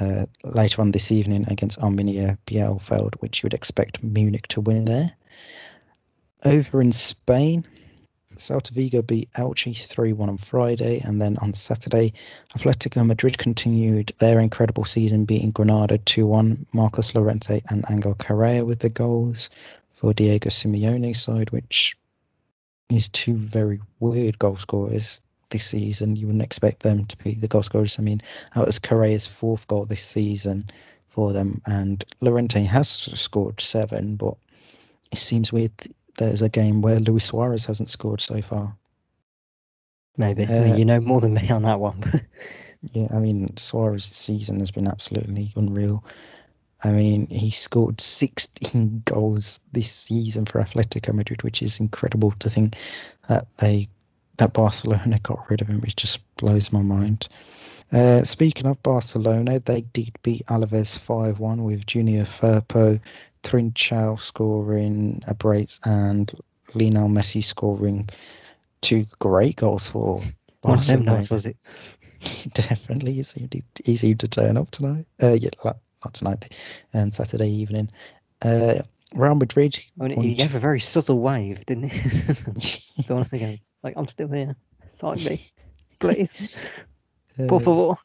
uh, 0.00 0.26
later 0.44 0.80
on 0.80 0.92
this 0.92 1.10
evening 1.10 1.44
against 1.48 1.80
Arminia 1.80 2.38
Bielefeld, 2.46 3.14
which 3.16 3.42
you 3.42 3.46
would 3.46 3.54
expect 3.54 4.02
Munich 4.02 4.46
to 4.48 4.60
win 4.60 4.84
there. 4.84 5.10
Over 6.44 6.80
in 6.80 6.92
Spain, 6.92 7.64
Celta 8.36 8.70
Vigo 8.70 9.02
beat 9.02 9.30
Elche 9.32 9.86
3 9.86 10.12
1 10.12 10.28
on 10.28 10.38
Friday, 10.38 11.00
and 11.00 11.20
then 11.20 11.36
on 11.38 11.52
Saturday, 11.54 12.12
Atletico 12.56 13.04
Madrid 13.04 13.38
continued 13.38 14.12
their 14.18 14.38
incredible 14.38 14.84
season, 14.84 15.24
beating 15.24 15.50
Granada 15.50 15.98
2 15.98 16.26
1. 16.26 16.66
Marcos 16.72 17.14
Llorente 17.14 17.60
and 17.68 17.84
Angel 17.90 18.14
Correa 18.14 18.64
with 18.64 18.78
the 18.78 18.88
goals 18.88 19.50
for 19.96 20.14
Diego 20.14 20.48
Simeone's 20.48 21.20
side, 21.20 21.50
which 21.50 21.96
is 22.88 23.08
two 23.08 23.36
very 23.36 23.80
weird 23.98 24.38
goal 24.38 24.56
scorers 24.56 25.20
this 25.50 25.66
season. 25.66 26.16
You 26.16 26.26
wouldn't 26.26 26.44
expect 26.44 26.82
them 26.82 27.04
to 27.06 27.16
be 27.18 27.34
the 27.34 27.48
goal 27.48 27.62
scorers. 27.62 27.98
I 27.98 28.02
mean, 28.02 28.20
that 28.54 28.66
was 28.66 28.78
Correa's 28.78 29.26
fourth 29.26 29.66
goal 29.66 29.86
this 29.86 30.04
season 30.04 30.70
for 31.08 31.32
them, 31.32 31.60
and 31.66 32.04
Llorente 32.20 32.64
has 32.64 32.88
scored 32.88 33.60
seven, 33.60 34.16
but 34.16 34.34
it 35.10 35.18
seems 35.18 35.52
weird 35.52 35.72
there's 36.18 36.42
a 36.42 36.48
game 36.48 36.82
where 36.82 37.00
Luis 37.00 37.26
Suarez 37.26 37.64
hasn't 37.64 37.90
scored 37.90 38.20
so 38.20 38.42
far. 38.42 38.76
Maybe. 40.16 40.44
Uh, 40.44 40.52
I 40.52 40.64
mean, 40.64 40.78
you 40.78 40.84
know 40.84 41.00
more 41.00 41.20
than 41.20 41.34
me 41.34 41.48
on 41.48 41.62
that 41.62 41.80
one. 41.80 42.22
yeah, 42.92 43.06
I 43.14 43.18
mean, 43.20 43.56
Suarez's 43.56 44.04
season 44.04 44.58
has 44.58 44.70
been 44.70 44.86
absolutely 44.86 45.52
unreal. 45.56 46.04
I 46.84 46.90
mean, 46.90 47.26
he 47.28 47.50
scored 47.50 48.00
16 48.00 49.02
goals 49.04 49.58
this 49.72 49.90
season 49.90 50.46
for 50.46 50.60
Atletico 50.60 51.12
Madrid, 51.12 51.42
which 51.42 51.62
is 51.62 51.80
incredible 51.80 52.32
to 52.38 52.50
think 52.50 52.76
that 53.28 53.48
they 53.58 53.88
that 54.38 54.52
Barcelona 54.52 55.18
got 55.22 55.44
rid 55.50 55.60
of 55.60 55.68
him. 55.68 55.82
It 55.84 55.96
just 55.96 56.20
blows 56.36 56.72
my 56.72 56.82
mind. 56.82 57.28
Uh, 57.92 58.22
speaking 58.22 58.66
of 58.66 58.82
Barcelona, 58.82 59.58
they 59.58 59.82
did 59.92 60.12
beat 60.22 60.46
Alaves 60.46 60.98
5 60.98 61.38
1 61.38 61.64
with 61.64 61.86
Junior 61.86 62.24
Firpo, 62.24 63.00
Trincao 63.42 64.18
scoring 64.18 65.22
a 65.26 65.34
brace, 65.34 65.80
and 65.84 66.32
Lionel 66.74 67.08
Messi 67.08 67.42
scoring 67.42 68.08
two 68.80 69.06
great 69.18 69.56
goals 69.56 69.88
for 69.88 70.16
One 70.16 70.76
Barcelona. 70.76 71.12
nights, 71.12 71.30
was 71.30 71.46
it? 71.46 71.56
Definitely, 72.54 73.14
he 73.14 73.22
seemed, 73.22 73.54
he 73.84 73.96
seemed 73.96 74.20
to 74.20 74.28
turn 74.28 74.56
up 74.56 74.70
tonight. 74.70 75.06
Uh, 75.22 75.32
yeah, 75.40 75.50
not 75.64 76.14
tonight, 76.14 76.56
and 76.92 77.12
Saturday 77.12 77.50
evening. 77.50 77.90
Uh, 78.42 78.74
Real 79.14 79.34
Madrid. 79.34 79.78
I 79.98 80.08
mean, 80.08 80.20
he 80.20 80.34
gave 80.34 80.54
a 80.54 80.58
very 80.58 80.80
subtle 80.80 81.20
wave, 81.20 81.64
didn't 81.64 81.88
he? 81.88 82.80
Don't 83.82 83.96
want 83.96 84.08
to 84.10 84.16
go, 84.24 84.26
like, 84.26 84.28
I'm 84.28 84.28
still 84.28 84.28
here. 84.28 84.56
Sign 84.86 85.24
me, 85.24 85.46
please. 86.00 86.56
Por 87.48 87.60
favor. 87.60 87.96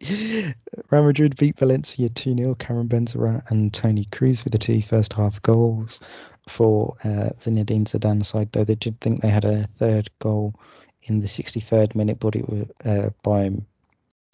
Real 0.90 1.04
Madrid 1.04 1.36
beat 1.36 1.58
Valencia 1.58 2.08
2 2.08 2.34
0. 2.34 2.54
Karim 2.54 2.88
Benzema 2.88 3.48
and 3.50 3.72
Toni 3.72 4.06
Kroos 4.06 4.44
with 4.44 4.52
the 4.52 4.58
two 4.58 4.80
first 4.82 5.12
half 5.12 5.40
goals 5.42 6.00
for 6.48 6.96
uh, 7.04 7.30
Zinedine 7.36 7.84
Zidane's 7.84 8.28
side, 8.28 8.50
though 8.52 8.64
they 8.64 8.74
did 8.74 8.98
think 9.00 9.20
they 9.20 9.28
had 9.28 9.44
a 9.44 9.66
third 9.76 10.10
goal 10.18 10.54
in 11.02 11.20
the 11.20 11.26
63rd 11.26 11.94
minute, 11.94 12.18
but 12.18 12.34
it 12.34 12.48
was 12.48 12.66
uh, 12.84 13.10
by 13.22 13.50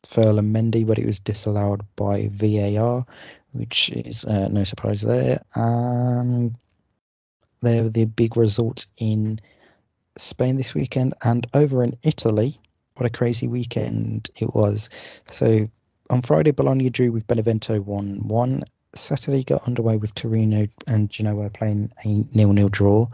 Ferland 0.06 0.54
Mendy, 0.54 0.86
but 0.86 0.98
it 0.98 1.06
was 1.06 1.18
disallowed 1.18 1.82
by 1.96 2.28
VAR, 2.32 3.04
which 3.52 3.90
is 3.90 4.24
uh, 4.24 4.48
no 4.48 4.64
surprise 4.64 5.02
there. 5.02 5.42
And 5.56 6.56
there 7.60 7.82
were 7.82 7.90
the 7.90 8.04
big 8.04 8.36
results 8.36 8.86
in 8.98 9.40
Spain 10.16 10.56
this 10.56 10.74
weekend 10.74 11.14
and 11.22 11.46
over 11.54 11.82
in 11.82 11.96
Italy. 12.02 12.58
What 12.96 13.06
a 13.06 13.10
crazy 13.10 13.48
weekend 13.48 14.30
it 14.36 14.54
was. 14.54 14.88
So 15.30 15.68
on 16.10 16.22
Friday, 16.22 16.52
Bologna 16.52 16.90
drew 16.90 17.12
with 17.12 17.26
Benevento 17.26 17.80
1 17.80 18.28
1. 18.28 18.62
Saturday 18.94 19.44
got 19.44 19.66
underway 19.66 19.98
with 19.98 20.14
Torino 20.14 20.66
and 20.86 21.10
Genoa 21.10 21.50
playing 21.50 21.92
a 22.04 22.24
nil 22.34 22.52
nil 22.52 22.68
draw. 22.68 23.06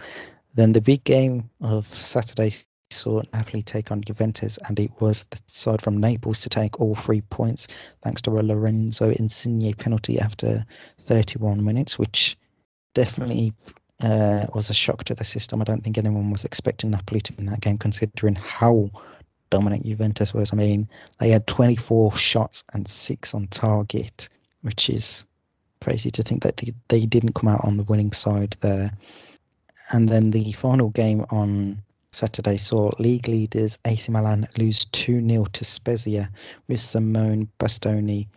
Then 0.54 0.72
the 0.72 0.80
big 0.80 1.02
game 1.04 1.50
of 1.60 1.92
Saturday 1.92 2.52
saw 2.90 3.22
Napoli 3.32 3.62
take 3.62 3.90
on 3.90 4.02
Juventus, 4.02 4.58
and 4.68 4.78
it 4.78 4.90
was 5.00 5.24
the 5.30 5.40
side 5.46 5.82
from 5.82 6.00
Naples 6.00 6.42
to 6.42 6.48
take 6.48 6.80
all 6.80 6.94
three 6.94 7.22
points 7.22 7.66
thanks 8.02 8.20
to 8.22 8.32
a 8.32 8.42
Lorenzo 8.42 9.10
Insigne 9.10 9.72
penalty 9.74 10.20
after 10.20 10.64
31 11.00 11.64
minutes, 11.64 11.98
which 11.98 12.36
definitely 12.94 13.54
uh, 14.02 14.46
was 14.54 14.70
a 14.70 14.74
shock 14.74 15.04
to 15.04 15.14
the 15.14 15.24
system. 15.24 15.60
I 15.60 15.64
don't 15.64 15.82
think 15.82 15.98
anyone 15.98 16.30
was 16.30 16.44
expecting 16.44 16.90
Napoli 16.90 17.20
to 17.20 17.32
win 17.34 17.46
that 17.46 17.60
game, 17.60 17.78
considering 17.78 18.34
how 18.34 18.90
dominant 19.50 19.84
Juventus 19.84 20.32
was. 20.34 20.52
I 20.52 20.56
mean, 20.56 20.88
they 21.20 21.30
had 21.30 21.46
24 21.46 22.12
shots 22.16 22.64
and 22.72 22.88
six 22.88 23.34
on 23.34 23.46
target, 23.48 24.28
which 24.62 24.88
is 24.88 25.26
crazy 25.82 26.10
to 26.10 26.22
think 26.22 26.42
that 26.42 26.56
they, 26.56 26.72
they 26.88 27.06
didn't 27.06 27.34
come 27.34 27.48
out 27.48 27.64
on 27.64 27.76
the 27.76 27.84
winning 27.84 28.12
side 28.12 28.56
there. 28.60 28.90
And 29.90 30.08
then 30.08 30.30
the 30.30 30.52
final 30.52 30.90
game 30.90 31.24
on 31.30 31.82
Saturday 32.12 32.56
saw 32.56 32.92
league 32.98 33.28
leaders 33.28 33.78
AC 33.84 34.10
Milan 34.10 34.46
lose 34.58 34.84
2 34.86 35.26
0 35.28 35.44
to 35.52 35.64
Spezia 35.64 36.30
with 36.68 36.80
Simone 36.80 37.48
Bastoni 37.58 38.28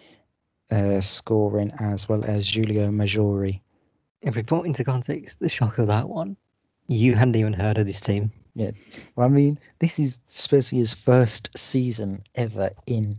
uh, 0.72 0.99
scoring 1.01 1.72
as 1.80 2.09
well 2.09 2.24
as 2.26 2.47
Giulio 2.47 2.89
Maggiore. 2.89 3.61
If 4.22 4.36
we 4.36 4.43
put 4.43 4.66
into 4.66 4.84
context 4.84 5.39
the 5.39 5.49
shock 5.49 5.78
of 5.78 5.88
that 5.88 6.09
one, 6.09 6.36
you 6.88 7.16
hadn't 7.16 7.36
even 7.36 7.53
heard 7.53 7.78
of 7.78 7.86
this 7.86 8.01
team. 8.01 8.32
Yeah. 8.53 8.72
Well, 9.16 9.28
I 9.28 9.30
mean, 9.30 9.59
this 9.80 9.99
is 9.99 10.18
Spezia's 10.28 10.93
first 10.93 11.55
season 11.57 12.24
ever 12.36 12.70
in 12.88 13.18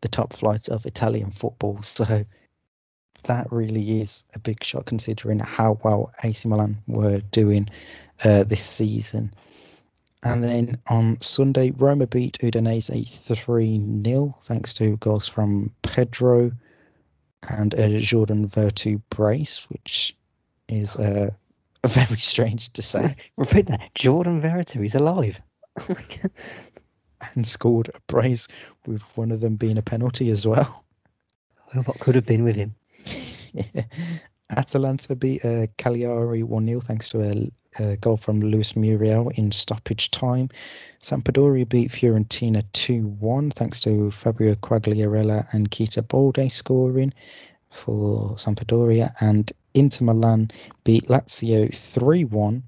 the 0.00 0.08
top 0.08 0.32
flight 0.32 0.68
of 0.68 0.86
Italian 0.86 1.30
football, 1.30 1.82
so 1.82 2.24
that 3.24 3.46
really 3.50 4.00
is 4.00 4.24
a 4.34 4.38
big 4.38 4.62
shock 4.64 4.86
considering 4.86 5.40
how 5.40 5.78
well 5.82 6.12
AC 6.24 6.48
Milan 6.48 6.78
were 6.86 7.20
doing 7.32 7.68
uh, 8.24 8.44
this 8.44 8.64
season. 8.64 9.32
And 10.22 10.44
then 10.44 10.78
on 10.88 11.20
Sunday, 11.22 11.70
Roma 11.70 12.06
beat 12.06 12.38
Udinese 12.42 13.34
3 13.34 14.02
0 14.04 14.34
thanks 14.42 14.74
to 14.74 14.96
goals 14.98 15.26
from 15.26 15.72
Pedro 15.82 16.52
and 17.48 17.72
a 17.74 17.98
Jordan 17.98 18.48
Veretout 18.48 19.00
brace, 19.08 19.66
which 19.70 20.14
is 20.70 20.96
uh, 20.96 21.30
very 21.86 22.20
strange 22.20 22.72
to 22.72 22.82
say. 22.82 23.14
Repeat 23.36 23.66
that. 23.66 23.94
Jordan 23.94 24.40
Veretout, 24.40 24.84
is 24.84 24.94
alive. 24.94 25.40
and 27.34 27.46
scored 27.46 27.90
a 27.94 28.00
brace 28.06 28.48
with 28.86 29.02
one 29.14 29.30
of 29.30 29.40
them 29.40 29.56
being 29.56 29.78
a 29.78 29.82
penalty 29.82 30.30
as 30.30 30.46
well. 30.46 30.84
Well, 31.74 31.84
what 31.84 32.00
could 32.00 32.14
have 32.14 32.26
been 32.26 32.44
with 32.44 32.56
him? 32.56 32.74
Atalanta 34.56 35.14
beat 35.14 35.44
uh, 35.44 35.66
Cagliari 35.76 36.42
1 36.42 36.66
0 36.66 36.80
thanks 36.80 37.08
to 37.10 37.20
a, 37.20 37.82
a 37.82 37.96
goal 37.98 38.16
from 38.16 38.40
Luis 38.40 38.74
Muriel 38.74 39.28
in 39.30 39.52
stoppage 39.52 40.10
time. 40.10 40.48
Sampdoria 41.00 41.68
beat 41.68 41.90
Fiorentina 41.90 42.64
2 42.72 43.06
1 43.06 43.50
thanks 43.52 43.80
to 43.80 44.10
Fabio 44.10 44.54
Quagliarella 44.56 45.46
and 45.54 45.70
Keita 45.70 46.06
Balde 46.06 46.50
scoring 46.50 47.12
for 47.70 48.34
Sampdoria. 48.36 49.12
And 49.20 49.52
Inter 49.74 50.04
Milan 50.04 50.50
beat 50.84 51.08
Lazio 51.08 51.74
3 51.74 52.24
1 52.24 52.62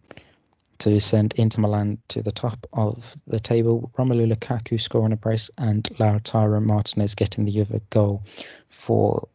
to 0.78 1.00
send 1.00 1.32
Inter 1.34 1.60
Milan 1.60 1.98
to 2.08 2.22
the 2.22 2.32
top 2.32 2.66
of 2.72 3.16
the 3.26 3.40
table. 3.40 3.90
Romelu 3.96 4.32
Lukaku 4.32 4.80
scoring 4.80 5.12
a 5.12 5.16
brace 5.16 5.50
and 5.58 5.84
Lautaro 5.98 6.60
Martinez 6.62 7.14
getting 7.14 7.44
the 7.44 7.60
other 7.60 7.80
goal 7.90 8.22
for 8.68 9.28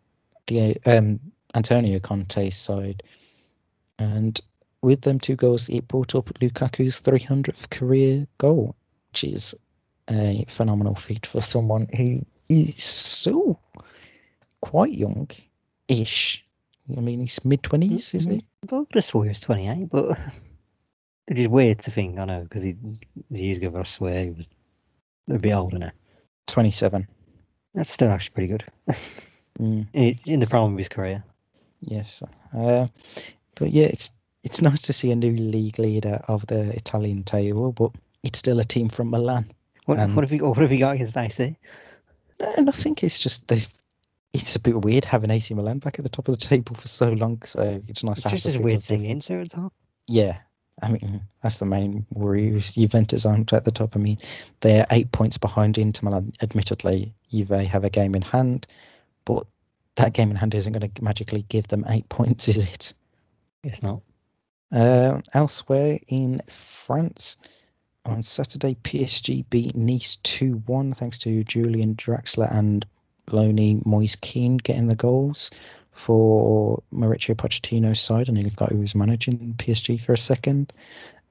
the 0.47 0.77
um, 0.85 1.19
Antonio 1.55 1.99
Conte's 1.99 2.57
side. 2.57 3.03
And 3.99 4.39
with 4.81 5.01
them 5.01 5.19
two 5.19 5.35
goals, 5.35 5.69
it 5.69 5.87
brought 5.87 6.15
up 6.15 6.27
Lukaku's 6.39 7.01
300th 7.01 7.69
career 7.69 8.27
goal, 8.37 8.75
which 9.09 9.23
is 9.23 9.55
a 10.09 10.45
phenomenal 10.47 10.95
feat 10.95 11.25
for 11.25 11.41
someone 11.41 11.87
who 11.95 12.25
is 12.49 12.83
so 12.83 13.59
quite 14.61 14.93
young 14.93 15.29
ish. 15.87 16.45
I 16.95 17.01
mean, 17.01 17.19
he's 17.19 17.43
mid 17.43 17.63
20s, 17.63 18.15
isn't 18.15 18.31
he? 18.31 18.45
Well, 18.69 18.87
just 18.93 19.09
swore 19.09 19.23
he 19.23 19.29
was 19.29 19.41
28, 19.41 19.89
but 19.89 20.17
it 21.27 21.39
is 21.39 21.47
weird 21.47 21.79
to 21.79 21.91
think, 21.91 22.17
I 22.19 22.25
know, 22.25 22.43
because 22.43 22.63
he 22.63 22.75
years 23.29 23.57
ago, 23.57 23.73
I 23.77 23.83
swear 23.83 24.23
he 24.25 24.29
was 24.31 24.47
a 25.29 25.37
bit 25.37 25.51
older 25.53 25.79
now. 25.79 25.91
27. 26.47 27.05
That's 27.73 27.91
still 27.91 28.09
actually 28.09 28.33
pretty 28.33 28.47
good 28.47 28.63
Mm, 29.59 29.87
in, 29.93 30.19
in 30.27 30.39
the 30.39 30.45
prime 30.45 30.71
of 30.73 30.77
his 30.77 30.87
career. 30.87 31.23
yes. 31.81 32.21
Uh, 32.55 32.85
but 33.55 33.71
yeah, 33.71 33.87
it's 33.87 34.11
it's 34.43 34.61
nice 34.61 34.81
to 34.83 34.93
see 34.93 35.09
a 35.11 35.15
new 35.15 35.31
league 35.31 35.79
leader 35.79 36.21
of 36.27 36.45
the 36.45 36.69
Italian 36.77 37.23
table, 37.23 37.71
but 37.71 37.89
it's 38.21 38.37
still 38.37 38.59
a 38.59 38.63
team 38.63 38.87
from 38.87 39.09
Milan. 39.09 39.45
What, 39.85 39.97
Um, 39.97 40.15
what 40.15 40.23
have 40.23 40.31
you 40.31 40.45
what 40.45 40.59
have 40.59 40.71
you 40.71 40.77
got 40.77 40.93
against 40.93 41.17
AC? 41.17 41.57
And 42.57 42.69
I 42.69 42.71
think 42.71 43.03
it's 43.03 43.19
just 43.19 43.47
the. 43.47 43.67
It's 44.33 44.55
a 44.55 44.59
bit 44.59 44.81
weird 44.81 45.05
having 45.05 45.31
AC 45.31 45.53
Milan 45.53 45.79
back 45.79 45.99
at 45.99 46.03
the 46.03 46.09
top 46.09 46.27
of 46.27 46.37
the 46.37 46.45
table 46.45 46.75
for 46.75 46.87
so 46.87 47.11
long, 47.11 47.41
so 47.43 47.81
it's 47.87 48.03
nice 48.03 48.17
It's 48.17 48.23
to 48.23 48.29
have 48.29 48.37
just 48.37 48.43
something 48.45 48.63
weird 48.63 48.83
seeing 48.83 49.05
Inter 49.05 49.41
at 49.41 49.51
top. 49.51 49.73
Yeah, 50.07 50.37
I 50.81 50.91
mean 50.91 51.21
that's 51.41 51.59
the 51.59 51.65
main 51.65 52.05
worry. 52.13 52.49
is 52.49 52.73
Juventus 52.73 53.25
aren't 53.25 53.53
at 53.53 53.65
the 53.65 53.71
top. 53.71 53.95
I 53.95 53.99
mean 53.99 54.17
they're 54.61 54.85
eight 54.91 55.11
points 55.11 55.37
behind 55.37 55.77
Inter 55.77 56.05
Milan. 56.05 56.31
Admittedly, 56.41 57.13
Juve 57.29 57.49
have 57.49 57.83
a 57.83 57.89
game 57.89 58.15
in 58.15 58.21
hand, 58.21 58.67
but 59.25 59.45
that 59.95 60.13
game 60.13 60.29
in 60.29 60.37
hand 60.37 60.55
isn't 60.55 60.73
going 60.73 60.91
to 60.91 61.03
magically 61.03 61.43
give 61.49 61.67
them 61.67 61.85
eight 61.89 62.07
points, 62.09 62.47
is 62.47 62.71
it? 62.71 62.93
It's 63.63 63.83
not. 63.83 64.01
Uh, 64.71 65.21
elsewhere 65.33 65.97
in 66.09 66.41
France, 66.49 67.37
on 68.05 68.21
Saturday, 68.21 68.75
PSG 68.83 69.49
beat 69.49 69.75
Nice 69.75 70.17
2 70.17 70.63
1 70.65 70.93
thanks 70.93 71.17
to 71.19 71.43
Julian 71.43 71.95
Draxler 71.95 72.49
and 72.55 72.85
Loni 73.29 73.85
Moise 73.85 74.15
Kean 74.15 74.57
getting 74.57 74.87
the 74.87 74.95
goals 74.95 75.51
for 75.91 76.81
Mauricio 76.93 77.35
Pochettino's 77.35 77.99
side. 77.99 78.29
I 78.29 78.33
nearly 78.33 78.51
forgot 78.51 78.71
who 78.71 78.79
was 78.79 78.95
managing 78.95 79.55
PSG 79.57 80.01
for 80.01 80.13
a 80.13 80.17
second. 80.17 80.71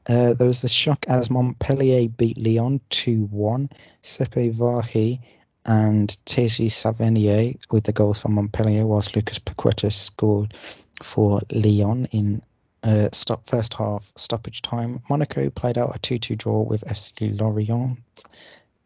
Uh, 0.08 0.34
there 0.34 0.46
was 0.46 0.62
the 0.62 0.68
shock 0.68 1.04
as 1.08 1.30
Montpellier 1.30 2.08
beat 2.08 2.38
Lyon 2.38 2.80
2 2.90 3.26
1. 3.26 3.70
Sepe 4.02 4.54
Vahi 4.54 5.20
and 5.64 6.16
Teji 6.26 6.66
Savanier 6.66 7.56
with 7.70 7.84
the 7.84 7.92
goals 7.92 8.20
for 8.20 8.28
Montpellier, 8.28 8.86
whilst 8.86 9.16
Lucas 9.16 9.38
Paqueta 9.38 9.90
scored 9.90 10.54
for 11.02 11.40
Lyon 11.52 12.06
in 12.12 12.40
uh, 12.84 13.08
stop 13.12 13.48
first 13.48 13.74
half 13.74 14.12
stoppage 14.16 14.62
time. 14.62 15.00
Monaco 15.10 15.50
played 15.50 15.76
out 15.76 15.94
a 15.94 15.98
2-2 15.98 16.38
draw 16.38 16.62
with 16.62 16.84
FC 16.84 17.38
Lorient. 17.40 17.98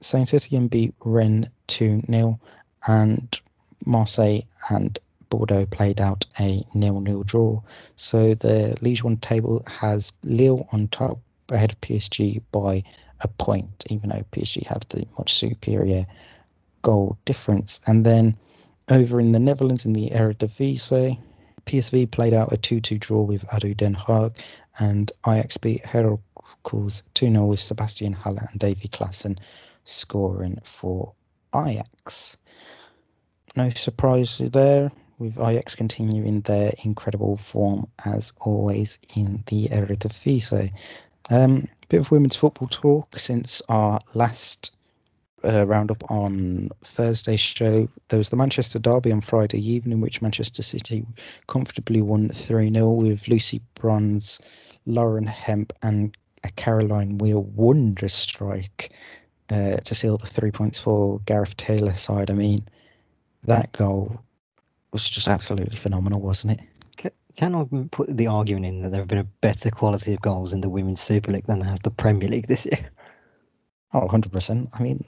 Saint 0.01 0.33
Etienne 0.33 0.69
beat 0.69 0.95
Rennes 1.05 1.47
2-0 1.69 2.39
and 2.87 3.41
Marseille 3.87 4.41
and 4.71 4.99
Bordeaux 5.29 5.67
played 5.67 6.01
out 6.01 6.27
a 6.39 6.65
nil-nil 6.75 7.23
draw. 7.23 7.61
So 7.97 8.35
the 8.35 8.77
Ligue 8.81 9.03
1 9.03 9.19
table 9.19 9.63
has 9.67 10.13
Lille 10.23 10.67
on 10.73 10.89
top 10.89 11.19
ahead 11.51 11.71
of 11.71 11.81
PSG 11.81 12.43
by 12.53 12.83
a 13.21 13.29
point, 13.29 13.85
even 13.89 14.11
though 14.11 14.25
PSG 14.33 14.67
have 14.67 14.83
the 14.89 15.07
much 15.19 15.35
superior 15.35 16.07
goal 16.83 17.17
difference. 17.25 17.81
And 17.87 18.05
then 18.05 18.37
over 18.89 19.21
in 19.21 19.33
the 19.33 19.39
Netherlands 19.39 19.85
in 19.85 19.93
the 19.93 20.11
Eredivisie, 20.11 21.19
PSV 21.67 22.11
played 22.11 22.35
out 22.35 22.53
a 22.53 22.57
2-2 22.57 22.99
draw 22.99 23.23
with 23.23 23.45
ADO 23.53 23.75
Den 23.75 23.95
Haag 23.95 24.37
and 24.81 25.13
Ajax 25.27 25.57
beat 25.57 25.85
Heracles 25.85 27.03
2-0 27.15 27.49
with 27.49 27.61
Sebastian 27.61 28.13
Haller 28.13 28.49
and 28.51 28.59
Davy 28.59 28.89
Klaassen 28.89 29.39
scoring 29.85 30.59
for 30.65 31.13
Ajax. 31.55 32.37
No 33.57 33.69
surprises 33.71 34.51
there, 34.53 34.93
with 35.19 35.39
Ajax 35.39 35.75
continuing 35.75 36.41
their 36.43 36.73
incredible 36.85 37.37
form 37.37 37.85
as 38.05 38.33
always 38.41 38.99
in 39.17 39.43
the 39.47 39.69
Eredivisie. 39.69 40.73
Um, 41.31 41.69
a 41.83 41.87
bit 41.89 42.01
of 42.01 42.11
women's 42.11 42.37
football 42.37 42.69
talk 42.69 43.19
since 43.19 43.61
our 43.69 44.01
last 44.15 44.77
uh, 45.45 45.67
roundup 45.67 46.11
on 46.11 46.71
Thursday's 46.83 47.41
show. 47.41 47.89
There 48.09 48.19
was 48.19 48.31
the 48.31 48.37
Manchester 48.37 48.79
Derby 48.79 49.13
on 49.13 49.21
Friday 49.21 49.59
evening, 49.59 49.99
in 49.99 50.01
which 50.01 50.23
Manchester 50.23 50.63
City 50.63 51.07
comfortably 51.47 52.03
won 52.03 52.29
3 52.29 52.73
0 52.73 52.91
with 52.93 53.29
Lucy 53.29 53.61
Bronze, 53.75 54.41
Lauren 54.87 55.27
Hemp, 55.27 55.73
and 55.83 56.17
a 56.45 56.51
Caroline 56.53 57.19
Weir 57.19 57.39
wonder 57.39 58.09
strike 58.09 58.93
uh, 59.51 59.77
to 59.77 59.95
seal 59.95 60.17
the 60.17 60.27
three 60.27 60.51
points 60.51 60.79
for 60.79 61.21
Gareth 61.27 61.57
Taylor 61.57 61.95
side. 61.95 62.31
I 62.31 62.35
mean, 62.35 62.65
that 63.45 63.73
goal 63.73 64.21
was 64.93 65.09
just 65.09 65.29
absolutely 65.29 65.77
phenomenal, 65.77 66.21
wasn't 66.21 66.61
it? 66.61 67.13
Can 67.37 67.55
I 67.55 67.65
put 67.93 68.15
the 68.15 68.27
argument 68.27 68.67
in 68.67 68.83
that 68.83 68.91
there 68.91 69.01
have 69.01 69.09
been 69.09 69.19
a 69.19 69.25
better 69.25 69.71
quality 69.71 70.13
of 70.13 70.21
goals 70.21 70.53
in 70.53 70.61
the 70.61 70.69
Women's 70.69 71.01
Super 71.01 71.31
League 71.33 71.47
than 71.47 71.61
there 71.61 71.69
has 71.71 71.79
the 71.81 71.91
Premier 71.91 72.29
League 72.29 72.49
this 72.49 72.67
year? 72.67 72.91
Oh, 73.93 74.07
100%. 74.07 74.69
I 74.79 74.83
mean, 74.85 75.01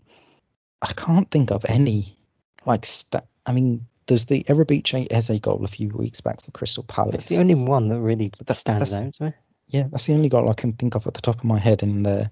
I 0.83 0.93
can't 0.95 1.31
think 1.31 1.53
of 1.53 1.65
any, 1.69 2.19
like, 2.67 2.85
st- 2.85 3.23
I 3.47 3.53
mean, 3.53 3.87
there's 4.09 4.25
the 4.25 4.43
Eberechi 4.45 5.07
Eze 5.13 5.39
goal 5.41 5.65
a 5.65 5.69
few 5.69 5.91
weeks 5.91 6.21
back 6.21 6.41
for 6.41 6.51
Crystal 6.51 6.83
Palace. 6.83 7.15
It's 7.15 7.27
the 7.27 7.39
only 7.39 7.55
one 7.55 7.87
that 7.89 8.01
really 8.01 8.33
That- 8.45 8.55
stands 8.57 8.93
out 8.93 9.13
to 9.15 9.25
me. 9.27 9.33
Yeah, 9.69 9.85
that's 9.89 10.07
the 10.07 10.15
only 10.15 10.29
goal 10.29 10.49
I 10.49 10.55
can 10.55 10.73
think 10.73 10.97
of 10.97 11.07
at 11.07 11.15
the 11.15 11.21
top 11.21 11.39
of 11.39 11.45
my 11.45 11.61
head 11.61 11.83
in 11.85 12.03
the 12.03 12.29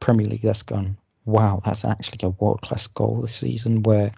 Premier 0.00 0.26
League 0.26 0.40
that's 0.40 0.62
gone, 0.62 0.96
wow, 1.26 1.60
that's 1.66 1.84
actually 1.84 2.20
a 2.26 2.30
world 2.30 2.62
class 2.62 2.86
goal 2.86 3.20
this 3.20 3.34
season. 3.34 3.82
Where 3.82 4.10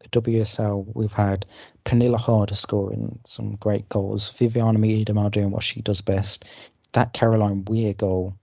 the 0.00 0.20
WSL, 0.20 0.86
we've 0.94 1.12
had 1.12 1.46
Pernille 1.84 2.16
Harder 2.16 2.54
scoring 2.54 3.18
some 3.24 3.56
great 3.56 3.88
goals, 3.88 4.30
Vivianne 4.30 4.76
Miedema 4.76 5.30
doing 5.30 5.50
what 5.50 5.62
she 5.62 5.80
does 5.82 6.00
best, 6.00 6.44
that 6.92 7.12
Caroline 7.12 7.64
Weir 7.66 7.94
goal, 7.94 8.34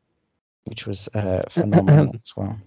which 0.65 0.85
was 0.85 1.07
uh, 1.15 1.43
phenomenal 1.49 2.13
as 2.15 2.33
well. 2.35 2.59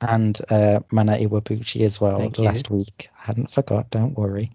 And 0.00 0.40
uh, 0.50 0.80
Mana 0.90 1.16
Iwabuchi 1.18 1.82
as 1.82 2.00
well 2.00 2.18
Thank 2.18 2.38
you. 2.38 2.44
last 2.44 2.70
week. 2.70 3.08
I 3.20 3.26
hadn't 3.26 3.50
forgot, 3.50 3.90
don't 3.90 4.18
worry. 4.18 4.50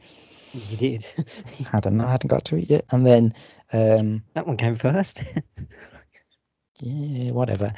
You 0.54 0.78
did. 0.78 1.06
Hadn't 1.72 2.02
I 2.02 2.10
hadn't 2.10 2.30
got 2.30 2.46
to 2.46 2.58
it 2.58 2.70
yet. 2.70 2.86
And 2.92 3.06
then 3.06 3.34
um, 3.74 4.24
that 4.34 4.48
one 4.48 4.58
came 4.58 4.76
first. 4.76 5.24
Yeah, 6.80 7.32
whatever. 7.32 7.74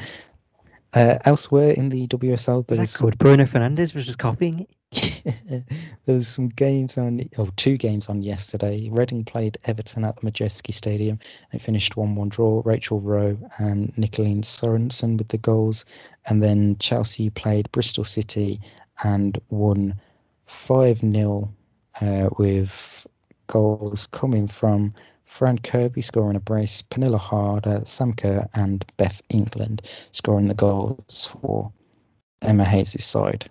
Uh, 0.93 1.17
elsewhere 1.25 1.71
in 1.71 1.89
the 1.89 2.07
WSL, 2.07 2.57
Was 2.57 2.65
there's 2.65 2.93
that 2.93 3.01
good? 3.01 3.17
Bruno 3.19 3.45
Fernandes 3.45 3.93
was 3.93 4.05
just 4.07 4.17
copying 4.17 4.61
it. 4.61 4.69
there 6.05 6.15
was 6.15 6.27
some 6.27 6.49
games 6.49 6.97
on, 6.97 7.21
oh, 7.37 7.49
two 7.57 7.77
games 7.77 8.09
on 8.09 8.23
yesterday. 8.23 8.89
Reading 8.91 9.23
played 9.23 9.59
Everton 9.65 10.03
at 10.03 10.15
the 10.15 10.31
Madejski 10.31 10.73
Stadium. 10.73 11.19
It 11.53 11.61
finished 11.61 11.95
one-one 11.95 12.29
draw. 12.29 12.63
Rachel 12.65 12.99
Rowe 12.99 13.37
and 13.59 13.95
Nicoline 13.97 14.41
Sorensen 14.41 15.17
with 15.17 15.27
the 15.27 15.37
goals, 15.37 15.85
and 16.25 16.41
then 16.41 16.75
Chelsea 16.79 17.29
played 17.29 17.71
Bristol 17.71 18.03
City 18.03 18.59
and 19.03 19.39
won 19.49 19.93
five 20.45 20.97
0 20.97 21.53
uh, 22.01 22.29
with 22.39 23.05
goals 23.45 24.07
coming 24.07 24.47
from 24.47 24.93
Fran 25.29 25.59
Kirby 25.59 26.01
scoring 26.01 26.35
a 26.35 26.39
brace, 26.39 26.81
Pernille 26.81 27.17
Harder, 27.17 27.81
Sam 27.85 28.13
Kerr, 28.13 28.45
and 28.55 28.83
Beth 28.97 29.21
England 29.29 29.83
scoring 30.11 30.47
the 30.47 30.55
goals 30.55 31.29
for 31.39 31.71
Emma 32.41 32.65
Hayes' 32.65 33.01
side. 33.05 33.45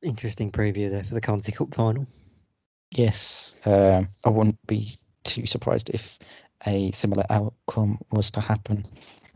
Interesting 0.00 0.50
preview 0.50 0.88
there 0.88 1.04
for 1.04 1.12
the 1.12 1.20
Conti 1.20 1.50
Cup 1.52 1.74
final. 1.74 2.06
Yes, 2.92 3.56
um, 3.66 4.08
I 4.24 4.30
wouldn't 4.30 4.64
be 4.68 4.96
too 5.24 5.44
surprised 5.44 5.90
if 5.90 6.18
a 6.66 6.92
similar 6.92 7.24
outcome 7.30 7.98
was 8.12 8.30
to 8.30 8.40
happen. 8.40 8.86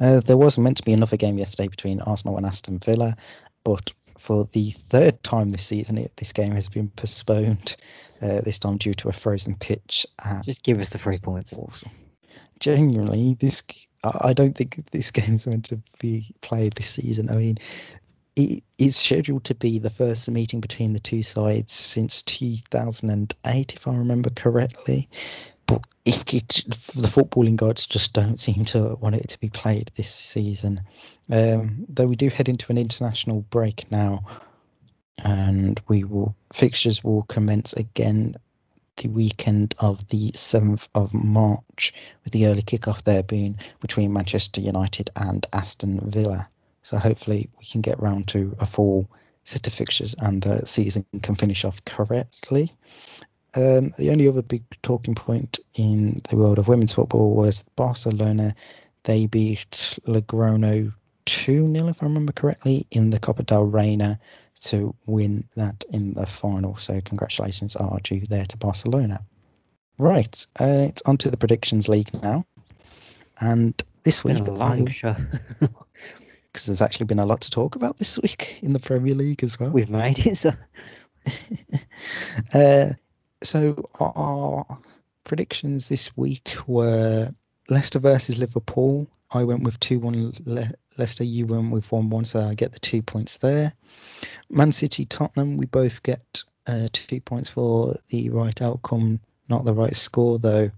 Uh, 0.01 0.21
there 0.21 0.39
was 0.39 0.57
meant 0.57 0.77
to 0.79 0.85
be 0.85 0.93
another 0.93 1.17
game 1.17 1.37
yesterday 1.37 1.69
between 1.69 2.01
Arsenal 2.01 2.37
and 2.37 2.47
Aston 2.47 2.79
Villa, 2.79 3.17
but 3.65 3.93
for 4.19 4.49
the 4.53 4.71
third 4.71 5.23
time 5.23 5.51
this 5.51 5.65
season, 5.65 5.99
it, 5.99 6.13
this 6.17 6.33
game 6.33 6.53
has 6.53 6.69
been 6.69 6.89
postponed. 6.91 7.77
Uh, 8.23 8.41
this 8.41 8.59
time 8.59 8.79
due 8.79 8.95
to 8.95 9.09
a 9.09 9.13
frozen 9.13 9.55
pitch 9.57 10.07
Just 10.45 10.63
give 10.63 10.81
us 10.81 10.89
the 10.91 10.99
three 10.99 11.19
points. 11.19 11.53
Awesome. 11.53 11.91
Genuinely, 12.59 13.35
this 13.35 13.63
I 14.05 14.33
don't 14.33 14.57
think 14.57 14.85
this 14.93 15.11
game 15.11 15.35
is 15.35 15.47
meant 15.47 15.65
to 15.67 15.81
be 15.99 16.35
played 16.41 16.75
this 16.75 16.89
season. 16.89 17.29
I 17.31 17.37
mean, 17.37 17.59
it's 18.37 18.97
scheduled 18.97 19.45
to 19.45 19.55
be 19.55 19.79
the 19.79 19.91
first 19.91 20.29
meeting 20.31 20.61
between 20.61 20.93
the 20.93 21.01
two 21.01 21.23
sides 21.23 21.73
since 21.73 22.23
2008, 22.23 23.75
if 23.75 23.89
I 23.89 23.95
remember 23.97 24.31
correctly. 24.31 25.09
It, 26.07 26.65
the 26.67 27.09
footballing 27.09 27.57
gods 27.57 27.87
just 27.87 28.13
don't 28.13 28.39
seem 28.39 28.65
to 28.67 28.97
want 29.01 29.15
it 29.15 29.29
to 29.29 29.41
be 29.41 29.49
played 29.49 29.91
this 29.97 30.13
season. 30.13 30.83
Um, 31.31 31.87
though 31.89 32.07
we 32.07 32.17
do 32.17 32.29
head 32.29 32.49
into 32.49 32.71
an 32.71 32.77
international 32.77 33.41
break 33.49 33.91
now, 33.91 34.25
and 35.25 35.81
we 35.89 36.05
will 36.05 36.35
fixtures 36.53 37.03
will 37.03 37.23
commence 37.25 37.73
again 37.73 38.35
the 38.97 39.09
weekend 39.09 39.75
of 39.79 40.07
the 40.09 40.31
7th 40.33 40.89
of 40.95 41.13
March, 41.13 41.93
with 42.23 42.33
the 42.33 42.47
early 42.47 42.63
kickoff 42.63 43.03
there 43.05 43.23
being 43.23 43.59
between 43.81 44.13
Manchester 44.13 44.61
United 44.61 45.11
and 45.17 45.47
Aston 45.53 46.01
Villa. 46.11 46.49
So 46.83 46.99
hopefully 46.99 47.49
we 47.59 47.65
can 47.65 47.81
get 47.81 48.01
round 48.01 48.29
to 48.29 48.55
a 48.61 48.67
full 48.67 49.09
set 49.45 49.67
of 49.67 49.73
fixtures 49.73 50.15
and 50.21 50.43
the 50.43 50.65
season 50.67 51.05
can 51.23 51.35
finish 51.35 51.65
off 51.65 51.85
correctly. 51.85 52.73
Um, 53.57 53.93
the 53.99 54.11
only 54.11 54.29
other 54.29 54.43
big 54.43 54.65
talking 54.83 55.15
point 55.15 55.59
in 55.75 56.21
the 56.29 56.37
world 56.37 56.59
of 56.59 56.69
women's 56.69 56.95
football 56.95 57.35
was 57.35 57.65
Barcelona. 57.77 58.55
They 59.05 59.27
beat 59.27 59.99
Logrono 60.07 60.93
2 61.27 61.73
0, 61.73 61.89
if 61.89 62.03
I 62.03 62.07
remember 62.07 62.33
correctly, 62.33 62.87
in 62.91 63.11
the 63.11 63.21
Copa 63.21 63.43
del 63.43 63.67
Reina 63.67 64.19
to 64.61 64.95
win 65.07 65.47
that 65.57 65.85
in 65.93 66.15
the 66.15 66.27
final. 66.27 66.77
So 66.77 67.01
congratulations 67.03 67.77
are 67.77 67.99
due 68.03 68.21
there 68.29 68.47
to 68.47 68.57
Barcelona. 68.57 69.21
Right, 69.99 70.47
uh, 70.61 70.87
it's 70.89 71.03
on 71.03 71.17
to 71.19 71.31
the 71.31 71.37
predictions 71.37 71.89
league 71.89 72.11
now. 72.23 72.45
And 73.41 73.81
this 74.03 74.25
week, 74.25 74.39
a 74.39 74.51
long 74.51 74.87
show. 74.91 75.15
because 75.61 76.67
there's 76.67 76.83
actually 76.83 77.07
been 77.07 77.19
a 77.19 77.27
lot 77.27 77.41
to 77.43 77.51
talk 77.51 77.77
about 77.77 77.99
this 77.99 78.19
week 78.21 78.59
in 78.63 78.73
the 78.73 78.81
Premier 78.81 79.15
League 79.15 79.45
as 79.45 79.61
well. 79.61 79.71
We've 79.71 79.91
made 79.91 80.27
it. 80.27 80.37
So 80.37 80.53
uh, 82.55 82.91
so 83.45 83.89
our 84.01 84.65
predictions 85.25 85.89
this 85.89 86.17
week 86.17 86.55
were 86.67 87.31
Leicester 87.69 87.99
versus 87.99 88.39
Liverpool. 88.39 89.07
I 89.33 89.45
went 89.45 89.65
with 89.65 89.81
2 89.81 89.99
1 89.99 90.35
Le- 90.45 90.73
Leicester, 90.99 91.25
you 91.25 91.47
went 91.47 91.73
with 91.73 91.91
1 91.91 92.11
1, 92.11 92.25
so 92.25 92.41
I 92.41 92.55
get 92.55 92.73
the 92.73 92.79
two 92.79 93.03
points 93.03 93.39
there. 93.39 93.73
Man 94.51 94.73
City 94.73 95.05
Tottenham, 95.07 95.57
we 95.57 95.67
both 95.67 96.03
get 96.03 96.43
uh, 96.67 96.89
two 96.93 97.21
points 97.21 97.51
for 97.51 97.97
the 98.09 98.31
right 98.31 98.61
outcome, 98.63 99.21
not 99.49 99.65
the 99.65 99.75
right 99.75 99.97
score, 99.97 100.39
though. 100.39 100.71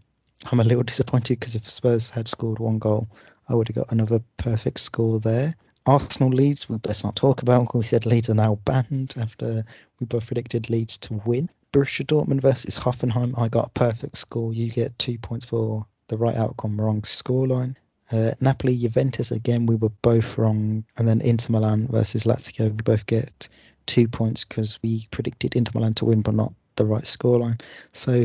I'm 0.51 0.61
a 0.61 0.64
little 0.64 0.83
disappointed 0.85 1.41
because 1.41 1.55
if 1.55 1.69
Spurs 1.69 2.11
had 2.11 2.29
scored 2.29 2.59
one 2.59 2.79
goal, 2.79 3.09
I 3.49 3.55
would 3.55 3.69
have 3.69 3.77
got 3.77 3.93
another 3.93 4.21
perfect 4.39 4.81
score 4.81 5.21
there. 5.21 5.55
Arsenal 5.87 6.31
Leeds, 6.31 6.69
we 6.69 6.79
best 6.79 7.05
not 7.05 7.14
talk 7.14 7.43
about. 7.43 7.73
We 7.75 7.85
said 7.85 8.07
Leeds 8.07 8.29
are 8.29 8.35
now 8.35 8.57
banned 8.64 9.14
after 9.19 9.64
we 10.01 10.07
both 10.07 10.27
predicted 10.27 10.69
Leeds 10.69 10.99
to 10.99 11.23
win. 11.25 11.49
Borussia 11.77 12.07
Dortmund 12.07 12.41
versus 12.41 12.79
Hoffenheim, 12.79 13.39
I 13.39 13.49
got 13.49 13.66
a 13.66 13.79
perfect 13.79 14.16
score. 14.16 14.55
You 14.55 14.70
get 14.70 14.99
two 14.99 15.18
points 15.18 15.45
for 15.45 15.87
the 16.09 16.16
right 16.16 16.35
outcome, 16.35 16.81
wrong 16.81 17.03
scoreline. 17.03 17.77
Uh, 18.11 18.31
Napoli 18.41 18.79
Juventus, 18.79 19.31
again, 19.31 19.66
we 19.66 19.77
were 19.77 19.91
both 20.01 20.39
wrong. 20.39 20.85
And 20.97 21.07
then 21.07 21.20
Inter 21.20 21.53
Milan 21.53 21.87
versus 21.91 22.24
Lazio, 22.24 22.70
we 22.70 22.77
both 22.77 23.05
get 23.05 23.51
two 23.85 24.09
points 24.09 24.43
because 24.43 24.79
we 24.83 25.07
predicted 25.11 25.55
Inter 25.55 25.72
Milan 25.74 25.93
to 25.95 26.07
win, 26.07 26.22
but 26.22 26.35
not 26.35 26.55
the 26.77 26.87
right 26.87 27.05
scoreline. 27.05 27.61
So 27.93 28.24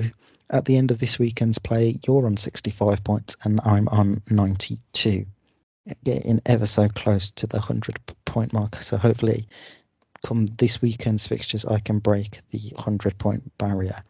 at 0.51 0.63
the 0.63 0.77
end 0.77 0.91
of 0.91 0.99
this 0.99 1.19
weekend's 1.19 1.59
play, 1.59 1.99
you're 2.07 2.25
on 2.25 2.37
65 2.37 3.03
points 3.03 3.35
and 3.43 3.59
I'm 3.65 3.89
on 3.89 4.21
92. 4.31 5.25
Getting 6.05 6.39
ever 6.45 6.65
so 6.65 6.87
close 6.87 7.31
to 7.31 7.47
the 7.47 7.57
100 7.57 7.99
point 8.23 8.53
mark. 8.53 8.75
So 8.81 8.95
hopefully, 8.95 9.45
come 10.25 10.45
this 10.57 10.81
weekend's 10.81 11.27
fixtures, 11.27 11.65
I 11.65 11.79
can 11.79 11.99
break 11.99 12.39
the 12.51 12.71
100 12.75 13.17
point 13.17 13.51
barrier. 13.57 14.01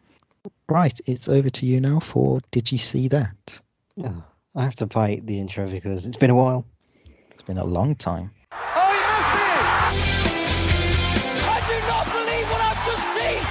Right, 0.68 0.98
it's 1.06 1.28
over 1.28 1.50
to 1.50 1.66
you 1.66 1.80
now 1.80 2.00
for 2.00 2.40
Did 2.50 2.72
You 2.72 2.78
See 2.78 3.08
That? 3.08 3.60
Oh, 4.02 4.22
I 4.54 4.62
have 4.62 4.76
to 4.76 4.86
play 4.86 5.20
the 5.20 5.38
intro 5.38 5.68
because 5.68 6.06
it's 6.06 6.16
been 6.16 6.30
a 6.30 6.34
while. 6.34 6.64
It's 7.30 7.42
been 7.42 7.58
a 7.58 7.64
long 7.64 7.94
time. 7.96 8.30
Oh, 8.52 8.90
he 8.90 8.98
missed 9.98 10.26
it! 10.26 11.44
I 11.44 11.58
do 11.68 11.76
not 11.88 12.06
believe 12.12 12.46
what 12.50 12.60
I've 12.60 12.82
just 12.86 13.06
seen! 13.16 13.42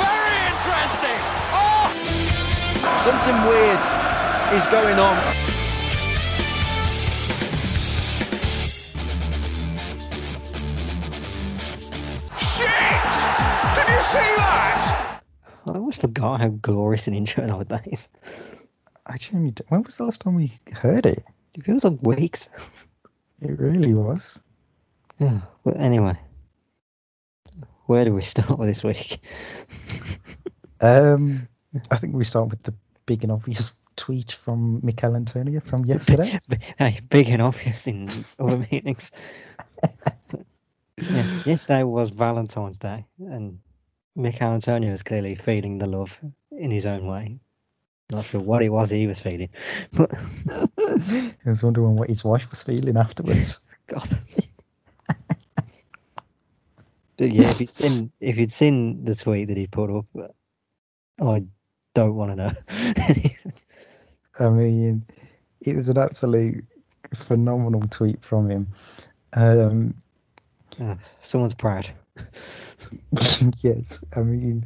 Very 0.00 0.38
interesting! 0.52 1.20
Oh! 1.52 1.88
Something 3.04 3.38
weird 3.48 3.80
is 4.54 4.66
going 4.68 4.98
on. 4.98 5.53
See 14.14 14.42
that? 14.50 14.94
I 15.68 15.72
always 15.72 15.96
forgot 15.96 16.40
how 16.40 16.48
glorious 16.48 17.08
an 17.08 17.14
intro 17.14 17.44
nowadays. 17.46 18.08
I 19.06 19.16
genuinely, 19.16 19.52
d- 19.52 19.64
when 19.68 19.82
was 19.82 19.96
the 19.96 20.04
last 20.04 20.20
time 20.22 20.34
we 20.34 20.52
heard 20.72 21.06
it? 21.06 21.24
It 21.54 21.64
feels 21.64 21.84
like 21.84 21.98
weeks. 22.02 22.48
It 23.40 23.58
really 23.58 23.94
was. 23.94 24.40
Yeah, 25.18 25.40
but 25.64 25.76
anyway, 25.78 26.16
where 27.86 28.04
do 28.04 28.12
we 28.14 28.24
start 28.24 28.58
with 28.58 28.68
this 28.68 28.82
week? 28.84 29.20
Um, 30.80 31.48
I 31.90 31.96
think 31.96 32.14
we 32.14 32.24
start 32.24 32.50
with 32.50 32.62
the 32.62 32.74
big 33.06 33.22
and 33.22 33.32
obvious 33.32 33.72
tweet 33.96 34.32
from 34.32 34.80
Michail 34.82 35.16
Antonio 35.16 35.60
from 35.60 35.84
yesterday. 35.84 36.38
B- 36.48 36.56
Hey, 36.78 37.00
big 37.08 37.28
and 37.28 37.40
obvious 37.42 37.86
in 37.86 38.08
other 38.38 38.58
meetings. 38.70 39.12
yeah, 40.98 41.24
yesterday 41.44 41.82
was 41.84 42.10
Valentine's 42.10 42.78
Day, 42.78 43.06
and 43.18 43.58
Michail 44.16 44.52
Antonio 44.52 44.90
was 44.90 45.02
clearly 45.02 45.34
feeling 45.34 45.78
the 45.78 45.86
love 45.86 46.18
in 46.52 46.70
his 46.70 46.86
own 46.86 47.06
way. 47.06 47.38
Not 48.12 48.24
sure 48.26 48.40
what 48.40 48.62
it 48.62 48.68
was 48.68 48.90
he 48.90 49.06
was 49.06 49.18
feeling, 49.18 49.48
but 49.92 50.10
I 50.48 51.34
was 51.46 51.62
wondering 51.62 51.96
what 51.96 52.08
his 52.08 52.24
wife 52.24 52.48
was 52.50 52.62
feeling 52.62 52.96
afterwards. 52.96 53.60
God. 53.86 54.08
But 57.16 57.32
yeah, 57.32 57.48
if 57.50 57.60
you'd 57.60 57.74
seen 57.74 58.12
if 58.20 58.36
you'd 58.36 58.52
seen 58.52 59.04
the 59.04 59.14
tweet 59.14 59.48
that 59.48 59.56
he 59.56 59.66
put 59.66 59.90
up, 59.90 60.06
I 61.20 61.44
don't 61.94 62.14
want 62.14 62.32
to 62.32 62.36
know. 62.36 62.52
I 64.40 64.48
mean, 64.50 65.06
it 65.60 65.76
was 65.76 65.88
an 65.88 65.98
absolute 65.98 66.64
phenomenal 67.14 67.82
tweet 67.88 68.22
from 68.24 68.50
him. 68.50 68.68
Um, 69.32 69.94
Uh, 70.80 70.96
someone's 71.22 71.54
proud. 71.54 71.90
yes, 73.62 74.04
I 74.16 74.20
mean, 74.20 74.64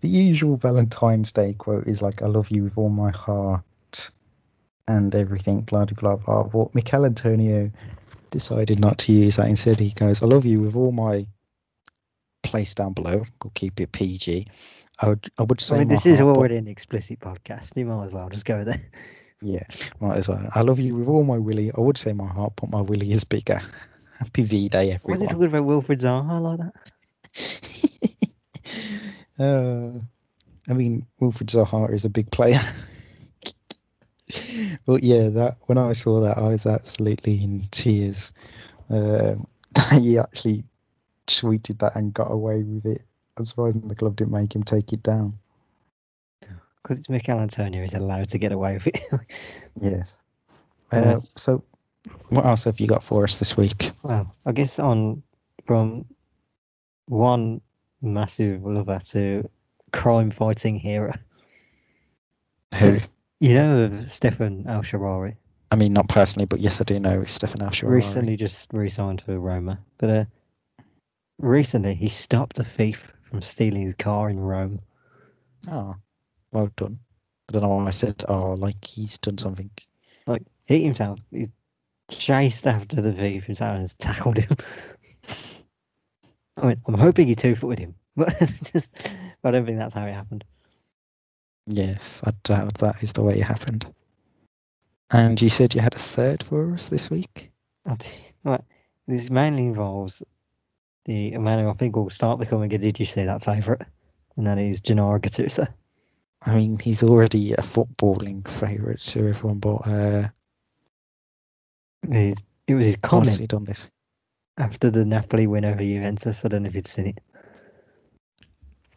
the 0.00 0.08
usual 0.08 0.56
Valentine's 0.56 1.32
Day 1.32 1.54
quote 1.54 1.86
is 1.86 2.02
like, 2.02 2.22
I 2.22 2.26
love 2.26 2.50
you 2.50 2.64
with 2.64 2.76
all 2.76 2.88
my 2.90 3.10
heart 3.10 4.10
and 4.88 5.14
everything, 5.14 5.62
blah, 5.62 5.84
blah, 5.84 6.16
blah. 6.16 6.42
But 6.44 6.74
Michail 6.74 7.04
Antonio 7.04 7.70
decided 8.30 8.80
not 8.80 8.98
to 8.98 9.12
use 9.12 9.36
that. 9.36 9.48
Instead, 9.48 9.78
he 9.80 9.90
goes, 9.90 10.22
I 10.22 10.26
love 10.26 10.44
you 10.44 10.60
with 10.60 10.74
all 10.74 10.92
my 10.92 11.26
place 12.42 12.74
down 12.74 12.92
below. 12.92 13.24
We'll 13.42 13.52
keep 13.54 13.80
it 13.80 13.92
PG. 13.92 14.48
I 14.98 15.08
would, 15.08 15.30
I 15.38 15.42
would 15.44 15.60
say, 15.60 15.76
I 15.76 15.78
mean, 15.80 15.88
this 15.88 16.06
is 16.06 16.18
heart, 16.18 16.34
but- 16.34 16.38
already 16.40 16.56
an 16.56 16.68
explicit 16.68 17.20
podcast. 17.20 17.76
You 17.76 17.86
might 17.86 18.06
as 18.06 18.12
well 18.12 18.28
just 18.28 18.44
go 18.44 18.64
there. 18.64 18.80
Yeah, 19.44 19.64
might 20.00 20.16
as 20.16 20.28
well. 20.28 20.48
I 20.54 20.60
love 20.62 20.78
you 20.78 20.94
with 20.94 21.08
all 21.08 21.24
my 21.24 21.36
willy. 21.36 21.72
I 21.76 21.80
would 21.80 21.98
say 21.98 22.12
my 22.12 22.28
heart, 22.28 22.52
but 22.60 22.70
my 22.70 22.80
willy 22.80 23.10
is 23.10 23.24
bigger. 23.24 23.60
Happy 24.18 24.44
V 24.44 24.68
Day, 24.68 24.92
everyone. 24.92 25.18
Was 25.18 25.20
he 25.20 25.26
talking 25.26 25.46
about 25.48 25.64
Wilfred 25.64 25.98
Zaha 25.98 26.40
like 26.40 26.58
that? 26.60 26.72
uh, 29.38 29.90
I 30.68 30.72
mean, 30.72 31.06
Wilfred 31.20 31.48
Zaha 31.48 31.92
is 31.92 32.04
a 32.04 32.10
big 32.10 32.30
player. 32.30 32.60
but 34.86 35.02
yeah, 35.02 35.28
that 35.28 35.56
when 35.62 35.78
I 35.78 35.92
saw 35.92 36.20
that, 36.20 36.38
I 36.38 36.48
was 36.48 36.66
absolutely 36.66 37.42
in 37.42 37.62
tears. 37.70 38.32
Um, 38.90 39.46
he 40.00 40.18
actually 40.18 40.64
tweeted 41.26 41.78
that 41.78 41.96
and 41.96 42.14
got 42.14 42.30
away 42.30 42.62
with 42.62 42.86
it. 42.86 43.02
I'm 43.36 43.46
surprised 43.46 43.88
the 43.88 43.94
club 43.94 44.16
didn't 44.16 44.32
make 44.32 44.54
him 44.54 44.62
take 44.62 44.92
it 44.92 45.02
down. 45.02 45.38
Because 46.82 46.98
it's 46.98 47.08
Michail 47.08 47.38
Antonio, 47.38 47.82
he's 47.82 47.94
allowed 47.94 48.28
to 48.30 48.38
get 48.38 48.52
away 48.52 48.74
with 48.74 48.88
it. 48.88 49.00
Yes. 49.80 50.26
Yeah. 50.92 50.98
Uh, 50.98 51.20
so, 51.36 51.64
what 52.28 52.44
else 52.44 52.64
have 52.64 52.80
you 52.80 52.86
got 52.86 53.02
for 53.02 53.24
us 53.24 53.38
this 53.38 53.56
week? 53.56 53.90
well, 54.02 54.34
I 54.44 54.52
guess 54.52 54.78
on 54.78 55.22
from 55.64 56.04
one 57.12 57.60
massive 58.00 58.64
lover 58.64 59.00
to 59.10 59.48
crime 59.92 60.30
fighting 60.30 60.76
hero. 60.78 61.12
Who? 62.76 62.98
You 63.38 63.54
know 63.54 64.04
Stephan 64.08 64.66
El 64.66 64.82
Shaarawy 64.82 65.36
I 65.70 65.76
mean, 65.76 65.92
not 65.92 66.08
personally, 66.08 66.46
but 66.46 66.60
yes, 66.60 66.80
I 66.80 66.84
do 66.84 66.98
know 67.00 67.24
Stephan 67.24 67.62
El 67.62 67.70
Shaarawy. 67.70 67.90
recently 67.90 68.36
just 68.36 68.72
re-signed 68.72 69.22
for 69.22 69.38
Roma, 69.38 69.78
but 69.98 70.10
uh, 70.10 70.24
recently 71.38 71.94
he 71.94 72.08
stopped 72.08 72.58
a 72.58 72.64
thief 72.64 73.12
from 73.22 73.42
stealing 73.42 73.82
his 73.82 73.94
car 73.94 74.28
in 74.28 74.38
Rome. 74.38 74.80
Oh, 75.70 75.94
well 76.50 76.70
done. 76.76 76.98
I 77.48 77.52
don't 77.52 77.62
know 77.62 77.68
why 77.68 77.86
I 77.86 77.90
said, 77.90 78.22
oh, 78.28 78.52
like 78.52 78.84
he's 78.84 79.18
done 79.18 79.38
something. 79.38 79.70
Like 80.26 80.42
he 80.66 80.82
himself, 80.84 81.20
he 81.30 81.48
chased 82.10 82.66
after 82.66 83.00
the 83.00 83.12
thief 83.12 83.44
himself 83.44 83.72
and 83.72 83.80
has 83.80 83.94
tackled 83.94 84.38
him. 84.38 84.56
I 86.56 86.66
mean, 86.66 86.82
I'm 86.86 86.94
hoping 86.94 87.28
he 87.28 87.34
two-footed 87.34 87.78
him, 87.78 87.94
but 88.16 88.38
just 88.72 88.90
I 89.44 89.50
don't 89.50 89.66
think 89.66 89.78
that's 89.78 89.94
how 89.94 90.04
it 90.06 90.12
happened. 90.12 90.44
Yes, 91.66 92.22
I 92.26 92.32
doubt 92.42 92.74
that 92.74 93.02
is 93.02 93.12
the 93.12 93.22
way 93.22 93.38
it 93.38 93.44
happened. 93.44 93.86
And 95.10 95.40
you 95.40 95.48
said 95.48 95.74
you 95.74 95.80
had 95.80 95.94
a 95.94 95.98
third 95.98 96.42
for 96.42 96.74
us 96.74 96.88
this 96.88 97.10
week? 97.10 97.50
I 97.86 97.96
Right, 98.44 98.62
this 99.06 99.30
mainly 99.30 99.66
involves 99.66 100.22
the 101.04 101.36
man 101.38 101.60
who 101.60 101.70
I 101.70 101.74
think 101.74 101.94
will 101.94 102.10
start 102.10 102.40
becoming 102.40 102.72
a 102.72 102.78
Did 102.78 102.98
You 102.98 103.06
See 103.06 103.24
That 103.24 103.44
favourite, 103.44 103.82
and 104.36 104.46
that 104.46 104.58
is 104.58 104.80
Gennaro 104.80 105.18
Gattuso. 105.20 105.66
I 106.44 106.56
mean, 106.56 106.78
he's 106.78 107.02
already 107.04 107.52
a 107.52 107.58
footballing 107.58 108.46
favourite 108.48 108.98
to 108.98 109.28
everyone, 109.28 109.58
but 109.58 109.76
uh, 109.86 110.28
His, 112.10 112.36
it 112.66 112.74
was 112.74 112.86
his 112.86 112.96
comment 112.96 113.48
done 113.48 113.64
this. 113.64 113.90
After 114.58 114.90
the 114.90 115.04
Napoli 115.04 115.46
win 115.46 115.64
over 115.64 115.82
Juventus. 115.82 116.44
I 116.44 116.48
don't 116.48 116.62
know 116.62 116.68
if 116.68 116.74
you'd 116.74 116.88
seen 116.88 117.08
it. 117.08 117.18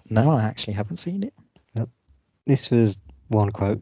No, 0.09 0.31
I 0.31 0.43
actually 0.43 0.73
haven't 0.73 0.97
seen 0.97 1.23
it. 1.23 1.33
This 2.45 2.69
was 2.69 2.99
one 3.29 3.49
quote 3.51 3.81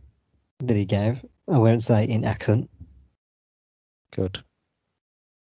that 0.59 0.77
he 0.77 0.85
gave. 0.85 1.23
I 1.49 1.57
won't 1.57 1.83
say 1.83 2.05
in 2.05 2.23
accent. 2.23 2.69
Good. 4.15 4.41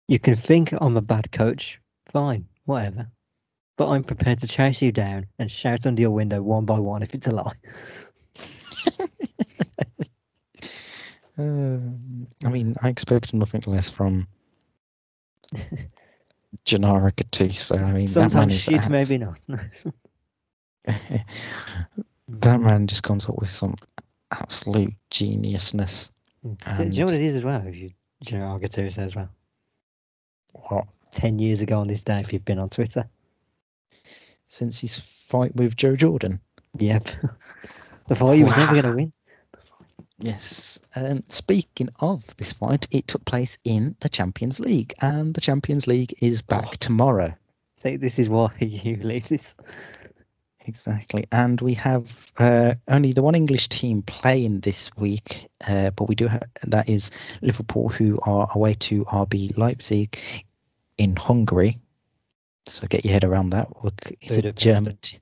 You 0.08 0.20
can 0.20 0.36
think 0.36 0.74
I'm 0.80 0.96
a 0.96 1.02
bad 1.02 1.32
coach. 1.32 1.80
Fine, 2.12 2.48
whatever. 2.66 3.08
But 3.76 3.90
I'm 3.90 4.04
prepared 4.04 4.40
to 4.40 4.48
chase 4.48 4.82
you 4.82 4.94
down 4.94 5.26
and 5.38 5.52
shout 5.52 5.86
under 5.86 6.02
your 6.02 6.12
window 6.12 6.42
one 6.42 6.66
by 6.66 6.80
one 6.80 7.04
if 7.04 7.14
it's 7.14 7.28
a 7.28 7.32
lie. 7.32 7.54
Um, 11.38 12.28
I 12.46 12.50
mean, 12.50 12.76
I 12.84 12.90
expected 12.90 13.34
nothing 13.34 13.64
less 13.66 13.90
from 13.90 14.28
Gennaro 16.66 17.12
So 17.52 17.76
I 17.76 17.92
mean, 17.92 18.08
that 18.08 18.16
man 18.16 18.30
Sometimes 18.30 18.54
is 18.54 18.64
shit, 18.64 18.80
abs- 18.80 18.90
maybe 18.90 19.18
not. 19.18 19.40
that 22.28 22.62
man 22.62 22.88
just 22.88 23.04
comes 23.04 23.28
up 23.28 23.40
with 23.40 23.50
some 23.50 23.76
absolute 24.32 24.94
geniusness. 25.12 26.12
Do 26.44 26.56
do 26.78 26.84
you 26.84 27.00
know 27.00 27.06
what 27.06 27.14
it 27.14 27.22
is 27.22 27.36
as 27.36 27.46
well? 27.46 27.66
If 27.66 27.76
you 27.76 27.92
as 28.98 29.16
well. 29.16 29.30
What? 30.54 30.88
Ten 31.12 31.40
years 31.40 31.62
ago 31.62 31.80
on 31.80 31.88
this 31.88 32.04
day, 32.04 32.20
if 32.20 32.34
you've 32.34 32.46
been 32.46 32.60
on 32.60 32.70
Twitter. 32.70 33.06
Since 34.48 34.80
his 34.80 35.00
fight 35.00 35.56
with 35.56 35.76
Joe 35.76 35.96
Jordan. 35.96 36.40
Yep. 36.78 37.10
the 38.08 38.16
fight 38.16 38.38
he 38.38 38.44
was 38.44 38.56
never 38.56 38.74
going 38.74 38.86
to 38.86 38.92
win. 38.92 39.14
Yes. 40.20 40.80
And 40.96 41.24
speaking 41.32 41.90
of 42.00 42.36
this 42.38 42.54
fight, 42.54 42.88
it 42.92 43.08
took 43.08 43.26
place 43.26 43.58
in 43.64 43.96
the 44.00 44.10
Champions 44.10 44.60
League, 44.60 44.94
and 45.02 45.34
the 45.34 45.42
Champions 45.42 45.88
League 45.88 46.14
is 46.22 46.42
back 46.42 46.66
Oh. 46.68 46.74
tomorrow. 46.80 47.34
See, 47.78 47.98
this 47.98 48.20
is 48.20 48.30
why 48.30 48.52
you 48.60 48.98
leave 48.98 49.28
this. 49.28 49.56
Exactly. 50.66 51.26
And 51.34 51.60
we 51.60 51.74
have 51.74 52.32
uh, 52.38 52.76
only 52.88 53.12
the 53.12 53.22
one 53.22 53.36
English 53.36 53.68
team 53.68 54.02
playing 54.04 54.62
this 54.62 54.96
week, 54.96 55.48
uh, 55.68 55.90
but 55.92 56.08
we 56.08 56.16
do 56.16 56.28
have 56.28 56.44
that 56.64 56.88
is 56.88 57.12
Liverpool, 57.42 57.90
who 57.90 58.18
are 58.26 58.50
away 58.56 58.76
to 58.76 59.04
RB 59.06 59.58
Leipzig 59.58 60.18
in 60.98 61.18
Hungary. 61.18 61.80
So 62.66 62.88
get 62.88 63.04
your 63.04 63.12
head 63.12 63.26
around 63.26 63.50
that. 63.50 63.68
Look, 63.84 64.00
It's 64.22 64.38
a. 64.38 64.54
German, 64.54 64.98
t- 65.02 65.20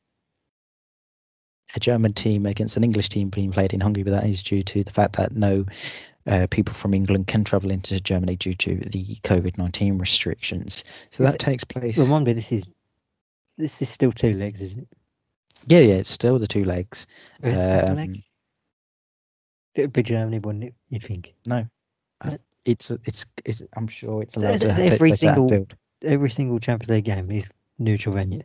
a 1.76 1.80
German 1.80 2.14
team 2.14 2.46
against 2.46 2.76
an 2.78 2.84
English 2.84 3.10
team 3.10 3.30
being 3.30 3.52
played 3.52 3.74
in 3.74 3.80
Hungary, 3.82 4.04
but 4.04 4.12
that 4.12 4.26
is 4.26 4.44
due 4.44 4.64
to 4.64 4.84
the 4.84 4.92
fact 4.92 5.16
that 5.18 5.34
no 5.36 5.66
uh, 6.28 6.48
people 6.52 6.74
from 6.74 6.94
England 6.94 7.28
can 7.28 7.44
travel 7.44 7.72
into 7.72 8.00
Germany 8.00 8.36
due 8.36 8.54
to 8.54 8.76
the 8.76 9.04
COVID 9.24 9.58
nineteen 9.58 9.98
restrictions. 9.98 10.84
So 11.10 11.24
Is 11.24 11.32
that 11.32 11.36
it- 11.36 11.40
takes 11.46 11.64
place. 11.64 11.98
Remind 11.98 12.26
me, 12.26 12.34
this 12.34 12.52
is 12.52 12.68
this 13.58 13.82
is 13.82 13.90
still 13.90 14.12
two 14.12 14.34
legs, 14.34 14.62
isn't 14.62 14.82
it? 14.82 14.88
Yeah, 15.68 15.80
yeah, 15.80 15.96
it's 15.96 16.10
still 16.10 16.40
the 16.40 16.48
two 16.48 16.66
legs. 16.66 17.06
A 17.44 17.56
second 17.56 17.96
leg? 17.96 18.10
Um, 18.10 18.24
It'd 19.76 19.94
be 19.94 20.04
Germany, 20.04 20.40
wouldn't 20.40 20.64
it? 20.66 20.74
You 20.90 21.00
think? 21.00 21.34
no, 21.46 21.68
uh, 22.26 22.32
Uh, 22.32 22.38
it's 22.66 22.92
it's 23.06 23.26
it's. 23.46 23.62
I'm 23.78 23.88
sure 23.88 24.22
it's 24.22 24.36
allowed 24.36 24.62
to 24.62 24.72
every 24.74 25.14
single- 25.16 25.68
Every 26.04 26.32
single 26.32 26.60
Champions 26.60 26.90
League 26.90 27.06
game 27.06 27.30
is 27.32 27.52
neutral 27.78 28.16
venue. 28.16 28.42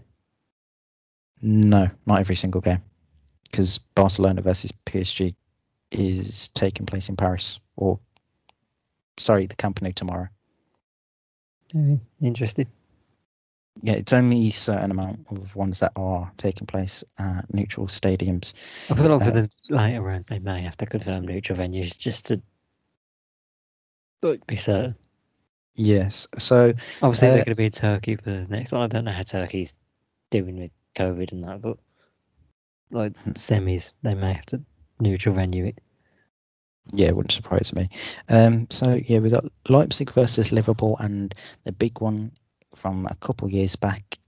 No, 1.43 1.89
not 2.07 2.21
every 2.21 2.37
single 2.37 2.61
game, 2.61 2.83
because 3.51 3.79
Barcelona 3.95 4.43
versus 4.43 4.73
PSG 4.87 5.35
is 5.93 6.49
taking 6.49 6.87
place 6.87 7.09
in 7.09 7.17
Paris, 7.17 7.59
or 7.77 7.99
sorry, 9.19 9.47
the 9.47 9.57
Camp 9.57 9.81
Nou 9.83 9.93
tomorrow. 9.93 10.29
Interesting. 12.21 12.67
Yeah, 13.83 13.95
it's 13.95 14.13
only 14.13 14.49
a 14.49 14.51
certain 14.53 14.91
amount 14.91 15.27
of 15.31 15.55
ones 15.55 15.81
that 15.81 15.93
are 15.97 16.31
taking 16.39 16.67
place 16.67 17.05
at 17.19 17.53
neutral 17.53 17.87
stadiums. 17.89 18.55
I 18.91 18.95
feel 18.95 19.09
like 19.09 19.21
for 19.23 19.37
Uh, 19.37 19.43
the 19.43 19.51
later 19.69 20.01
rounds 20.01 20.27
they 20.27 20.39
may 20.39 20.63
have 20.63 20.77
to 20.79 20.87
confirm 20.87 21.27
neutral 21.27 21.59
venues 21.59 21.97
just 21.99 22.25
to 22.27 22.41
be 24.47 24.57
certain. 24.57 24.97
Yes, 25.75 26.27
so 26.39 26.73
Obviously, 27.03 27.29
Uh, 27.29 27.31
they're 27.33 27.45
going 27.45 27.53
to 27.53 27.55
be 27.55 27.67
in 27.67 27.73
Turkey 27.73 28.17
for 28.17 28.31
the 28.31 28.47
next 28.47 28.73
one. 28.73 28.81
I 28.81 28.87
don't 28.87 29.05
know 29.05 29.13
how 29.13 29.23
Turkey's 29.23 29.75
doing 30.31 30.59
with 30.59 30.71
COVID 30.95 31.33
and 31.33 31.45
that, 31.45 31.61
but 31.61 31.77
like 32.91 33.13
semis, 33.35 33.93
they 34.03 34.15
may 34.15 34.33
have 34.33 34.47
to 34.47 34.63
neutral 35.01 35.35
venue 35.35 35.67
it. 35.67 35.79
yeah, 36.93 37.09
it 37.09 37.17
wouldn't 37.17 37.33
surprise 37.33 37.73
me. 37.75 37.89
Um, 38.29 38.67
so 38.71 39.01
yeah, 39.05 39.19
we 39.19 39.31
got 39.31 39.45
Leipzig 39.69 40.13
versus 40.13 40.53
Liverpool, 40.53 40.97
and 41.01 41.35
the 41.65 41.73
big 41.73 42.01
one 42.01 42.33
from 42.75 43.07
a 43.07 43.15
couple 43.17 43.51
years 43.51 43.77
back, 43.77 44.19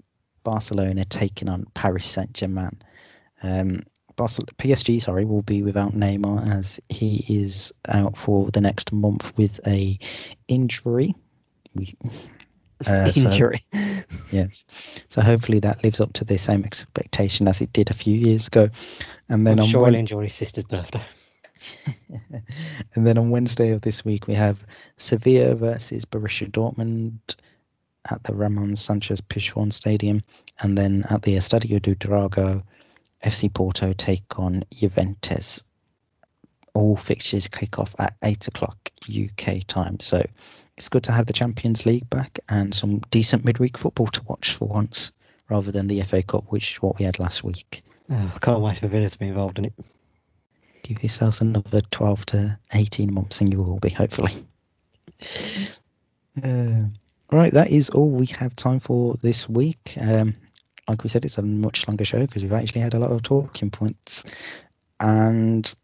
Barcelona 0.42 1.04
taking 1.04 1.48
on 1.48 1.66
Paris 1.74 2.06
Saint 2.06 2.32
Germain. 2.32 2.78
Um, 3.42 3.80
PSG, 4.16 5.00
sorry, 5.00 5.24
will 5.24 5.42
be 5.42 5.62
without 5.62 5.92
Neymar 5.92 6.50
as 6.52 6.80
he 6.88 7.24
is 7.28 7.72
out 7.88 8.16
for 8.16 8.50
the 8.50 8.60
next 8.60 8.92
month 8.92 9.32
with 9.36 9.60
a 9.66 9.96
injury. 10.48 11.14
We, 11.74 11.94
uh, 12.86 13.10
so- 13.12 13.30
Injury. 13.30 13.64
yes, 14.30 14.64
so 15.08 15.20
hopefully 15.20 15.58
that 15.60 15.82
lives 15.84 16.00
up 16.00 16.12
to 16.14 16.24
the 16.24 16.38
same 16.38 16.64
expectation 16.64 17.48
as 17.48 17.60
it 17.60 17.72
did 17.72 17.90
a 17.90 17.94
few 17.94 18.14
years 18.16 18.46
ago. 18.46 18.68
And 19.28 19.46
then 19.46 19.58
I'm 19.58 19.64
on 19.64 19.68
sure 19.68 19.82
Wed- 19.82 19.92
he'll 19.94 20.00
enjoy 20.00 20.24
his 20.24 20.34
sister's 20.34 20.64
birthday. 20.64 21.04
and 22.94 23.06
then 23.06 23.18
on 23.18 23.30
Wednesday 23.30 23.70
of 23.70 23.82
this 23.82 24.04
week, 24.04 24.26
we 24.26 24.34
have 24.34 24.64
Sevilla 24.96 25.54
versus 25.54 26.04
Borussia 26.04 26.50
Dortmund 26.50 27.18
at 28.10 28.22
the 28.24 28.34
Ramon 28.34 28.76
Sanchez 28.76 29.20
Pizjuan 29.20 29.72
Stadium. 29.72 30.22
And 30.60 30.78
then 30.78 31.04
at 31.10 31.22
the 31.22 31.34
Estadio 31.34 31.80
do 31.82 31.94
Dragão, 31.94 32.62
FC 33.24 33.52
Porto 33.52 33.92
take 33.92 34.38
on 34.38 34.62
Juventus. 34.72 35.62
All 36.74 36.96
fixtures 36.96 37.48
kick 37.48 37.78
off 37.78 37.94
at 37.98 38.14
8 38.22 38.48
o'clock 38.48 38.76
UK 39.08 39.66
time. 39.66 39.98
So 40.00 40.24
it's 40.76 40.88
good 40.88 41.02
to 41.04 41.12
have 41.12 41.26
the 41.26 41.32
Champions 41.32 41.86
League 41.86 42.08
back 42.10 42.38
and 42.48 42.74
some 42.74 42.98
decent 43.10 43.44
midweek 43.44 43.76
football 43.76 44.06
to 44.08 44.22
watch 44.24 44.54
for 44.54 44.66
once, 44.68 45.12
rather 45.50 45.72
than 45.72 45.88
the 45.88 46.02
FA 46.02 46.22
Cup, 46.22 46.44
which 46.48 46.72
is 46.72 46.82
what 46.82 46.98
we 46.98 47.04
had 47.04 47.18
last 47.18 47.42
week. 47.44 47.82
Oh, 48.10 48.32
I 48.34 48.38
can't 48.38 48.60
wait 48.60 48.78
for 48.78 48.88
Villa 48.88 49.08
to 49.08 49.18
be 49.18 49.28
involved 49.28 49.58
in 49.58 49.66
it. 49.66 49.72
give 50.82 51.02
yourselves 51.02 51.40
another 51.40 51.80
12 51.90 52.26
to 52.26 52.58
18 52.74 53.12
months 53.12 53.40
and 53.40 53.52
you 53.52 53.62
will 53.62 53.78
be 53.78 53.90
hopefully 53.90 54.32
uh, 56.42 56.82
right 57.32 57.52
that 57.52 57.70
is 57.70 57.90
all 57.90 58.08
we 58.08 58.26
have 58.26 58.56
time 58.56 58.80
for 58.80 59.14
this 59.22 59.48
week 59.48 59.94
um, 60.00 60.34
like 60.88 61.02
we 61.02 61.08
said 61.08 61.24
it's 61.24 61.38
a 61.38 61.42
much 61.42 61.86
longer 61.86 62.04
show 62.04 62.20
because 62.20 62.42
we've 62.42 62.52
actually 62.52 62.80
had 62.80 62.94
a 62.94 62.98
lot 62.98 63.10
of 63.10 63.22
talking 63.22 63.70
points 63.70 64.24
and 65.00 65.74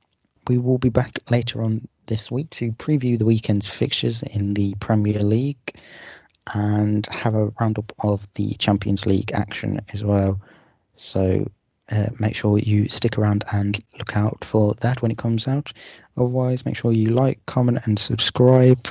we 0.48 0.58
will 0.58 0.78
be 0.78 0.88
back 0.88 1.12
later 1.30 1.62
on 1.62 1.86
this 2.06 2.30
week 2.30 2.50
to 2.50 2.72
preview 2.72 3.18
the 3.18 3.24
weekend's 3.24 3.66
fixtures 3.66 4.22
in 4.22 4.54
the 4.54 4.74
premier 4.80 5.20
league 5.20 5.80
and 6.52 7.06
have 7.06 7.34
a 7.34 7.46
roundup 7.60 7.92
of 8.00 8.28
the 8.34 8.52
champions 8.54 9.06
league 9.06 9.32
action 9.32 9.80
as 9.92 10.04
well 10.04 10.38
so 10.96 11.46
uh, 11.90 12.06
make 12.18 12.34
sure 12.34 12.58
you 12.58 12.88
stick 12.88 13.18
around 13.18 13.44
and 13.52 13.78
look 13.98 14.16
out 14.16 14.42
for 14.44 14.74
that 14.80 15.02
when 15.02 15.10
it 15.10 15.18
comes 15.18 15.46
out. 15.46 15.72
Otherwise, 16.16 16.64
make 16.64 16.76
sure 16.76 16.92
you 16.92 17.06
like, 17.06 17.44
comment, 17.46 17.78
and 17.84 17.98
subscribe, 17.98 18.88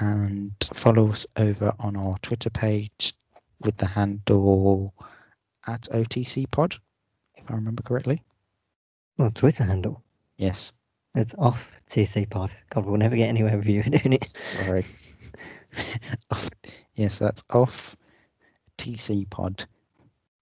and 0.00 0.52
follow 0.74 1.10
us 1.10 1.26
over 1.36 1.72
on 1.78 1.96
our 1.96 2.18
Twitter 2.18 2.50
page 2.50 3.14
with 3.60 3.76
the 3.78 3.86
handle 3.86 4.92
at 5.66 5.82
OTC 5.92 6.50
Pod, 6.50 6.76
if 7.36 7.50
I 7.50 7.54
remember 7.54 7.82
correctly. 7.82 8.22
Well, 9.16 9.30
Twitter 9.30 9.64
handle. 9.64 10.02
Yes, 10.36 10.72
It's 11.14 11.34
off 11.38 11.70
TC 11.88 12.28
Pod. 12.28 12.50
God, 12.70 12.86
we'll 12.86 12.96
never 12.96 13.16
get 13.16 13.28
anywhere 13.28 13.56
with 13.56 13.66
you 13.66 13.82
doing 13.84 14.14
it. 14.14 14.36
sorry. 14.36 14.84
yes, 16.94 17.18
that's 17.18 17.44
off 17.50 17.96
TC 18.78 19.28
Pod. 19.30 19.64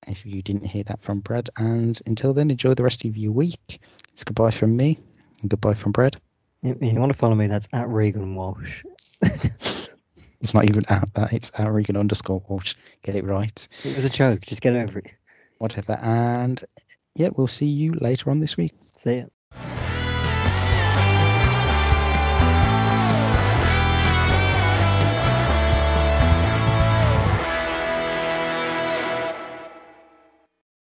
If 0.07 0.27
you 0.27 0.43
didn't 0.43 0.66
hear 0.66 0.83
that 0.85 1.01
from 1.03 1.20
Brad, 1.20 1.49
and 1.59 2.01
until 2.07 2.35
then, 2.35 2.51
enjoy 2.51 2.75
the 2.75 2.83
rest 2.83 3.05
of 3.05 3.16
your 3.16 3.33
week. 3.33 3.81
It's 4.12 4.25
goodbye 4.25 4.51
from 4.51 4.77
me, 4.77 4.99
and 5.41 5.51
goodbye 5.51 5.75
from 5.75 5.93
Brad. 5.93 6.16
If 6.62 6.81
you 6.81 6.99
want 6.99 7.12
to 7.12 7.18
follow 7.18 7.35
me, 7.35 7.47
that's 7.47 7.68
at 7.73 7.89
Regan 7.89 8.35
Walsh. 8.35 8.83
It's 10.43 10.55
not 10.55 10.64
even 10.64 10.85
at 10.89 11.14
that. 11.14 11.33
It's 11.33 11.53
at 11.55 11.70
Regan 11.70 11.97
underscore 11.97 12.43
Walsh. 12.49 12.75
Get 13.03 13.14
it 13.14 13.25
right. 13.25 13.68
It 13.85 13.95
was 13.95 14.05
a 14.05 14.11
joke. 14.11 14.41
Just 14.41 14.61
get 14.61 14.75
over 14.75 14.99
it. 14.99 15.12
Whatever. 15.59 15.97
And 16.03 16.62
yeah, 17.14 17.29
we'll 17.37 17.47
see 17.47 17.66
you 17.66 17.93
later 17.93 18.29
on 18.29 18.41
this 18.41 18.57
week. 18.57 18.73
See 18.97 19.18
ya. 19.18 19.82